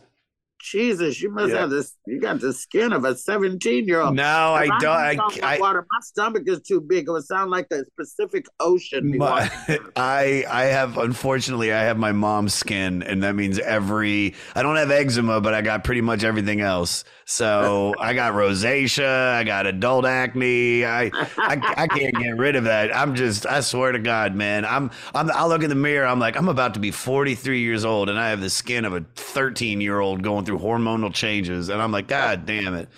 [0.65, 1.61] Jesus, you must Yeah.
[1.61, 1.95] have this.
[2.07, 4.15] You got the skin of a seventeen-year-old.
[4.17, 4.87] No, I don't.
[4.87, 5.87] I, drink all that I, water.
[5.93, 7.07] My stomach is too big.
[7.07, 9.17] It would sound like the Pacific Ocean.
[9.19, 9.51] My.
[9.97, 14.77] I I have unfortunately I have my mom's skin and that means every I don't
[14.77, 17.05] have eczema but I got pretty much everything else.
[17.27, 20.85] So I got rosacea, I got adult acne.
[20.85, 22.95] I, I I can't get rid of that.
[22.95, 24.65] I'm just I swear to God, man.
[24.65, 27.85] I'm I'm I look in the mirror, I'm like I'm about to be 43 years
[27.85, 31.69] old and I have the skin of a 13 year old going through hormonal changes
[31.69, 32.89] and I'm like God damn it.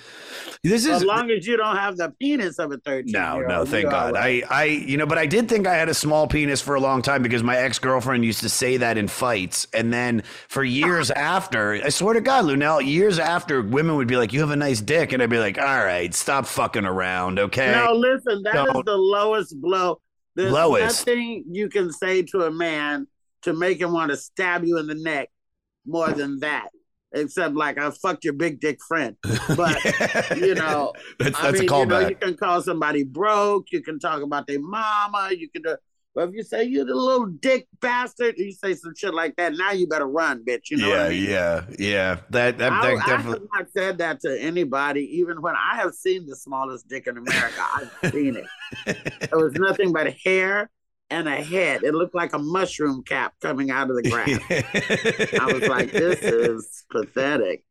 [0.62, 3.12] This is as long as you don't have the penis of a thirteen.
[3.12, 4.16] no, no, thank God.
[4.16, 6.80] I, I, you know, but I did think I had a small penis for a
[6.80, 10.64] long time because my ex girlfriend used to say that in fights, and then for
[10.64, 14.50] years after, I swear to God, Luenell, years after, women would be like, "You have
[14.50, 18.42] a nice dick," and I'd be like, "All right, stop fucking around, okay?" No, listen,
[18.42, 18.86] that is Don't.
[18.86, 20.00] the lowest blow.
[20.34, 21.06] There's Lowest.
[21.06, 23.06] nothing you can say to a man
[23.42, 25.30] to make him want to stab you in the neck
[25.86, 26.68] more than that.
[27.16, 29.16] Except like I fucked your big dick friend.
[29.56, 29.82] But
[30.36, 33.82] you know, That's- I that's a mean, you know, you can call somebody broke, you
[33.82, 35.76] can talk about their mama, you can do
[36.16, 39.52] but if you say you're the little dick bastard, you say some shit like that,
[39.52, 40.70] now you better run, bitch.
[40.70, 41.28] You know what yeah, I mean?
[41.28, 42.16] yeah, yeah.
[42.30, 43.48] That that, I, that I have definitely.
[43.52, 47.62] not said that to anybody, even when I have seen the smallest dick in America.
[48.02, 48.46] I've seen it.
[49.20, 50.70] It was nothing but hair
[51.10, 51.82] and a head.
[51.84, 54.40] It looked like a mushroom cap coming out of the grass.
[55.40, 57.64] I was like, this is pathetic.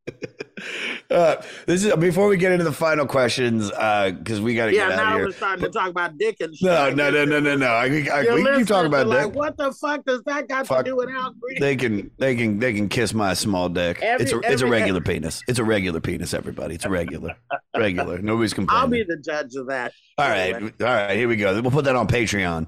[1.11, 1.35] Uh,
[1.67, 4.89] this is before we get into the final questions Uh, because we got to Yeah,
[4.89, 5.07] get out of here.
[5.13, 6.65] Yeah, now we're starting to talk about dick and shit.
[6.65, 7.67] No, no, no, no, no, no.
[7.67, 7.87] I, I,
[8.35, 9.35] we can keep talking about are like, dick.
[9.35, 10.85] what the fuck does that got Fuck.
[10.85, 11.07] to do with
[11.39, 11.59] Green?
[11.59, 13.99] They can, they can, they can kiss my small dick.
[14.01, 15.41] Every- it's a, it's a every- regular penis.
[15.47, 16.33] It's a regular penis.
[16.33, 17.35] Everybody, it's a regular,
[17.77, 18.19] regular.
[18.19, 18.81] Nobody's complaining.
[18.81, 19.91] I'll be the judge of that.
[20.17, 21.17] all right, all right.
[21.17, 21.61] Here we go.
[21.61, 22.67] We'll put that on Patreon.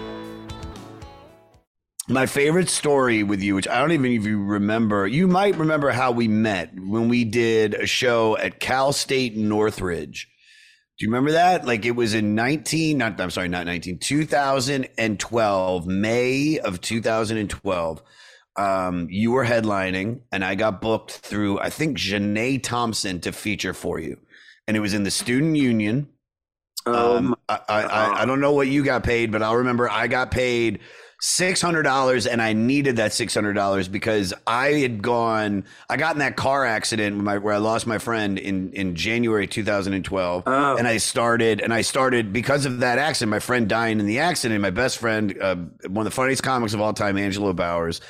[2.11, 5.91] My favorite story with you, which I don't even if you remember, you might remember
[5.91, 10.29] how we met when we did a show at Cal State Northridge.
[10.99, 11.65] Do you remember that?
[11.65, 18.03] Like it was in 19, not, I'm sorry, not 19, 2012, May of 2012.
[18.57, 23.73] Um, you were headlining and I got booked through, I think, Janae Thompson to feature
[23.73, 24.17] for you.
[24.67, 26.09] And it was in the student union.
[26.85, 30.07] Um, I, I, I, I don't know what you got paid, but I'll remember I
[30.07, 30.81] got paid
[31.23, 35.63] six hundred dollars, and I needed that six hundred dollars because I had gone.
[35.89, 39.47] I got in that car accident my, where I lost my friend in in January
[39.47, 40.75] two thousand and twelve, Oh.
[40.77, 43.29] and I started and I started because of that accident.
[43.29, 44.59] My friend dying in the accident.
[44.61, 45.55] My best friend, uh,
[45.87, 48.01] one of the funniest comics of all time, Angelo Bowers.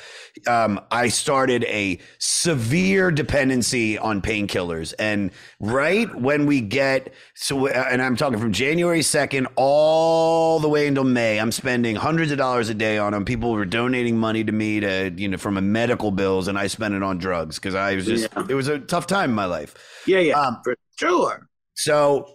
[0.46, 5.30] Um, I started a severe dependency on painkillers, and
[5.60, 10.86] right when we get so, uh, and I'm talking from January second all the way
[10.86, 13.24] until May, I'm spending hundreds of dollars a day on them.
[13.26, 16.66] People were donating money to me to you know from a medical bills, and I
[16.68, 18.46] spent it on drugs because I was just Yeah.
[18.48, 19.74] it was a tough time in my life.
[20.06, 21.48] Yeah, yeah, Um, for sure.
[21.74, 22.28] So,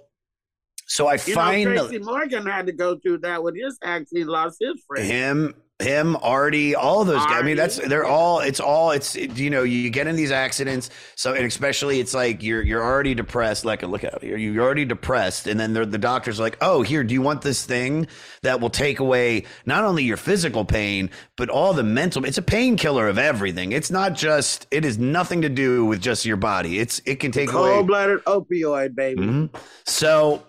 [0.85, 3.80] so I You find know, Tracy Morgan had to go through that with his.
[4.11, 5.06] He lost his friend.
[5.06, 7.39] him him artie all of those guys.
[7.39, 10.89] I mean that's they're all it's all it's you know you get in these accidents
[11.15, 13.63] so and especially it's like you're you're already depressed.
[13.63, 14.37] Like look out here.
[14.37, 15.45] You're already depressed.
[15.45, 18.07] And then the doctor's like oh here do you want this thing
[18.41, 22.41] that will take away not only your physical pain but all the mental it's a
[22.41, 23.71] painkiller of everything.
[23.71, 26.79] It's not just it is nothing to do with just your body.
[26.79, 29.21] It's it can take away Cold-blooded opioid, baby.
[29.21, 29.49] Mhm.
[29.85, 30.43] So,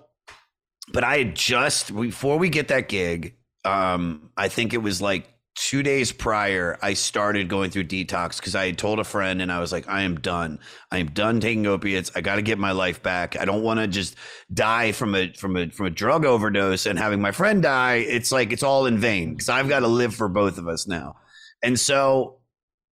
[0.90, 3.34] but I had just before we get that gig,
[3.68, 8.54] um, I think it was like two days prior, I started going through detox because
[8.54, 10.60] I had told a friend and I was like, I am done.
[10.90, 12.12] I am done taking opiates.
[12.14, 13.38] I got to get my life back.
[13.38, 14.14] I don't want to just
[14.52, 17.96] die from a from a from a drug overdose and having my friend die.
[17.96, 20.86] It's like it's all in vain because I've got to live for both of us
[20.86, 21.16] now.
[21.62, 22.38] And so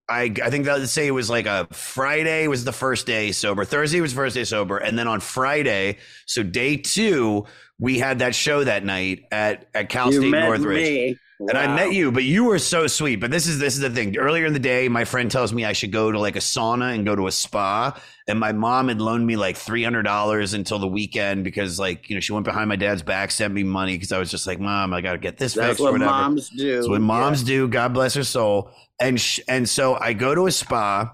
[0.09, 3.31] I I think that let's say it was like a Friday was the first day
[3.31, 7.45] sober, Thursday was first day sober, and then on Friday, so day two,
[7.79, 11.17] we had that show that night at at Cal You State Northridge.
[11.39, 13.17] And I met you, but you were so sweet.
[13.17, 14.17] But this is this is the thing.
[14.17, 16.95] Earlier in the day, my friend tells me I should go to like a sauna
[16.95, 17.95] and go to a spa.
[18.27, 22.09] And my mom had loaned me like three hundred dollars until the weekend because like
[22.09, 24.47] you know she went behind my dad's back, sent me money because I was just
[24.47, 25.81] like, Mom, I got to get this That's fixed.
[25.83, 26.09] what whatever.
[26.09, 26.75] moms do.
[26.75, 27.67] That's what moms do.
[27.67, 28.71] God bless her soul.
[28.99, 31.13] And sh- and so I go to a spa,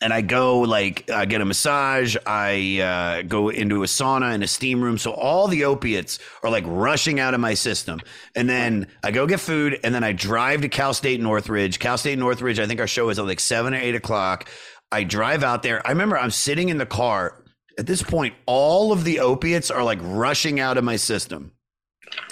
[0.00, 2.16] and I go like I get a massage.
[2.26, 4.98] I uh, go into a sauna and a steam room.
[4.98, 8.00] So all the opiates are like rushing out of my system.
[8.34, 11.78] And then I go get food, and then I drive to Cal State Northridge.
[11.78, 12.58] Cal State Northridge.
[12.58, 14.48] I think our show is at like seven or eight o'clock.
[14.92, 15.84] I drive out there.
[15.86, 17.42] I remember I'm sitting in the car.
[17.78, 21.52] At this point, all of the opiates are like rushing out of my system.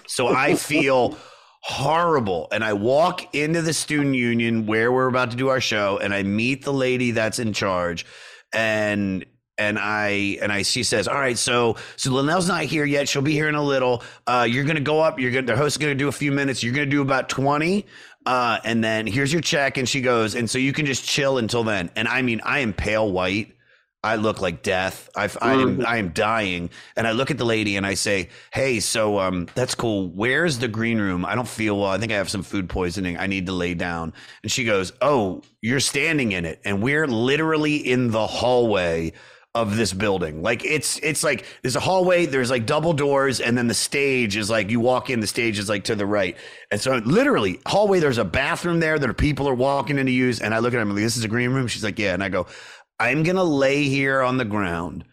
[0.06, 1.16] So I feel
[1.64, 2.46] horrible.
[2.52, 6.12] And I walk into the student union where we're about to do our show, and
[6.12, 8.04] I meet the lady that's in charge,
[8.52, 9.24] and
[9.56, 13.08] and I and I she says, "All right, so so Luenell's not here yet.
[13.08, 14.02] She'll be here in a little.
[14.26, 15.18] Uh, you're gonna go up.
[15.18, 16.62] You're gonna the host's gonna do a few minutes.
[16.62, 17.86] You're gonna do about twenty."
[18.26, 19.76] Uh, and then here's your check.
[19.76, 21.90] And she goes, and so you can just chill until then.
[21.94, 23.53] And I mean, I am pale white.
[24.04, 25.08] I look like death.
[25.16, 26.68] I, I am I am dying.
[26.94, 30.10] And I look at the lady and I say, "Hey, so um, that's cool.
[30.10, 31.24] Where's the green room?
[31.24, 31.88] I don't feel well.
[31.90, 33.16] I think I have some food poisoning.
[33.16, 34.12] I need to lay down."
[34.42, 39.14] And she goes, "Oh, you're standing in it." And we're literally in the hallway
[39.54, 40.42] of this building.
[40.42, 44.36] Like it's it's like there's a hallway, there's like double doors, and then the stage
[44.36, 46.36] is like you walk in, the stage is like to the right.
[46.72, 50.40] And so literally hallway, there's a bathroom there that people are walking in to use.
[50.40, 51.68] And I look at her, I'm like, this is a green room.
[51.68, 52.14] She's like, yeah.
[52.14, 52.48] And I go,
[53.04, 55.04] I'm gonna lay here on the ground.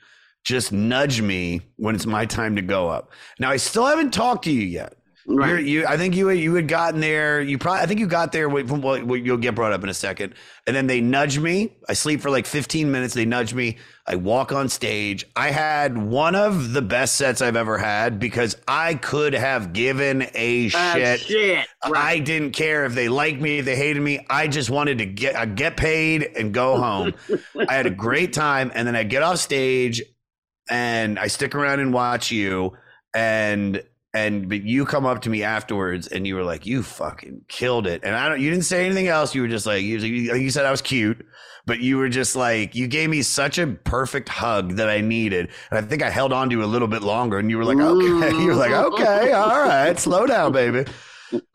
[0.45, 3.11] Just nudge me when it's my time to go up.
[3.37, 4.93] Now I still haven't talked to you yet.
[5.27, 5.49] Right.
[5.49, 7.41] You're, you, I think you you had gotten there.
[7.41, 8.49] You probably, I think you got there.
[8.49, 10.33] Wait, from what what you'll get brought up in a second.
[10.65, 11.73] And then they nudge me.
[11.87, 13.13] I sleep for like 15 minutes.
[13.13, 13.77] They nudge me.
[14.07, 15.25] I walk on stage.
[15.35, 20.27] I had one of the best sets I've ever had because I could have given
[20.33, 21.19] a Ah, shit.
[21.21, 24.25] shit, I didn't care if they liked me, if they hated me.
[24.29, 27.13] I just wanted to get uh, get paid and go home.
[27.67, 30.01] I had a great time, and then I get off stage,
[30.69, 32.73] and I stick around and watch you,
[33.13, 33.83] and
[34.13, 37.87] and but you come up to me afterwards, and you were like, "You fucking killed
[37.87, 38.41] it," and I don't.
[38.41, 39.33] You didn't say anything else.
[39.33, 41.25] You were just like, you, you said I was cute.
[41.67, 45.49] But you were just like you gave me such a perfect hug that I needed,
[45.69, 47.37] and I think I held on to you a little bit longer.
[47.37, 50.85] And you were like, "Okay," you were like, "Okay, all right, slow down, baby."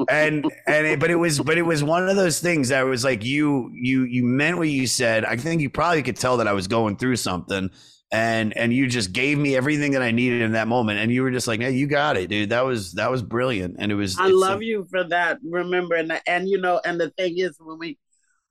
[0.08, 3.04] and and it, but it was but it was one of those things that was
[3.04, 5.24] like you you you meant what you said.
[5.24, 7.70] I think you probably could tell that I was going through something,
[8.12, 11.22] and and you just gave me everything that I needed in that moment, and you
[11.22, 12.50] were just like, "Hey, you got it, dude.
[12.50, 14.18] That was that was brilliant." And it was.
[14.18, 15.38] I love you for that.
[15.44, 17.98] Remember, and and you know, and the thing is, when we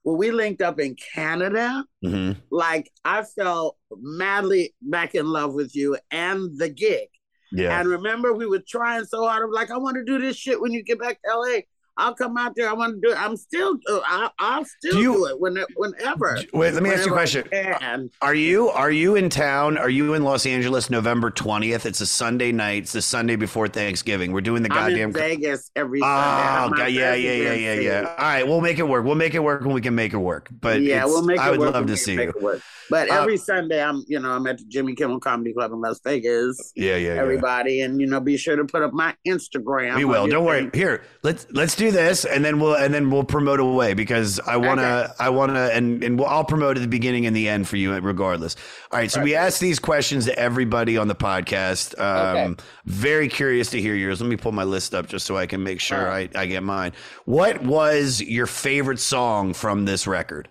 [0.02, 2.36] when we linked up in Canada, Mhm.
[2.50, 7.08] like I fell madly back in love with you and the gig.
[7.52, 7.80] Yeah.
[7.80, 9.42] And remember, we were trying so hard.
[9.42, 11.60] I'm like, I want to do this shit when you get back to LA.
[11.98, 12.68] I'll come out there.
[12.68, 13.20] I want to do it.
[13.20, 13.78] I'm still.
[13.90, 16.38] uh, I, I'll still Do do, it when, whenever.
[16.52, 18.10] Wait, let me ask you a question.
[18.20, 19.78] Are you are you in town?
[19.78, 21.86] Are you in Los Angeles November twentieth?
[21.86, 22.82] It's a Sunday night.
[22.84, 24.32] It's the Sunday before Thanksgiving.
[24.32, 26.14] We're doing the goddamn in Vegas every Sunday.
[26.14, 28.14] Oh, have God, yeah, yeah, yeah, yeah, yeah.
[28.18, 29.04] All right, we'll make it work.
[29.04, 30.48] We'll make it work when we can make it work.
[30.60, 32.60] But yeah, we'll make it I would work love to see you.
[32.88, 35.80] But Uh, every Sunday, I'm you know I'm at the Jimmy Kimmel Comedy Club in
[35.80, 36.72] Las Vegas.
[36.76, 37.20] Yeah, yeah, yeah.
[37.20, 39.96] Everybody, and you know, be sure to put up my Instagram.
[39.96, 40.28] We will.
[40.28, 40.70] Don't worry.
[40.72, 44.56] Here, let's let's do this, and then we'll and then we'll promote away because I
[44.56, 47.76] wanna I wanna and and we'll, I'll promote at the beginning and the end for
[47.76, 48.56] you regardless.
[48.90, 49.10] All right.
[49.10, 51.98] So we ask these questions to everybody on the podcast.
[52.00, 52.62] Um, Okay.
[52.86, 54.20] Very curious to hear yours.
[54.20, 56.62] Let me pull my list up just so I can make sure I, I get
[56.62, 56.92] mine.
[57.24, 60.48] What was your favorite song from this record?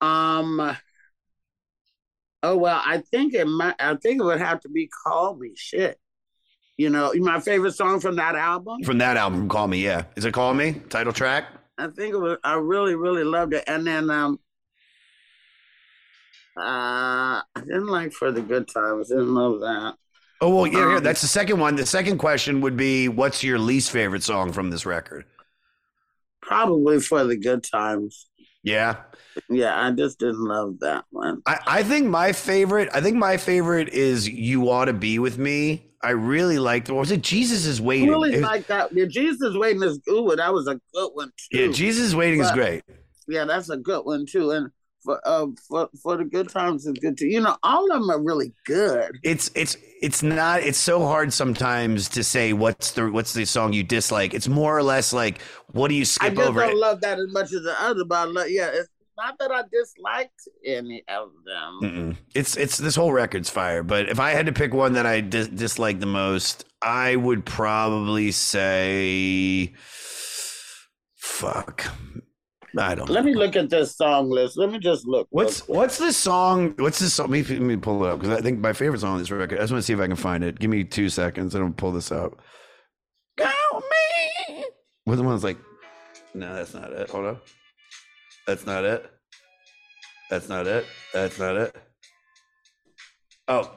[0.00, 0.76] Um.
[2.42, 3.76] Oh well, I think it might.
[3.78, 5.98] I think it would have to be "Call Me." Shit.
[6.76, 8.82] You know, my favorite song from that album.
[8.82, 9.82] From that album, Call Me.
[9.84, 10.04] Yeah.
[10.16, 10.74] Is it Call Me?
[10.88, 11.46] Title track?
[11.78, 12.38] I think it was.
[12.44, 13.64] I really, really loved it.
[13.66, 14.38] And then, um,
[16.56, 19.96] uh, I didn't like "For the Good Times." I didn't love that.
[20.40, 20.96] Oh well, yeah, yeah.
[20.96, 21.76] Um, That's the second one.
[21.76, 25.24] The second question would be, "What's your least favorite song from this record?"
[26.42, 28.28] Probably "For the Good Times."
[28.62, 29.02] Yeah,
[29.48, 31.42] Yeah, I just didn't love that one.
[31.46, 32.88] I, I think my favorite.
[32.94, 36.90] I think my favorite is "You Ought to Be with Me." I really liked.
[36.90, 37.22] What was it?
[37.22, 38.10] Jesus is waiting.
[38.10, 38.92] Really like that.
[38.92, 40.38] Yeah, Jesus waiting is good.
[40.38, 41.66] That was a good one too.
[41.66, 42.82] yeah, Jesus is waiting is great.
[43.26, 44.50] Yeah, that's a good one too.
[44.50, 44.70] And
[45.04, 47.26] for uh for for the good times is good too.
[47.26, 49.18] You know, all of them are really good.
[49.22, 50.62] It's it's it's not.
[50.62, 54.34] It's so hard sometimes to say what's the what's the song you dislike.
[54.34, 55.40] It's more or less like
[55.72, 56.60] what do you I skip just over?
[56.60, 59.50] don't love that as much as the other, but I love, yeah, it's not that
[59.50, 61.80] I disliked any of them.
[61.82, 62.16] Mm-mm.
[62.34, 63.82] It's it's this whole record's fire.
[63.82, 67.44] But if I had to pick one that I dis- dislike the most, I would
[67.44, 69.74] probably say,
[71.16, 71.86] "Fuck."
[72.76, 73.08] I don't.
[73.08, 73.30] Let know.
[73.30, 74.58] me look at this song list.
[74.58, 75.28] Let me just look.
[75.30, 76.74] What's what's the song?
[76.78, 77.30] What's this song?
[77.30, 79.30] Let me, let me pull it up because I think my favorite song on this
[79.30, 79.58] record.
[79.58, 80.58] I just want to see if I can find it.
[80.58, 82.40] Give me two seconds and I'll pull this up.
[83.36, 83.52] Count
[84.50, 84.64] me.
[85.04, 85.58] What's the one that's like?
[86.34, 87.10] No, that's not it.
[87.10, 87.38] Hold on.
[88.46, 89.10] That's not it.
[90.30, 90.84] That's not it.
[91.12, 91.76] That's not it.
[93.48, 93.70] Oh,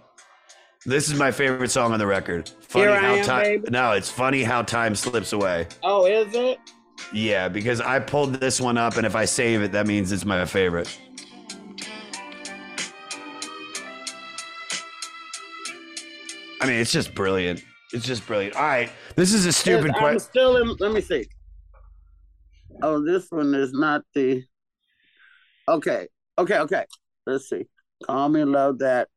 [0.86, 2.50] this is my favorite song on the record.
[2.62, 3.44] Funny Here I how Am, time.
[3.44, 3.70] Baby?
[3.72, 5.68] No, it's funny how time slips away.
[5.84, 6.60] Oh, is it?
[7.14, 10.26] Yeah, because I pulled this one up, and if I save it, that means it's
[10.26, 10.98] my favorite.
[16.60, 17.64] I mean, it's just brilliant.
[17.94, 18.56] It's just brilliant.
[18.56, 20.20] All right, this is a stupid Yes, I'm question.
[20.20, 20.76] still in.
[20.80, 21.28] Let me see.
[22.82, 24.44] Oh, this one is not the.
[25.68, 26.08] Okay,
[26.38, 26.86] okay, okay.
[27.26, 27.66] Let's see.
[28.06, 29.10] Call me, love that.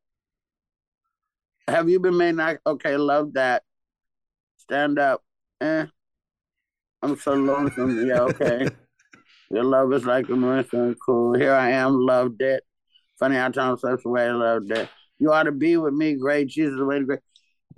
[1.69, 2.35] Have you been made?
[2.35, 2.97] Not okay.
[2.97, 3.63] Love that.
[4.57, 5.23] Stand up.
[5.61, 5.87] Eh.
[7.03, 8.07] I'm so lonesome.
[8.07, 8.23] Yeah.
[8.23, 8.69] Okay.
[9.51, 10.95] Your love is like a mercy.
[11.05, 11.35] Cool.
[11.35, 11.95] Here I am.
[11.95, 12.63] Loved it.
[13.19, 14.31] Funny how Tom slips away.
[14.31, 14.89] Love that.
[15.19, 16.15] You ought to be with me.
[16.15, 17.21] Great Jesus, the way to great.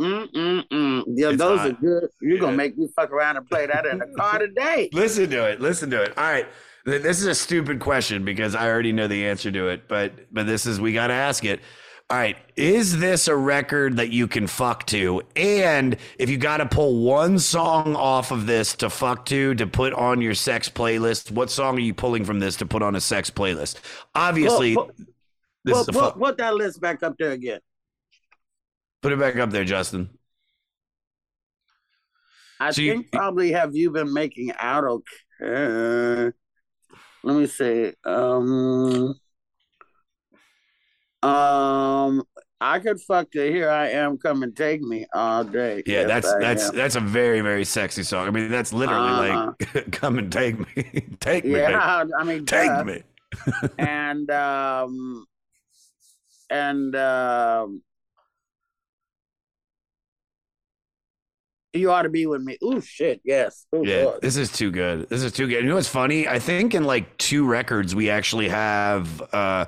[0.01, 1.05] Mm mm mm.
[1.09, 1.71] Yeah, It's those hot.
[1.71, 2.09] are good.
[2.23, 4.89] You're gonna make me fuck around and play that in the car today.
[4.93, 5.61] Listen to it.
[5.61, 6.17] Listen to it.
[6.17, 6.47] All right.
[6.87, 10.13] Th- This is a stupid question because I already know the answer to it, but
[10.33, 11.61] but this is we got to ask it.
[12.11, 15.23] All right, is this a record that you can fuck to?
[15.35, 19.67] And if you got to pull one song off of this to fuck to to
[19.67, 22.97] put on your sex playlist, what song are you pulling from this to put on
[22.97, 23.79] a sex playlist?
[24.15, 24.95] Obviously, put-
[25.65, 26.19] this Put, is a fuck.
[26.19, 27.61] put that list back up there again.
[29.01, 30.11] Put it back up there, Justin.
[32.61, 34.85] I So you- think probably have you been making out
[35.41, 36.33] okay.
[37.25, 37.95] Let me see.
[38.05, 39.15] Um
[41.23, 42.23] um
[42.61, 45.85] I could fuck to here I am come and take me all day.
[45.85, 46.71] Yeah, Yes, that's I that's am.
[46.71, 48.29] that's a very very sexy song.
[48.29, 49.53] I mean, that's literally Uh-huh.
[49.57, 49.59] like
[49.93, 51.83] come and take me, take me, baby.
[51.83, 52.85] yeah, I mean take duh.
[52.85, 53.03] me.
[53.79, 55.27] and um
[56.51, 57.83] and um
[61.73, 62.59] you ought to be with me.
[62.63, 63.67] Ooh shit, yes.
[63.75, 64.21] Ooh, Yeah, Lord.
[64.23, 65.09] this is too good.
[65.09, 65.63] This is too good.
[65.63, 66.29] You know what's funny?
[66.29, 69.65] I think in like two records we actually have uh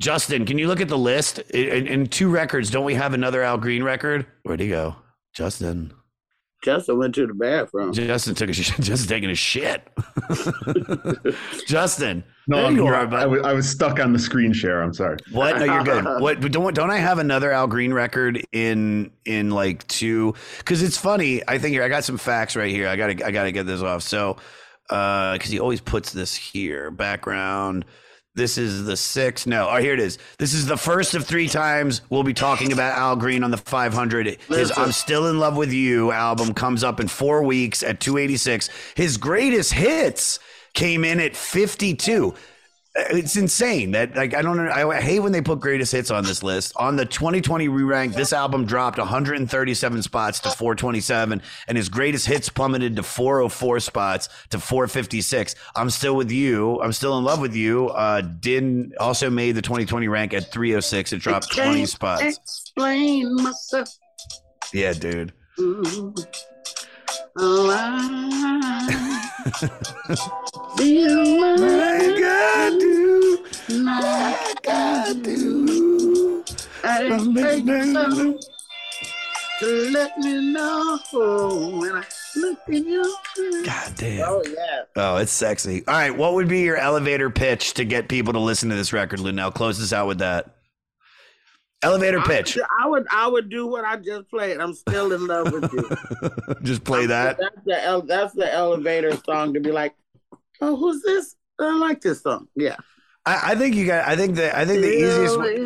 [0.00, 1.38] Justin, can you look at the list?
[1.38, 4.26] In, in two records, don't we have another Al Green record?
[4.42, 4.96] Where'd he go?
[5.34, 5.92] Justin.
[6.64, 7.92] Justin went to the bathroom.
[7.92, 9.86] Justin took a Justin taking a shit.
[11.66, 12.24] Justin.
[12.48, 12.94] No, there I'm you here.
[12.94, 13.22] are, bud.
[13.22, 14.82] I was, I was stuck on the screen share.
[14.82, 15.16] I'm sorry.
[15.32, 15.58] What?
[15.58, 16.04] No, you're good.
[16.20, 16.40] What?
[16.40, 20.34] but Don't don't I have another Al Green record in in like two?
[20.58, 21.42] Because it's funny.
[21.48, 22.88] I think here I got some facts right here.
[22.88, 24.02] I gotta I gotta get this off.
[24.02, 24.36] So,
[24.90, 27.84] uh, because he always puts this here background.
[28.36, 29.46] This is the sixth.
[29.46, 30.18] No, oh here it is.
[30.38, 33.56] This is the first of three times we'll be talking about Al Green on the
[33.56, 34.38] 500.
[34.48, 38.68] His "I'm Still in Love with You" album comes up in four weeks at 286.
[38.94, 40.38] His greatest hits
[40.76, 42.34] came in at 52
[43.10, 44.58] it's insane that like I don't.
[44.58, 46.72] I hate when they put greatest hits on this list.
[46.76, 52.48] On the 2020 re-rank, this album dropped 137 spots to 427, and his greatest hits
[52.48, 55.54] plummeted to 404 spots to 456.
[55.74, 56.80] I'm still with you.
[56.80, 57.88] I'm still in love with you.
[57.88, 61.12] Uh, Din also made the 2020 rank at 306.
[61.12, 62.22] It dropped 20 Can't spots.
[62.22, 63.88] Explain myself.
[64.72, 65.32] Yeah, dude.
[65.56, 66.14] Feel
[67.36, 67.84] like
[72.24, 73.44] I do.
[73.68, 76.44] like I do.
[76.82, 77.34] I some
[79.58, 80.98] to let me know
[81.80, 82.04] when I
[82.36, 83.66] look in your eyes.
[83.66, 84.28] God damn.
[84.28, 84.82] Oh yeah.
[84.96, 85.84] Oh, it's sexy.
[85.86, 88.92] All right, what would be your elevator pitch to get people to listen to this
[88.92, 89.32] record, Lou?
[89.32, 90.55] Now close this out with that.
[91.82, 92.58] Elevator pitch.
[92.80, 94.58] I would I would do what I just played.
[94.58, 96.54] I'm still in love with you.
[96.62, 97.38] Just play that.
[97.38, 99.94] That's the that's the elevator song to be like,
[100.62, 101.36] oh, who's this?
[101.60, 102.48] I like this song.
[102.56, 102.76] Yeah.
[103.26, 104.08] I, I think you got.
[104.08, 104.56] I think that.
[104.56, 105.38] I think the easiest.
[105.38, 105.56] way-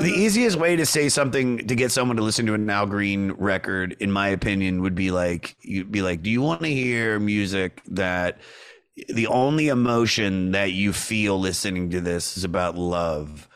[0.00, 3.32] The easiest way to say something to get someone to listen to an Al Green
[3.32, 7.18] record, in my opinion, would be like you'd be like, "Do you want to hear
[7.20, 8.38] music that
[9.08, 13.48] the only emotion that you feel listening to this is about love?"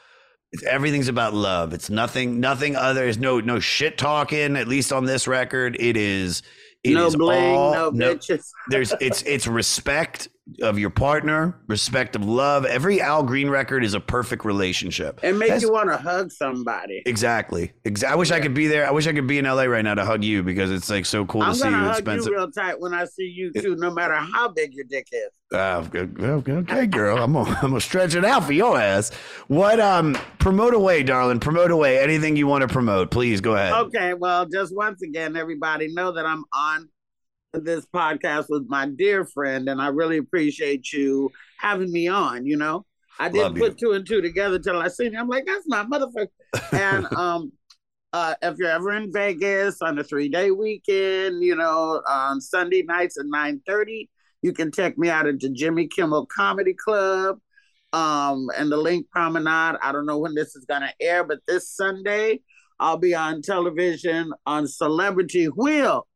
[0.53, 1.73] It's, everything's about love.
[1.73, 3.01] It's nothing, nothing other.
[3.01, 4.57] There's no no shit talking.
[4.57, 6.43] At least on this record, it is.
[6.85, 8.49] It no is bling, all- no bitches.
[8.69, 10.29] there's it's it's respect
[10.63, 12.65] of your partner, respect of love.
[12.65, 15.21] Every Al Green record is a perfect relationship.
[15.23, 17.03] It makes That's- you want to hug somebody.
[17.07, 17.73] Exactly.
[17.85, 18.87] Exa- I wish I could be there.
[18.87, 21.07] I wish I could be in LA right now to hug you because it's like
[21.07, 22.31] so cool to I'm see you gonna hug Spencer.
[22.31, 25.29] you real tight when I see you too, no matter how big your dick is.
[25.53, 27.19] Okay, okay, girl.
[27.23, 29.11] I'm gonna, I'm gonna stretch it out for your ass.
[29.49, 31.41] What um promote away, darling.
[31.41, 31.99] Promote away.
[31.99, 33.73] Anything you want to promote, please go ahead.
[33.73, 36.89] Okay, well, just once again, everybody know that I'm on
[37.53, 42.47] this podcast with my dear friend, and I really appreciate you having me on.
[42.47, 42.85] You know,
[43.19, 45.19] I didn't put two and two together till I seen you.
[45.19, 46.29] I'm like, that's my motherfucker.
[46.73, 47.53] and um,
[48.13, 52.83] uh, if you're ever in Vegas on a three day weekend, you know, on Sunday
[52.83, 54.11] nights at nine thirty,
[54.43, 57.39] you can check me out at the Jimmy Kimmel Comedy Club.
[57.91, 59.79] Um, and the LINQ Promenade.
[59.83, 62.41] I don't know when this is gonna air, but this Sunday
[62.79, 66.07] I'll be on television on Celebrity Wheel.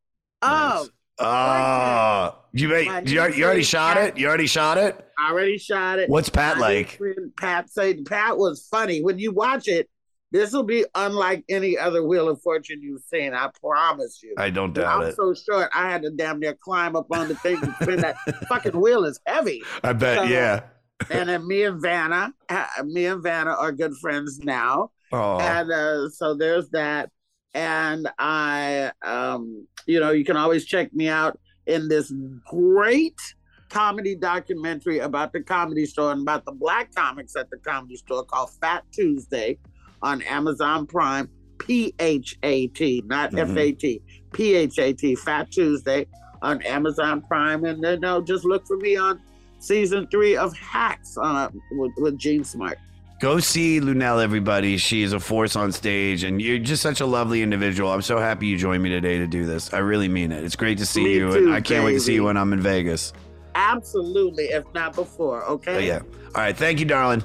[0.42, 0.86] Oh,
[1.20, 4.16] Ah, you made, you, you already shot it.
[4.16, 5.08] You already shot it.
[5.18, 6.08] I already shot it.
[6.08, 6.90] What's Pat My like?
[6.98, 9.02] friend Pat said Pat was funny.
[9.02, 9.88] When you watch it,
[10.30, 13.34] this will be unlike any other Wheel of Fortune you've seen.
[13.34, 14.34] I promise you.
[14.38, 15.06] I don't doubt it.
[15.08, 15.70] I'm so short.
[15.74, 18.16] I had to damn near climb up on the thing spin that
[18.48, 19.62] fucking wheel is heavy.
[19.84, 20.18] I bet.
[20.18, 20.62] So- yeah.
[21.10, 24.92] And then me and Vanna, uh, me and Vanna are good friends now.
[25.10, 27.10] Oh, And uh, so there's that.
[27.54, 32.12] And I, um, you know, you can always check me out in this
[32.48, 33.20] great
[33.68, 38.24] comedy documentary about the comedy store and about the black comics at the comedy store
[38.24, 39.58] called Fat Tuesday
[40.02, 41.28] on Amazon Prime.
[41.58, 43.50] P H A T, not Mhm.
[43.50, 44.02] F A T.
[44.32, 46.06] P H A T, Fat Tuesday
[46.40, 47.64] on Amazon Prime.
[47.64, 49.20] And then no, just look for me on
[49.60, 52.78] season three of Hacks uh, with, with Jean Smart.
[53.22, 54.76] Go see Luenell, everybody.
[54.78, 57.92] She is a force on stage, and you're just such a lovely individual.
[57.92, 59.72] I'm so happy you joined me today to do this.
[59.72, 60.42] I really mean it.
[60.42, 62.36] It's great to see Me you, too, and I can't wait to see you when
[62.36, 63.12] I'm in Vegas.
[63.54, 65.44] Absolutely, if not before.
[65.44, 65.76] Okay.
[65.76, 66.00] Oh, yeah.
[66.34, 66.56] All right.
[66.56, 67.22] Thank you, darling.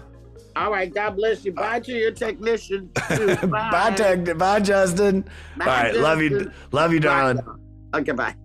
[0.56, 0.94] All right.
[0.94, 1.52] God bless you.
[1.54, 2.92] Bye to your technician.
[3.10, 3.36] too.
[3.48, 3.72] Bye.
[3.72, 4.38] Bye, Tech.
[4.38, 5.24] Bye, Justin.
[5.58, 5.96] Bye, All right.
[5.96, 6.52] Love you.
[6.74, 7.06] Love you, Bye.
[7.08, 7.40] darling.
[7.96, 8.12] Okay.
[8.12, 8.36] Bye.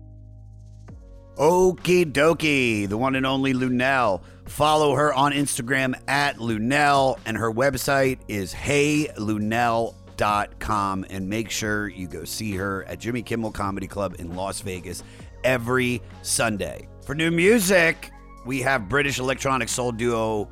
[1.35, 4.23] Okie dokie, the one and only Luenell.
[4.45, 11.05] Follow her on Instagram at Luenell, and her website is heyluenell.com.
[11.09, 15.03] And make sure you go see her at Jimmy Kimmel Comedy Club in Las Vegas
[15.43, 16.87] every Sunday.
[17.05, 18.11] For new music,
[18.45, 20.49] we have British electronic soul duo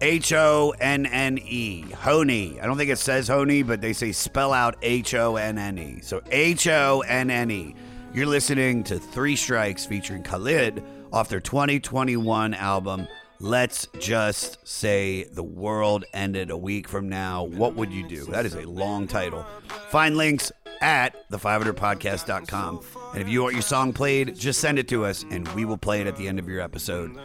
[0.00, 1.82] H O N N E.
[1.82, 2.60] Honey.
[2.60, 5.78] I don't think it says Honey, but they say spell out H O N N
[5.78, 6.00] E.
[6.02, 7.74] So H O N N E.
[8.14, 10.82] You're listening to Three Strikes featuring Khalid
[11.12, 13.08] off their 2021 album.
[13.40, 17.44] Let's just say the world ended a week from now.
[17.44, 18.24] What would you do?
[18.26, 19.46] That is a long title.
[19.90, 22.80] Find links at the500podcast.com.
[23.12, 25.78] And if you want your song played, just send it to us and we will
[25.78, 27.16] play it at the end of your episode.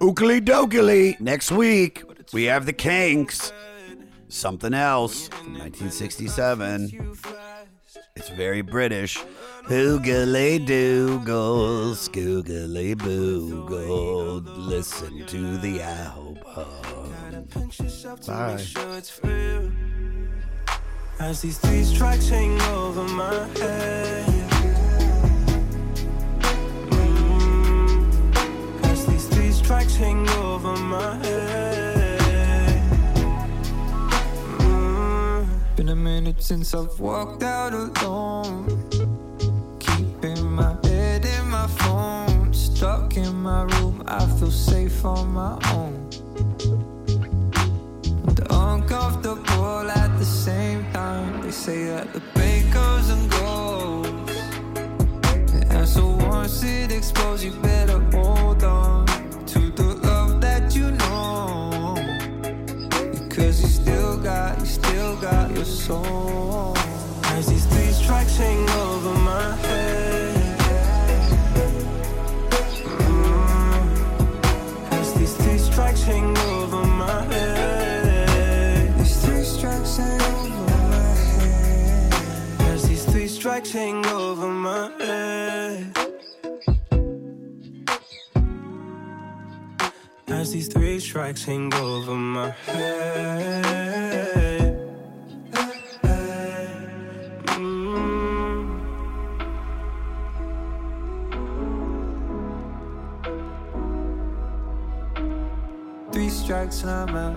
[0.00, 1.18] Ookly dokily.
[1.20, 3.52] Next week, we have the Kinks.
[4.28, 7.16] Something else from 1967.
[8.14, 9.18] It's very British.
[9.64, 14.42] Hoogly doogle, skoogly boogle.
[14.56, 16.38] Listen to the album.
[18.26, 18.64] Bye.
[21.18, 24.50] As these three strikes hang over my head.
[26.90, 28.84] Mm.
[28.84, 31.85] As these three strikes hang over my head.
[35.86, 38.66] Been a minute since I've walked out alone.
[39.78, 42.52] Keeping my head in my phone.
[42.52, 46.10] Stuck in my room, I feel safe on my own.
[48.26, 51.42] And uncomfortable at the same time.
[51.42, 54.08] They say that the pain comes and goes.
[55.70, 59.05] And so once it explodes, you better hold on
[63.86, 66.74] still got, you still got your soul.
[67.36, 70.58] As these three strikes hang over my head.
[72.98, 73.58] Mm.
[75.18, 78.98] These three strikes hang over my head.
[78.98, 82.14] These three strikes hang over my head.
[82.72, 84.05] As these three strikes hang
[91.34, 94.06] hang over my head.
[97.46, 98.80] Mm.
[106.12, 107.36] Three strikes and I'm out.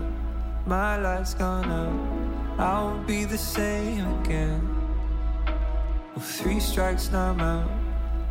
[0.68, 2.60] My life's gone out.
[2.60, 4.62] I won't be the same again.
[6.16, 7.72] Well, three strikes and I'm out.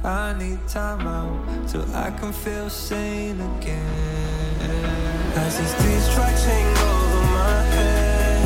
[0.05, 5.18] I need time out till I can feel sane again.
[5.41, 8.43] As these three strikes hang over my head.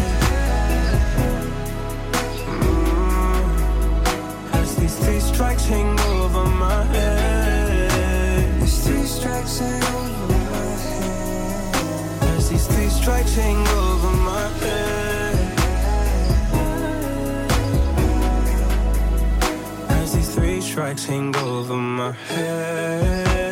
[4.52, 8.60] As these three strikes hang over my head.
[8.60, 11.74] These three strikes hang over my head.
[12.36, 15.36] As these three strikes hang over my head.
[19.88, 23.51] As these three strikes hang over my head.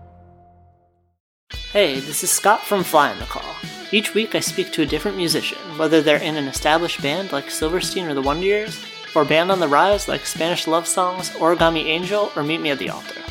[1.71, 3.55] Hey, this is Scott from Fly on the Call.
[3.91, 7.51] Each week I speak to a different musician, whether they're in an established band like
[7.51, 8.83] Silverstein or the Wonder Years,
[9.15, 12.71] or a band on the rise like Spanish Love Songs, Origami Angel, or Meet Me
[12.71, 13.21] at the Altar.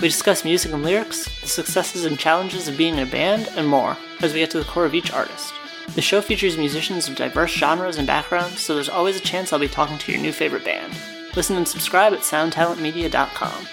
[0.00, 3.66] We discuss music and lyrics, the successes and challenges of being in a band, and
[3.66, 5.52] more, as we get to the core of each artist.
[5.94, 9.58] The show features musicians of diverse genres and backgrounds, so there's always a chance I'll
[9.58, 10.94] be talking to your new favorite band.
[11.36, 13.66] Listen and subscribe at soundtalentmedia.com.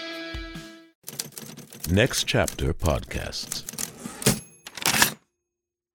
[1.90, 3.64] Next Chapter Podcasts.